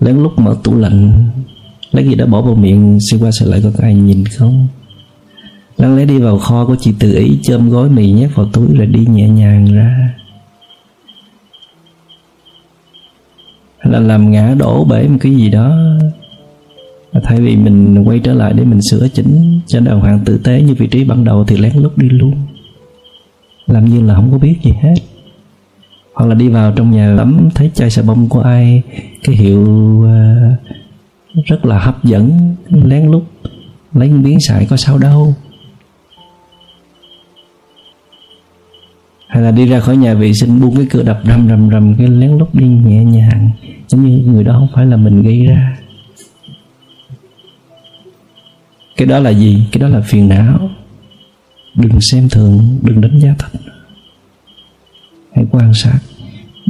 Lén 0.00 0.22
lút 0.22 0.38
mở 0.38 0.56
tủ 0.64 0.76
lạnh. 0.76 1.28
Lấy 1.92 2.04
gì 2.04 2.14
đó 2.14 2.26
bỏ 2.26 2.40
vào 2.40 2.54
miệng 2.54 2.98
xem 3.10 3.20
qua 3.20 3.30
xem 3.40 3.50
lại 3.50 3.60
có 3.62 3.70
ai 3.78 3.94
nhìn 3.94 4.24
không? 4.26 4.68
Lặng 5.76 5.96
lẽ 5.96 6.04
đi 6.04 6.18
vào 6.18 6.38
kho 6.38 6.66
của 6.66 6.76
chị 6.80 6.92
tự 6.98 7.14
ý, 7.14 7.38
chôm 7.42 7.70
gói 7.70 7.90
mì 7.90 8.10
nhét 8.10 8.30
vào 8.34 8.46
túi 8.52 8.66
rồi 8.76 8.86
đi 8.86 9.06
nhẹ 9.06 9.28
nhàng 9.28 9.74
ra. 9.74 10.14
Là 13.90 14.00
làm 14.00 14.30
ngã 14.30 14.54
đổ 14.58 14.84
bể 14.84 15.08
một 15.08 15.18
cái 15.20 15.34
gì 15.34 15.50
đó. 15.50 15.76
Thay 17.22 17.40
vì 17.40 17.56
mình 17.56 18.04
quay 18.04 18.18
trở 18.18 18.34
lại 18.34 18.52
để 18.52 18.64
mình 18.64 18.80
sửa 18.90 19.08
chỉnh 19.08 19.60
cho 19.66 19.80
đàng 19.80 20.00
hoàng 20.00 20.20
tử 20.24 20.38
tế 20.38 20.62
như 20.62 20.74
vị 20.74 20.86
trí 20.86 21.04
ban 21.04 21.24
đầu 21.24 21.44
thì 21.44 21.56
lén 21.56 21.72
lút 21.76 21.98
đi 21.98 22.08
luôn. 22.08 22.34
Làm 23.66 23.84
như 23.84 24.00
là 24.00 24.14
không 24.14 24.30
có 24.32 24.38
biết 24.38 24.54
gì 24.62 24.72
hết. 24.80 24.94
Hoặc 26.14 26.26
là 26.26 26.34
đi 26.34 26.48
vào 26.48 26.72
trong 26.76 26.90
nhà 26.90 27.14
tắm 27.18 27.48
thấy 27.54 27.70
chai 27.74 27.90
xà 27.90 28.02
bông 28.02 28.28
của 28.28 28.40
ai 28.40 28.82
cái 29.24 29.36
hiệu 29.36 29.62
uh, 30.04 31.46
rất 31.46 31.64
là 31.64 31.78
hấp 31.78 32.04
dẫn 32.04 32.54
lén 32.70 33.10
lút 33.10 33.22
lấy 33.92 34.08
miếng 34.08 34.38
xài 34.48 34.66
có 34.66 34.76
sao 34.76 34.98
đâu. 34.98 35.34
Hay 39.28 39.42
là 39.42 39.50
đi 39.50 39.66
ra 39.66 39.80
khỏi 39.80 39.96
nhà 39.96 40.14
vệ 40.14 40.32
sinh 40.32 40.60
buông 40.60 40.76
cái 40.76 40.86
cửa 40.90 41.02
đập 41.02 41.20
rầm 41.24 41.48
rầm 41.48 41.70
rầm 41.70 41.94
cái 41.98 42.08
lén 42.08 42.38
lút 42.38 42.54
đi 42.54 42.66
nhẹ 42.66 43.04
nhàng 43.04 43.50
giống 43.88 44.04
như 44.04 44.32
người 44.32 44.44
đó 44.44 44.52
không 44.52 44.68
phải 44.74 44.86
là 44.86 44.96
mình 44.96 45.22
gây 45.22 45.46
ra. 45.46 45.76
Cái 48.96 49.06
đó 49.06 49.18
là 49.18 49.30
gì? 49.30 49.62
Cái 49.72 49.80
đó 49.80 49.88
là 49.88 50.00
phiền 50.00 50.28
não. 50.28 50.70
Đừng 51.74 52.00
xem 52.00 52.28
thường, 52.28 52.78
đừng 52.82 53.00
đánh 53.00 53.18
giá 53.18 53.34
thấp. 53.38 53.50
Hãy 55.34 55.46
quan 55.50 55.74
sát. 55.74 55.98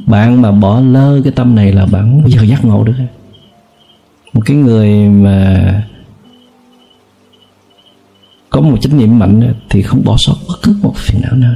Bạn 0.06 0.42
mà 0.42 0.52
bỏ 0.52 0.80
lơ 0.80 1.20
cái 1.24 1.32
tâm 1.36 1.54
này 1.54 1.72
là 1.72 1.86
bạn 1.86 2.02
không 2.02 2.20
bao 2.20 2.28
giờ 2.28 2.42
giác 2.42 2.64
ngộ 2.64 2.84
được. 2.84 2.92
Một 4.32 4.40
cái 4.46 4.56
người 4.56 5.08
mà 5.08 5.82
có 8.50 8.60
một 8.60 8.76
chánh 8.80 8.98
niệm 8.98 9.18
mạnh 9.18 9.54
thì 9.68 9.82
không 9.82 10.04
bỏ 10.04 10.16
sót 10.18 10.34
bất 10.48 10.54
cứ 10.62 10.76
một 10.82 10.96
phiền 10.96 11.20
não 11.22 11.36
nào 11.36 11.54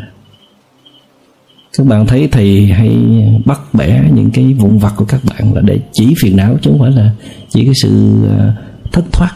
các 1.79 1.87
bạn 1.87 2.07
thấy 2.07 2.29
thầy 2.33 2.67
hay 2.67 2.97
bắt 3.45 3.61
bẻ 3.73 4.11
những 4.15 4.31
cái 4.31 4.55
vụn 4.55 4.79
vặt 4.79 4.93
của 4.97 5.05
các 5.05 5.21
bạn 5.25 5.55
là 5.55 5.61
để 5.61 5.81
chỉ 5.93 6.15
phiền 6.23 6.37
não 6.37 6.57
chứ 6.63 6.71
không 6.71 6.81
phải 6.81 6.91
là 6.91 7.13
chỉ 7.49 7.65
cái 7.65 7.75
sự 7.83 8.23
à, 8.39 8.55
thất 8.93 9.05
thoát 9.13 9.31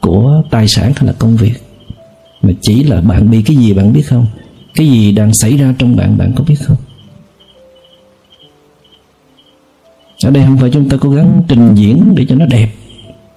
của 0.00 0.42
tài 0.50 0.68
sản 0.68 0.92
hay 0.96 1.06
là 1.06 1.12
công 1.12 1.36
việc. 1.36 1.54
Mà 2.42 2.52
chỉ 2.60 2.84
là 2.84 3.00
bạn 3.00 3.30
bị 3.30 3.42
cái 3.42 3.56
gì 3.56 3.72
bạn 3.72 3.92
biết 3.92 4.02
không? 4.02 4.26
Cái 4.74 4.88
gì 4.88 5.12
đang 5.12 5.34
xảy 5.34 5.56
ra 5.56 5.74
trong 5.78 5.96
bạn 5.96 6.18
bạn 6.18 6.32
có 6.36 6.44
biết 6.44 6.56
không? 6.64 6.76
Ở 10.24 10.30
đây 10.30 10.44
không 10.46 10.58
phải 10.58 10.70
chúng 10.70 10.88
ta 10.88 10.96
cố 11.00 11.10
gắng 11.10 11.42
trình 11.48 11.74
diễn 11.74 12.14
để 12.14 12.26
cho 12.28 12.34
nó 12.34 12.46
đẹp 12.46 12.68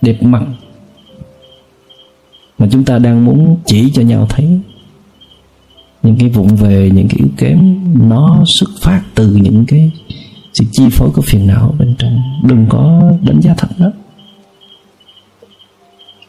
đẹp 0.02 0.24
mặt. 0.24 0.44
Mà 2.58 2.68
chúng 2.72 2.84
ta 2.84 3.00
đang 3.00 3.26
muốn 3.26 3.58
chỉ 3.66 3.92
cho 3.94 4.02
nhau 4.02 4.28
thấy 4.30 4.60
những 6.06 6.16
cái 6.20 6.30
vụng 6.30 6.56
về, 6.56 6.92
những 6.94 7.08
cái 7.08 7.18
yếu 7.18 7.28
kém 7.38 7.80
nó 8.10 8.44
xuất 8.60 8.70
phát 8.82 9.02
từ 9.16 9.36
những 9.36 9.66
cái 9.68 9.92
sự 10.54 10.66
chi 10.72 10.84
phối 10.92 11.10
của 11.12 11.22
phiền 11.22 11.48
não 11.48 11.76
bên 11.80 11.96
trong. 11.98 12.18
Đừng 12.44 12.66
có 12.70 13.12
đánh 13.22 13.42
giá 13.42 13.54
thấp 13.54 13.70
nó. 13.78 13.92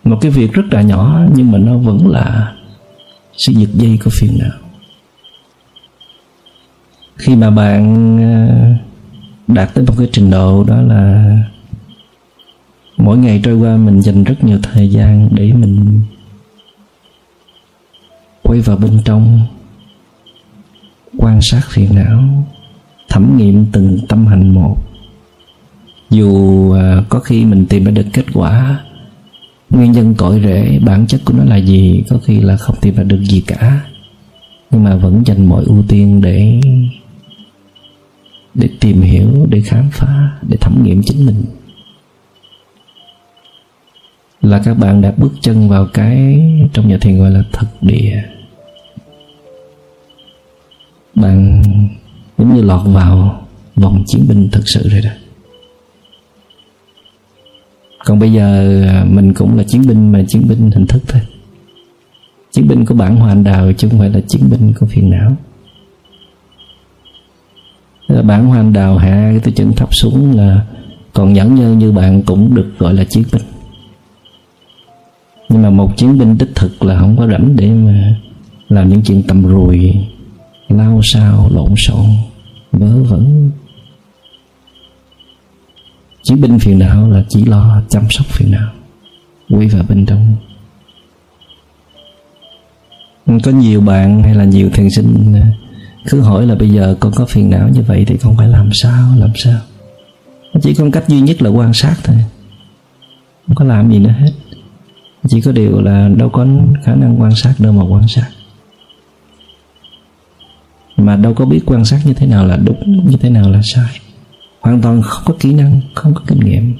Một 0.05 0.18
cái 0.20 0.31
việc 0.31 0.53
rất 0.53 0.62
là 0.70 0.83
nhỏ, 0.83 1.20
nhưng 1.35 1.53
mà 1.53 1.59
nó 1.59 1.79
vẫn 1.79 2.07
là 2.09 2.55
sự 3.39 3.53
giật 3.53 3.68
dây 3.74 3.99
của 4.05 4.11
phiền 4.20 4.39
não. 4.39 4.59
Khi 7.16 7.37
mà 7.37 7.51
bạn 7.51 8.16
ờ, 8.22 9.55
đạt 9.55 9.74
tới 9.74 9.85
một 9.85 9.95
cái 9.99 10.09
trình 10.12 10.31
độ 10.31 10.64
đó 10.64 10.81
là 10.83 11.37
mỗi 12.97 13.18
ngày 13.18 13.41
trôi 13.45 13.55
qua 13.55 13.77
mình 13.77 14.03
dành 14.03 14.24
rất 14.24 14.45
nhiều 14.45 14.59
thời 14.62 14.89
gian 14.89 15.29
để 15.33 15.53
mình 15.53 16.01
quay 18.43 18.61
vào 18.61 18.77
bên 18.77 19.01
trong 19.05 19.47
quan 21.18 21.38
sát 21.42 21.60
phiền 21.68 21.94
não, 21.94 22.46
thẩm 23.08 23.36
nghiệm 23.36 23.66
từng 23.72 23.98
tâm 24.08 24.26
hành 24.26 24.48
một. 24.54 24.76
Dù 26.10 26.72
à, 26.72 27.02
có 27.08 27.20
khi 27.20 27.44
mình 27.44 27.66
tìm 27.66 27.84
ra 27.84 27.90
được 27.90 28.06
kết 28.12 28.24
quả, 28.34 28.80
nguyên 29.70 29.92
nhân 29.92 30.14
cội 30.14 30.40
rễ 30.44 30.78
bản 30.78 31.06
chất 31.06 31.20
của 31.24 31.34
nó 31.38 31.44
là 31.44 31.56
gì, 31.56 32.04
có 32.08 32.18
khi 32.24 32.40
là 32.40 32.56
không 32.56 32.76
tìm 32.80 32.94
ra 32.94 33.02
được 33.02 33.20
gì 33.22 33.40
cả. 33.46 33.80
Nhưng 34.70 34.84
mà 34.84 34.96
vẫn 34.96 35.22
dành 35.26 35.46
mọi 35.46 35.64
ưu 35.64 35.84
tiên 35.88 36.20
để 36.20 36.60
để 38.54 38.68
tìm 38.80 39.00
hiểu, 39.00 39.46
để 39.48 39.60
khám 39.60 39.88
phá, 39.92 40.38
để 40.48 40.56
thẩm 40.60 40.82
nghiệm 40.82 41.02
chính 41.02 41.26
mình. 41.26 41.44
Là 44.40 44.62
các 44.64 44.78
bạn 44.78 45.00
đã 45.02 45.12
bước 45.16 45.32
chân 45.40 45.68
vào 45.68 45.86
cái, 45.94 46.40
trong 46.72 46.88
nhà 46.88 46.98
thiền 47.00 47.18
gọi 47.18 47.30
là 47.30 47.42
thực 47.52 47.68
địa 47.80 48.22
bạn 51.16 51.62
giống 52.38 52.54
như 52.54 52.62
lọt 52.62 52.80
vào 52.86 53.42
vòng 53.76 54.02
chiến 54.06 54.24
binh 54.28 54.48
thực 54.52 54.62
sự 54.68 54.88
rồi 54.88 55.00
đó. 55.00 55.10
Còn 58.04 58.18
bây 58.18 58.32
giờ 58.32 58.82
à, 58.88 59.04
mình 59.10 59.34
cũng 59.34 59.56
là 59.56 59.62
chiến 59.62 59.82
binh 59.88 60.12
mà 60.12 60.22
chiến 60.28 60.48
binh 60.48 60.70
hình 60.70 60.86
thức 60.86 61.02
thôi. 61.08 61.20
Chiến 62.52 62.68
binh 62.68 62.84
của 62.84 62.94
bản 62.94 63.16
hoàn 63.16 63.44
đào 63.44 63.72
chứ 63.72 63.88
không 63.88 63.98
phải 63.98 64.10
là 64.10 64.20
chiến 64.28 64.42
binh 64.50 64.72
của 64.80 64.86
phiền 64.86 65.10
não. 65.10 65.36
Là 68.06 68.22
bản 68.22 68.46
hoàn 68.46 68.72
đào 68.72 68.96
hạ 68.98 69.32
cái 69.44 69.52
chân 69.56 69.72
thấp 69.72 69.88
xuống 69.92 70.36
là 70.36 70.66
còn 71.12 71.32
nhẫn 71.32 71.54
nhơ 71.54 71.74
như 71.74 71.92
bạn 71.92 72.22
cũng 72.22 72.54
được 72.54 72.72
gọi 72.78 72.94
là 72.94 73.04
chiến 73.04 73.24
binh. 73.32 73.42
Nhưng 75.48 75.62
mà 75.62 75.70
một 75.70 75.96
chiến 75.96 76.18
binh 76.18 76.38
đích 76.38 76.54
thực 76.54 76.82
là 76.82 76.98
không 76.98 77.16
có 77.16 77.26
rảnh 77.26 77.56
để 77.56 77.70
mà 77.70 78.16
làm 78.68 78.88
những 78.88 79.02
chuyện 79.02 79.22
tầm 79.22 79.42
rùi 79.42 79.94
lao 80.68 81.00
sao 81.04 81.48
lộn 81.52 81.74
xộn, 81.76 82.06
vớ 82.72 83.02
vẩn. 83.02 83.50
Chiến 86.22 86.40
binh 86.40 86.58
phiền 86.58 86.78
não 86.78 87.10
là 87.10 87.24
chỉ 87.28 87.44
lo 87.44 87.82
chăm 87.88 88.02
sóc 88.10 88.26
phiền 88.26 88.50
não 88.50 88.70
quay 89.48 89.68
vào 89.68 89.82
bên 89.88 90.06
trong. 90.06 90.36
Có 93.26 93.50
nhiều 93.50 93.80
bạn 93.80 94.22
hay 94.22 94.34
là 94.34 94.44
nhiều 94.44 94.70
thiền 94.70 94.90
sinh, 94.90 95.34
cứ 96.08 96.20
hỏi 96.20 96.46
là 96.46 96.54
bây 96.54 96.70
giờ 96.70 96.96
con 97.00 97.12
có 97.12 97.26
phiền 97.26 97.50
não 97.50 97.68
như 97.68 97.82
vậy 97.82 98.04
thì 98.04 98.16
con 98.16 98.36
phải 98.36 98.48
làm 98.48 98.70
sao 98.72 99.14
làm 99.16 99.30
sao? 99.34 99.60
Chỉ 100.62 100.74
có 100.74 100.84
cách 100.92 101.08
duy 101.08 101.20
nhất 101.20 101.42
là 101.42 101.50
quan 101.50 101.72
sát 101.72 101.96
thôi, 102.04 102.16
không 103.46 103.56
có 103.56 103.64
làm 103.64 103.90
gì 103.90 103.98
nữa 103.98 104.14
hết. 104.18 104.30
Chỉ 105.28 105.40
có 105.40 105.52
điều 105.52 105.80
là 105.80 106.08
đâu 106.08 106.28
có 106.28 106.46
khả 106.84 106.94
năng 106.94 107.20
quan 107.20 107.34
sát 107.36 107.54
đâu 107.58 107.72
mà 107.72 107.84
quan 107.84 108.08
sát 108.08 108.28
mà 110.97 111.16
đâu 111.16 111.34
có 111.34 111.44
biết 111.44 111.61
quan 111.66 111.84
sát 111.84 112.01
như 112.05 112.14
thế 112.14 112.26
nào 112.26 112.47
là 112.47 112.57
đúng 112.57 113.09
như 113.11 113.16
thế 113.16 113.30
nào 113.30 113.51
là 113.51 113.61
sai. 113.74 114.01
Hoàn 114.61 114.80
toàn 114.80 115.03
không 115.03 115.22
có 115.26 115.34
kỹ 115.40 115.53
năng 115.53 115.80
không 115.94 116.14
có 116.14 116.22
kinh 116.26 116.40
nghiệm. 116.40 116.76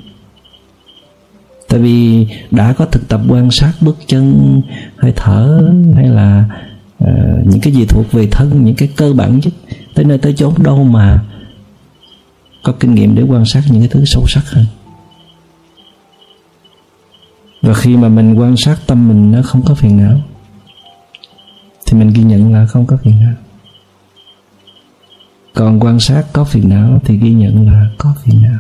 Tại 1.69 1.81
vì 1.81 2.27
đã 2.51 2.73
có 2.73 2.85
thực 2.85 3.09
tập 3.09 3.21
quan 3.29 3.51
sát 3.51 3.73
bước 3.81 3.97
chân 4.07 4.61
hơi 4.97 5.13
thở 5.17 5.73
hay 5.95 6.09
là 6.09 6.45
uh, 7.05 7.09
những 7.47 7.61
cái 7.61 7.73
gì 7.73 7.87
thuộc 7.87 8.13
về 8.13 8.29
thân 8.31 8.65
những 8.65 8.75
cái 8.75 8.89
cơ 8.97 9.13
bản 9.13 9.41
nhất 9.43 9.55
tới 9.95 10.05
nơi 10.05 10.19
tới 10.19 10.35
chốn 10.37 10.55
đâu 10.63 10.85
mà 10.85 11.25
có 12.63 12.73
kinh 12.81 12.95
nghiệm 12.95 13.15
để 13.15 13.23
quan 13.23 13.45
sát 13.45 13.63
những 13.71 13.81
cái 13.81 13.89
thứ 13.89 14.05
sâu 14.07 14.25
sắc 14.29 14.51
hơn. 14.51 14.65
Và 17.63 17.75
khi 17.75 17.97
mà 17.97 18.09
mình 18.09 18.39
quan 18.39 18.57
sát 18.57 18.77
tâm 18.87 19.09
mình 19.09 19.33
nó 19.33 19.43
không 19.43 19.63
có 19.63 19.75
phiền 19.75 19.97
não 19.97 20.21
thì 21.87 21.99
mình 21.99 22.13
ghi 22.15 22.23
nhận 22.23 22.53
là 22.53 22.67
không 22.67 22.87
có 22.87 22.97
phiền 22.97 23.21
não 23.21 23.35
còn 25.57 25.81
quan 25.81 26.01
sát 26.01 26.25
có 26.33 26.45
phiền 26.45 26.69
não 26.69 27.01
thì 27.05 27.17
ghi 27.17 27.33
nhận 27.33 27.67
là 27.67 27.91
có 27.99 28.15
phiền 28.25 28.43
não. 28.43 28.59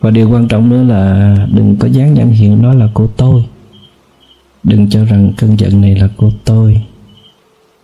Và 0.00 0.10
điều 0.10 0.30
quan 0.30 0.48
trọng 0.48 0.68
nữa 0.68 0.82
là 0.82 1.36
đừng 1.52 1.76
có 1.76 1.88
dán 1.88 2.14
nhãn 2.14 2.30
hiệu 2.30 2.56
nó 2.56 2.74
là 2.74 2.88
của 2.94 3.06
tôi. 3.06 3.44
Đừng 4.62 4.90
cho 4.90 5.04
rằng 5.04 5.32
cơn 5.36 5.58
giận 5.58 5.80
này 5.80 5.94
là 5.94 6.08
của 6.16 6.30
tôi. 6.44 6.82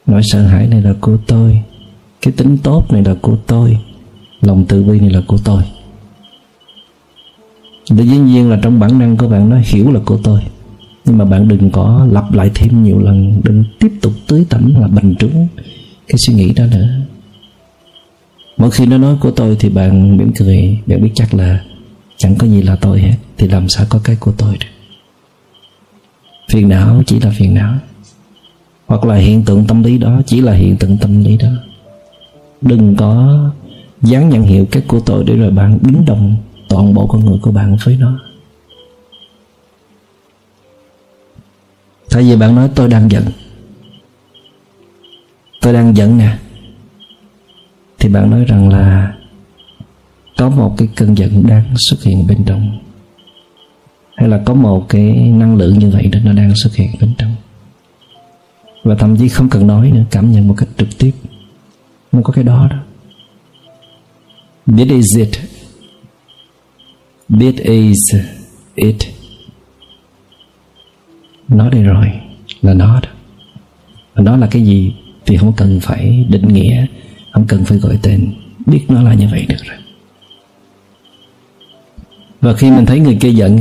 Nỗi 0.06 0.22
sợ 0.24 0.42
hãi 0.42 0.66
này 0.66 0.82
là 0.82 0.94
của 1.00 1.16
tôi. 1.26 1.62
Cái 2.22 2.32
tính 2.36 2.58
tốt 2.58 2.92
này 2.92 3.04
là 3.04 3.14
của 3.20 3.36
tôi. 3.46 3.78
Lòng 4.40 4.64
từ 4.68 4.82
bi 4.82 5.00
này 5.00 5.10
là 5.10 5.20
của 5.26 5.38
tôi. 5.44 5.62
Thì 7.90 8.08
dĩ 8.08 8.18
nhiên 8.18 8.50
là 8.50 8.58
trong 8.62 8.80
bản 8.80 8.98
năng 8.98 9.16
của 9.16 9.28
bạn 9.28 9.50
nó 9.50 9.56
hiểu 9.64 9.92
là 9.92 10.00
của 10.04 10.18
tôi. 10.24 10.40
Nhưng 11.04 11.18
mà 11.18 11.24
bạn 11.24 11.48
đừng 11.48 11.70
có 11.70 12.06
lặp 12.10 12.32
lại 12.32 12.50
thêm 12.54 12.82
nhiều 12.82 12.98
lần, 12.98 13.40
đừng 13.44 13.64
tiếp 13.78 13.92
tục 14.02 14.12
tưới 14.28 14.46
tẩm 14.50 14.74
là 14.80 14.88
bành 14.88 15.14
trướng 15.16 15.46
cái 16.08 16.18
suy 16.18 16.34
nghĩ 16.34 16.52
đó 16.52 16.64
nữa 16.66 16.88
mỗi 18.60 18.70
khi 18.70 18.86
nó 18.86 18.98
nói 18.98 19.16
của 19.20 19.30
tôi 19.30 19.56
thì 19.60 19.68
bạn 19.68 20.16
mỉm 20.16 20.32
cười, 20.38 20.78
bạn 20.86 21.02
biết 21.02 21.10
chắc 21.14 21.34
là 21.34 21.64
chẳng 22.16 22.34
có 22.38 22.46
gì 22.46 22.62
là 22.62 22.76
tôi 22.76 23.00
hết, 23.00 23.14
thì 23.38 23.48
làm 23.48 23.68
sao 23.68 23.86
có 23.88 24.00
cái 24.04 24.16
của 24.20 24.32
tôi 24.38 24.56
được? 24.60 24.66
Phiền 26.52 26.68
não 26.68 27.02
chỉ 27.06 27.20
là 27.20 27.32
phiền 27.38 27.54
não. 27.54 27.74
Hoặc 28.86 29.04
là 29.04 29.16
hiện 29.16 29.44
tượng 29.44 29.66
tâm 29.66 29.82
lý 29.82 29.98
đó 29.98 30.20
chỉ 30.26 30.40
là 30.40 30.52
hiện 30.52 30.76
tượng 30.76 30.98
tâm 30.98 31.24
lý 31.24 31.36
đó. 31.36 31.48
Đừng 32.60 32.96
có 32.96 33.40
dán 34.02 34.28
nhãn 34.28 34.42
hiệu 34.42 34.66
cái 34.70 34.82
của 34.86 35.00
tôi 35.00 35.24
để 35.24 35.36
rồi 35.36 35.50
bạn 35.50 35.78
biến 35.82 36.04
động 36.04 36.36
toàn 36.68 36.94
bộ 36.94 37.06
con 37.06 37.24
người 37.24 37.38
của 37.42 37.50
bạn 37.50 37.76
với 37.84 37.96
nó. 37.96 38.20
Tại 42.10 42.22
vì 42.22 42.36
bạn 42.36 42.54
nói 42.54 42.70
tôi 42.74 42.88
đang 42.88 43.10
giận. 43.10 43.24
Tôi 45.60 45.72
đang 45.72 45.96
giận 45.96 46.18
nè. 46.18 46.36
Thì 48.00 48.08
bạn 48.08 48.30
nói 48.30 48.44
rằng 48.44 48.68
là 48.68 49.14
Có 50.36 50.48
một 50.48 50.74
cái 50.78 50.88
cơn 50.96 51.14
giận 51.14 51.46
đang 51.48 51.64
xuất 51.76 52.02
hiện 52.02 52.26
bên 52.26 52.44
trong. 52.46 52.78
Hay 54.16 54.28
là 54.28 54.42
có 54.44 54.54
một 54.54 54.88
cái 54.88 55.12
năng 55.12 55.56
lượng 55.56 55.78
như 55.78 55.90
vậy 55.90 56.06
đó 56.06 56.18
Nó 56.24 56.32
đang 56.32 56.54
xuất 56.54 56.74
hiện 56.74 56.90
bên 57.00 57.14
trong. 57.18 57.36
Và 58.84 58.94
thậm 58.94 59.16
chí 59.16 59.28
không 59.28 59.48
cần 59.48 59.66
nói 59.66 59.90
nữa, 59.90 60.04
Cảm 60.10 60.32
nhận 60.32 60.48
một 60.48 60.54
cách 60.58 60.68
trực 60.76 60.88
tiếp. 60.98 61.10
Nó 62.12 62.20
có 62.24 62.32
cái 62.32 62.44
đó 62.44 62.68
đó. 62.70 62.76
Biết 64.66 64.88
is 64.88 65.16
it. 65.18 65.30
Biết 67.28 67.56
is 67.56 68.14
it. 68.74 68.96
Nó 71.48 71.70
đây 71.70 71.82
rồi 71.82 72.12
Là 72.62 72.74
nó 72.74 73.00
đó. 73.00 73.08
Và 74.14 74.22
nó 74.22 74.36
là 74.36 74.48
cái 74.50 74.62
gì 74.62 74.94
Thì 75.26 75.36
không 75.36 75.52
cần 75.56 75.80
phải 75.82 76.26
định 76.28 76.48
nghĩa. 76.48 76.86
Không 77.32 77.46
cần 77.46 77.64
phải 77.64 77.78
gọi 77.78 77.98
tên. 78.02 78.32
Biết 78.66 78.84
nó 78.88 79.02
là 79.02 79.14
như 79.14 79.28
vậy 79.30 79.46
được 79.48 79.56
rồi. 79.64 79.76
Và 82.40 82.54
khi 82.54 82.70
mình 82.70 82.86
thấy 82.86 83.00
người 83.00 83.18
kia 83.20 83.30
giận, 83.30 83.58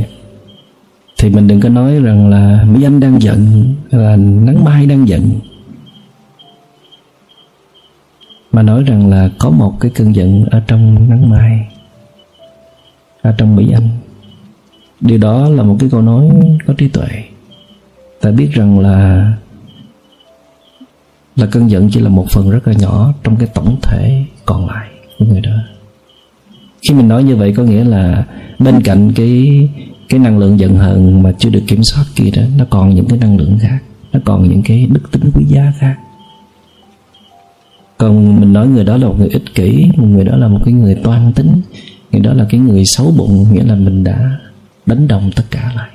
Thì 1.18 1.30
mình 1.30 1.48
đừng 1.48 1.60
có 1.60 1.68
nói 1.68 2.00
rằng 2.00 2.28
là 2.30 2.64
Mỹ 2.64 2.84
Anh 2.84 3.00
đang 3.00 3.22
giận 3.22 3.74
Là 3.90 4.16
nắng 4.16 4.64
mai 4.64 4.86
đang 4.86 5.08
giận. 5.08 5.30
Mà 8.52 8.62
nói 8.62 8.82
rằng 8.82 9.10
là 9.10 9.30
có 9.38 9.50
một 9.50 9.76
cái 9.80 9.90
cơn 9.94 10.14
giận 10.14 10.44
Ở 10.50 10.62
trong 10.66 11.10
nắng 11.10 11.30
mai, 11.30 11.68
Ở 13.22 13.34
trong 13.38 13.56
Mỹ 13.56 13.70
Anh. 13.72 13.88
Điều 15.00 15.18
đó 15.18 15.48
là 15.48 15.62
một 15.62 15.76
cái 15.80 15.88
câu 15.92 16.02
nói 16.02 16.30
có 16.66 16.74
trí 16.78 16.88
tuệ. 16.88 17.08
Ta 18.20 18.30
biết 18.30 18.48
rằng 18.52 18.78
là 18.80 19.32
là 21.40 21.46
cơn 21.46 21.70
giận 21.70 21.90
chỉ 21.90 22.00
là 22.00 22.08
một 22.08 22.26
phần 22.30 22.50
rất 22.50 22.68
là 22.68 22.74
nhỏ 22.74 23.12
trong 23.24 23.36
cái 23.36 23.48
tổng 23.54 23.76
thể 23.82 24.24
còn 24.46 24.66
lại 24.66 24.88
của 25.18 25.24
người 25.24 25.40
đó. 25.40 25.56
Khi 26.88 26.94
mình 26.94 27.08
nói 27.08 27.24
như 27.24 27.36
vậy 27.36 27.54
có 27.56 27.62
nghĩa 27.62 27.84
là 27.84 28.24
bên 28.58 28.82
cạnh 28.82 29.12
cái 29.12 29.68
cái 30.08 30.20
năng 30.20 30.38
lượng 30.38 30.58
giận 30.58 30.76
hờn 30.76 31.22
mà 31.22 31.32
chưa 31.38 31.50
được 31.50 31.62
kiểm 31.66 31.82
soát 31.82 32.04
kia 32.14 32.30
đó, 32.36 32.42
nó 32.58 32.64
còn 32.70 32.94
những 32.94 33.06
cái 33.08 33.18
năng 33.18 33.36
lượng 33.36 33.58
khác, 33.60 33.78
nó 34.12 34.20
còn 34.24 34.48
những 34.48 34.62
cái 34.62 34.86
đức 34.90 35.10
tính 35.10 35.30
quý 35.34 35.44
giá 35.48 35.72
khác. 35.78 35.96
Còn 37.98 38.40
mình 38.40 38.52
nói 38.52 38.68
người 38.68 38.84
đó 38.84 38.96
là 38.96 39.08
một 39.08 39.14
người 39.18 39.28
ích 39.28 39.54
kỷ 39.54 39.90
người 39.96 40.24
đó 40.24 40.36
là 40.36 40.48
một 40.48 40.60
cái 40.64 40.74
người 40.74 40.94
toan 40.94 41.32
tính, 41.32 41.60
người 42.12 42.20
đó 42.20 42.32
là 42.32 42.46
cái 42.50 42.60
người 42.60 42.84
xấu 42.84 43.12
bụng, 43.16 43.46
nghĩa 43.52 43.64
là 43.64 43.74
mình 43.74 44.04
đã 44.04 44.38
đánh 44.86 45.08
đồng 45.08 45.30
tất 45.36 45.44
cả 45.50 45.72
lại. 45.76 45.90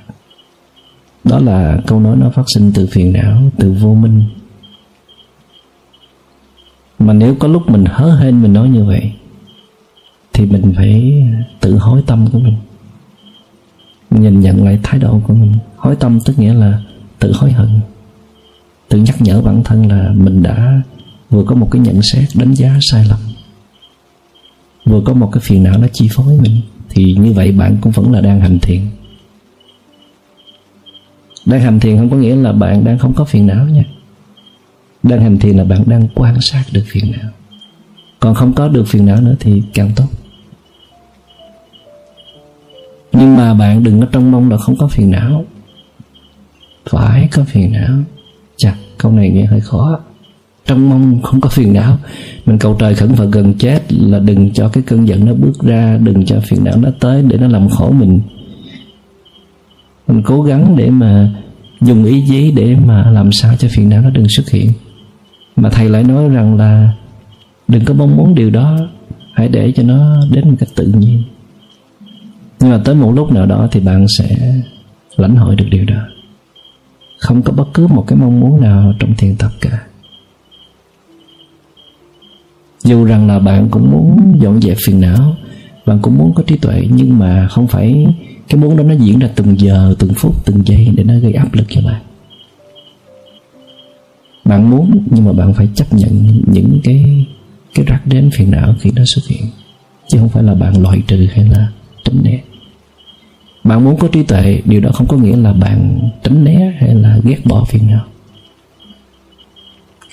Đó 1.24 1.38
là 1.38 1.78
câu 1.86 2.00
nói 2.00 2.16
nó 2.16 2.30
phát 2.30 2.44
sinh 2.54 2.72
từ 2.74 2.86
phiền 2.86 3.12
não, 3.12 3.42
từ 3.58 3.72
vô 3.72 3.94
minh 3.94 4.22
mà 6.98 7.12
nếu 7.12 7.34
có 7.34 7.48
lúc 7.48 7.70
mình 7.70 7.84
hớ 7.84 8.16
hên 8.16 8.42
mình 8.42 8.52
nói 8.52 8.68
như 8.68 8.84
vậy, 8.84 9.12
thì 10.32 10.46
mình 10.46 10.72
phải 10.76 11.24
tự 11.60 11.78
hối 11.78 12.02
tâm 12.06 12.26
của 12.32 12.38
mình. 12.38 12.54
Nhìn 14.10 14.40
nhận 14.40 14.64
lại 14.64 14.78
thái 14.82 15.00
độ 15.00 15.20
của 15.26 15.34
mình. 15.34 15.52
Hối 15.76 15.96
tâm 15.96 16.18
tức 16.24 16.38
nghĩa 16.38 16.54
là 16.54 16.80
tự 17.18 17.32
hối 17.32 17.52
hận. 17.52 17.68
Tự 18.88 18.98
nhắc 18.98 19.22
nhở 19.22 19.42
bản 19.42 19.64
thân 19.64 19.86
là 19.86 20.12
mình 20.16 20.42
đã 20.42 20.82
vừa 21.30 21.44
có 21.44 21.54
một 21.54 21.68
cái 21.70 21.82
nhận 21.82 22.00
xét 22.02 22.28
đánh 22.34 22.54
giá 22.54 22.78
sai 22.80 23.04
lầm, 23.08 23.18
vừa 24.84 25.00
có 25.04 25.12
một 25.12 25.28
cái 25.32 25.40
phiền 25.40 25.62
não 25.62 25.78
nó 25.78 25.86
chi 25.92 26.08
phối 26.12 26.38
mình, 26.40 26.60
thì 26.88 27.14
như 27.18 27.32
vậy 27.32 27.52
bạn 27.52 27.76
cũng 27.80 27.92
vẫn 27.92 28.12
là 28.12 28.20
đang 28.20 28.40
hành 28.40 28.58
thiện. 28.62 28.86
Đang 31.46 31.60
hành 31.60 31.80
thiền 31.80 31.96
không 31.96 32.10
có 32.10 32.16
nghĩa 32.16 32.36
là 32.36 32.52
bạn 32.52 32.84
đang 32.84 32.98
không 32.98 33.14
có 33.14 33.24
phiền 33.24 33.46
não 33.46 33.68
nha 33.68 33.84
đang 35.08 35.20
hành 35.20 35.38
thiền 35.38 35.56
là 35.56 35.64
bạn 35.64 35.82
đang 35.86 36.08
quan 36.14 36.40
sát 36.40 36.64
được 36.72 36.84
phiền 36.86 37.12
não. 37.12 37.30
Còn 38.20 38.34
không 38.34 38.52
có 38.52 38.68
được 38.68 38.84
phiền 38.88 39.06
não 39.06 39.20
nữa 39.20 39.34
thì 39.40 39.62
càng 39.74 39.90
tốt. 39.96 40.06
Nhưng 43.12 43.36
mà 43.36 43.54
bạn 43.54 43.84
đừng 43.84 44.00
có 44.00 44.06
trông 44.12 44.30
mong 44.30 44.50
là 44.50 44.56
không 44.56 44.76
có 44.76 44.88
phiền 44.88 45.10
não. 45.10 45.44
Phải 46.90 47.28
có 47.32 47.44
phiền 47.44 47.72
não. 47.72 47.98
Chặt, 48.56 48.74
câu 48.98 49.12
này 49.12 49.30
nghe 49.30 49.44
hơi 49.44 49.60
khó. 49.60 49.98
Trong 50.66 50.90
mong 50.90 51.22
không 51.22 51.40
có 51.40 51.48
phiền 51.48 51.72
não. 51.72 51.98
Mình 52.46 52.58
cầu 52.58 52.76
trời 52.78 52.94
khẩn 52.94 53.14
Phật 53.14 53.26
gần 53.26 53.54
chết 53.54 53.92
là 53.92 54.18
đừng 54.18 54.50
cho 54.52 54.68
cái 54.68 54.84
cơn 54.86 55.08
giận 55.08 55.24
nó 55.24 55.34
bước 55.34 55.62
ra, 55.62 55.98
đừng 56.02 56.24
cho 56.24 56.40
phiền 56.40 56.64
não 56.64 56.76
nó 56.76 56.90
tới 57.00 57.22
để 57.22 57.36
nó 57.38 57.48
làm 57.48 57.68
khổ 57.68 57.90
mình. 57.90 58.20
Mình 60.08 60.22
cố 60.22 60.42
gắng 60.42 60.76
để 60.76 60.90
mà 60.90 61.30
dùng 61.80 62.04
ý 62.04 62.24
chí 62.28 62.50
để 62.50 62.76
mà 62.86 63.10
làm 63.10 63.32
sao 63.32 63.56
cho 63.56 63.68
phiền 63.70 63.88
não 63.88 64.02
nó 64.02 64.10
đừng 64.10 64.26
xuất 64.28 64.50
hiện 64.50 64.72
mà 65.56 65.70
thầy 65.70 65.88
lại 65.88 66.04
nói 66.04 66.28
rằng 66.28 66.56
là 66.56 66.92
đừng 67.68 67.84
có 67.84 67.94
mong 67.94 68.16
muốn 68.16 68.34
điều 68.34 68.50
đó, 68.50 68.78
hãy 69.32 69.48
để 69.48 69.72
cho 69.72 69.82
nó 69.82 70.26
đến 70.30 70.48
một 70.48 70.56
cách 70.58 70.68
tự 70.76 70.86
nhiên. 70.86 71.22
Nhưng 72.60 72.70
mà 72.70 72.80
tới 72.84 72.94
một 72.94 73.12
lúc 73.12 73.32
nào 73.32 73.46
đó 73.46 73.68
thì 73.70 73.80
bạn 73.80 74.06
sẽ 74.18 74.54
lãnh 75.16 75.36
hội 75.36 75.56
được 75.56 75.66
điều 75.70 75.84
đó. 75.84 76.08
Không 77.18 77.42
có 77.42 77.52
bất 77.52 77.68
cứ 77.74 77.86
một 77.86 78.04
cái 78.06 78.18
mong 78.18 78.40
muốn 78.40 78.60
nào 78.60 78.92
trong 78.98 79.14
thiền 79.14 79.36
tập 79.36 79.50
cả. 79.60 79.82
Dù 82.84 83.04
rằng 83.04 83.26
là 83.26 83.38
bạn 83.38 83.68
cũng 83.70 83.90
muốn 83.90 84.36
dọn 84.40 84.60
dẹp 84.60 84.76
phiền 84.86 85.00
não, 85.00 85.36
bạn 85.86 85.98
cũng 86.02 86.18
muốn 86.18 86.34
có 86.34 86.42
trí 86.46 86.56
tuệ, 86.56 86.86
nhưng 86.90 87.18
mà 87.18 87.48
không 87.50 87.66
phải 87.66 88.06
cái 88.48 88.60
muốn 88.60 88.76
đó 88.76 88.82
nó 88.82 88.94
diễn 88.94 89.18
ra 89.18 89.28
từng 89.34 89.60
giờ, 89.60 89.94
từng 89.98 90.14
phút, 90.14 90.44
từng 90.44 90.66
giây 90.66 90.88
để 90.96 91.04
nó 91.04 91.14
gây 91.18 91.32
áp 91.32 91.54
lực 91.54 91.66
cho 91.68 91.80
bạn 91.84 92.02
bạn 94.48 94.70
muốn 94.70 95.02
nhưng 95.10 95.24
mà 95.24 95.32
bạn 95.32 95.54
phải 95.54 95.68
chấp 95.74 95.92
nhận 95.92 96.42
những 96.46 96.80
cái 96.84 97.26
cái 97.74 97.84
rắc 97.84 98.06
đến 98.06 98.30
phiền 98.34 98.50
não 98.50 98.74
khi 98.80 98.90
nó 98.90 99.02
xuất 99.14 99.22
hiện. 99.28 99.42
Chứ 100.08 100.18
không 100.18 100.28
phải 100.28 100.42
là 100.42 100.54
bạn 100.54 100.82
loại 100.82 101.02
trừ 101.06 101.26
hay 101.32 101.44
là 101.44 101.68
tránh 102.04 102.22
né. 102.22 102.40
Bạn 103.64 103.84
muốn 103.84 103.96
có 103.96 104.08
trí 104.08 104.22
tuệ 104.22 104.62
điều 104.64 104.80
đó 104.80 104.90
không 104.94 105.06
có 105.06 105.16
nghĩa 105.16 105.36
là 105.36 105.52
bạn 105.52 106.08
tránh 106.22 106.44
né 106.44 106.72
hay 106.80 106.94
là 106.94 107.18
ghét 107.24 107.38
bỏ 107.44 107.64
phiền 107.64 107.86
não. 107.90 108.04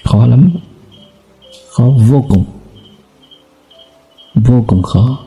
Khó 0.03 0.25
lắm. 0.25 0.49
Khó 1.69 1.83
vô 1.83 2.25
cùng. 2.29 2.43
Vô 4.35 4.63
cùng 4.67 4.83
khó. 4.83 5.19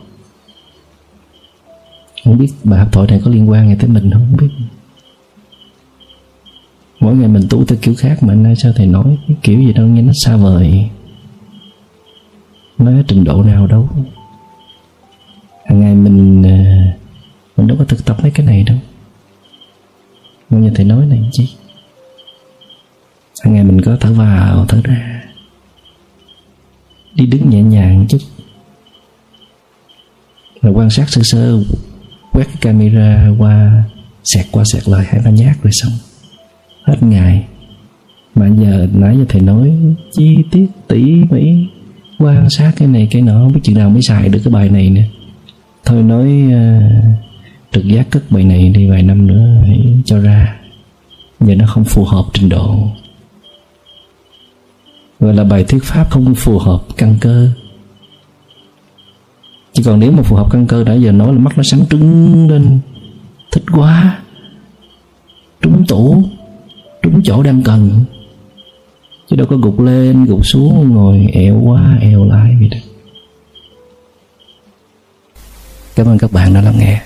Không 2.24 2.38
biết 2.38 2.52
bài 2.64 2.78
học 2.78 2.88
thoại 2.92 3.06
này 3.10 3.20
có 3.24 3.30
liên 3.30 3.50
quan 3.50 3.68
gì 3.68 3.74
tới 3.80 3.88
mình 3.88 4.10
không, 4.10 4.36
biết 4.36 4.48
mỗi 7.06 7.16
ngày 7.16 7.28
mình 7.28 7.46
tu 7.50 7.64
theo 7.64 7.78
kiểu 7.82 7.94
khác 7.98 8.22
mà 8.22 8.34
nay 8.34 8.56
sao 8.56 8.72
thầy 8.76 8.86
nói 8.86 9.18
cái 9.28 9.36
kiểu 9.42 9.60
gì 9.60 9.72
đâu, 9.72 9.86
nghe 9.86 10.02
nó 10.02 10.12
xa 10.24 10.36
vời. 10.36 10.90
Nó 12.78 12.92
trình 13.08 13.24
độ 13.24 13.42
nào 13.42 13.66
đâu. 13.66 13.88
Hàng 15.64 15.80
ngày 15.80 15.94
mình 15.94 16.42
ờ, 16.42 16.50
mình 17.56 17.66
đâu 17.66 17.76
có 17.78 17.84
thực 17.84 18.04
tập 18.04 18.16
mấy 18.22 18.30
cái 18.30 18.46
này 18.46 18.62
đâu. 18.62 18.76
Mà 20.50 20.60
giờ 20.60 20.70
thầy 20.74 20.84
nói 20.84 21.06
này 21.06 21.22
chi? 21.32 21.48
Hàng 23.44 23.54
ngày 23.54 23.64
mình 23.64 23.80
có 23.80 23.96
thở 24.00 24.12
vào, 24.12 24.66
thở 24.66 24.80
ra. 24.84 25.22
Đi 27.14 27.26
đứng 27.26 27.50
nhẹ 27.50 27.62
nhàng 27.62 28.06
chút. 28.08 28.20
Rồi 30.62 30.72
quan 30.72 30.90
sát 30.90 31.08
sơ 31.08 31.20
sơ, 31.24 31.58
quét 32.32 32.44
cái 32.44 32.56
camera 32.60 33.28
qua 33.38 33.84
sẹt 34.24 34.46
qua 34.50 34.64
sẹt 34.72 34.88
lại, 34.88 35.06
hai 35.08 35.20
ba 35.24 35.30
nhát 35.30 35.62
rồi 35.62 35.72
xong 35.72 35.92
hết 36.86 37.02
ngày. 37.02 37.46
Mà 38.34 38.48
giờ 38.48 38.86
nãy 38.92 39.16
giờ 39.18 39.24
thầy 39.28 39.40
nói 39.40 39.72
chi 40.12 40.36
tiết 40.50 40.66
tỉ 40.88 41.02
mỉ 41.30 41.66
quan 42.18 42.50
sát 42.50 42.72
cái 42.76 42.88
này 42.88 43.08
cái 43.10 43.22
nọ 43.22 43.32
không 43.32 43.52
biết 43.52 43.60
chừng 43.62 43.74
nào 43.74 43.90
mới 43.90 44.00
xài 44.02 44.28
được 44.28 44.38
cái 44.44 44.52
bài 44.52 44.68
này 44.70 44.90
nè 44.90 45.04
thôi 45.84 46.02
nói 46.02 46.42
uh, 46.46 46.92
trực 47.72 47.84
giác 47.84 48.10
cất 48.10 48.22
bài 48.30 48.44
này 48.44 48.68
đi 48.68 48.90
vài 48.90 49.02
năm 49.02 49.26
nữa 49.26 49.62
hãy 49.66 49.94
cho 50.04 50.20
ra. 50.20 50.56
Giờ 51.40 51.54
nó 51.54 51.66
không 51.66 51.84
phù 51.84 52.04
hợp 52.04 52.24
trình 52.32 52.48
độ. 52.48 52.88
Gọi 55.20 55.34
là 55.34 55.44
bài 55.44 55.64
thuyết 55.64 55.84
pháp 55.84 56.10
không 56.10 56.34
phù 56.34 56.58
hợp 56.58 56.82
căn 56.96 57.16
cơ. 57.20 57.48
Chỉ 59.72 59.82
còn 59.82 60.00
nếu 60.00 60.12
mà 60.12 60.22
phù 60.22 60.36
hợp 60.36 60.46
căn 60.50 60.66
cơ 60.66 60.84
đã 60.84 60.94
giờ 60.94 61.12
nói 61.12 61.32
là 61.32 61.38
mắt 61.38 61.56
nó 61.56 61.62
sáng 61.62 61.86
trứng 61.90 62.50
lên. 62.50 62.78
Thích 63.52 63.64
quá. 63.72 64.18
Trúng 65.60 65.84
tủ 65.88 66.22
đúng 67.10 67.22
chỗ 67.24 67.42
đang 67.42 67.62
cần. 67.62 68.04
Chứ 69.30 69.36
đâu 69.36 69.46
có 69.50 69.56
gục 69.56 69.80
lên, 69.80 70.24
gục 70.24 70.46
xuống 70.46 70.90
ngồi 70.94 71.26
ẹo 71.32 71.60
quá, 71.60 71.98
ẹo 72.00 72.24
lại 72.24 72.56
vậy 72.60 72.68
đó. 72.68 72.78
Cảm 75.96 76.06
ơn 76.06 76.18
các 76.18 76.32
bạn 76.32 76.54
đã 76.54 76.60
lắng 76.60 76.78
nghe. 76.78 77.02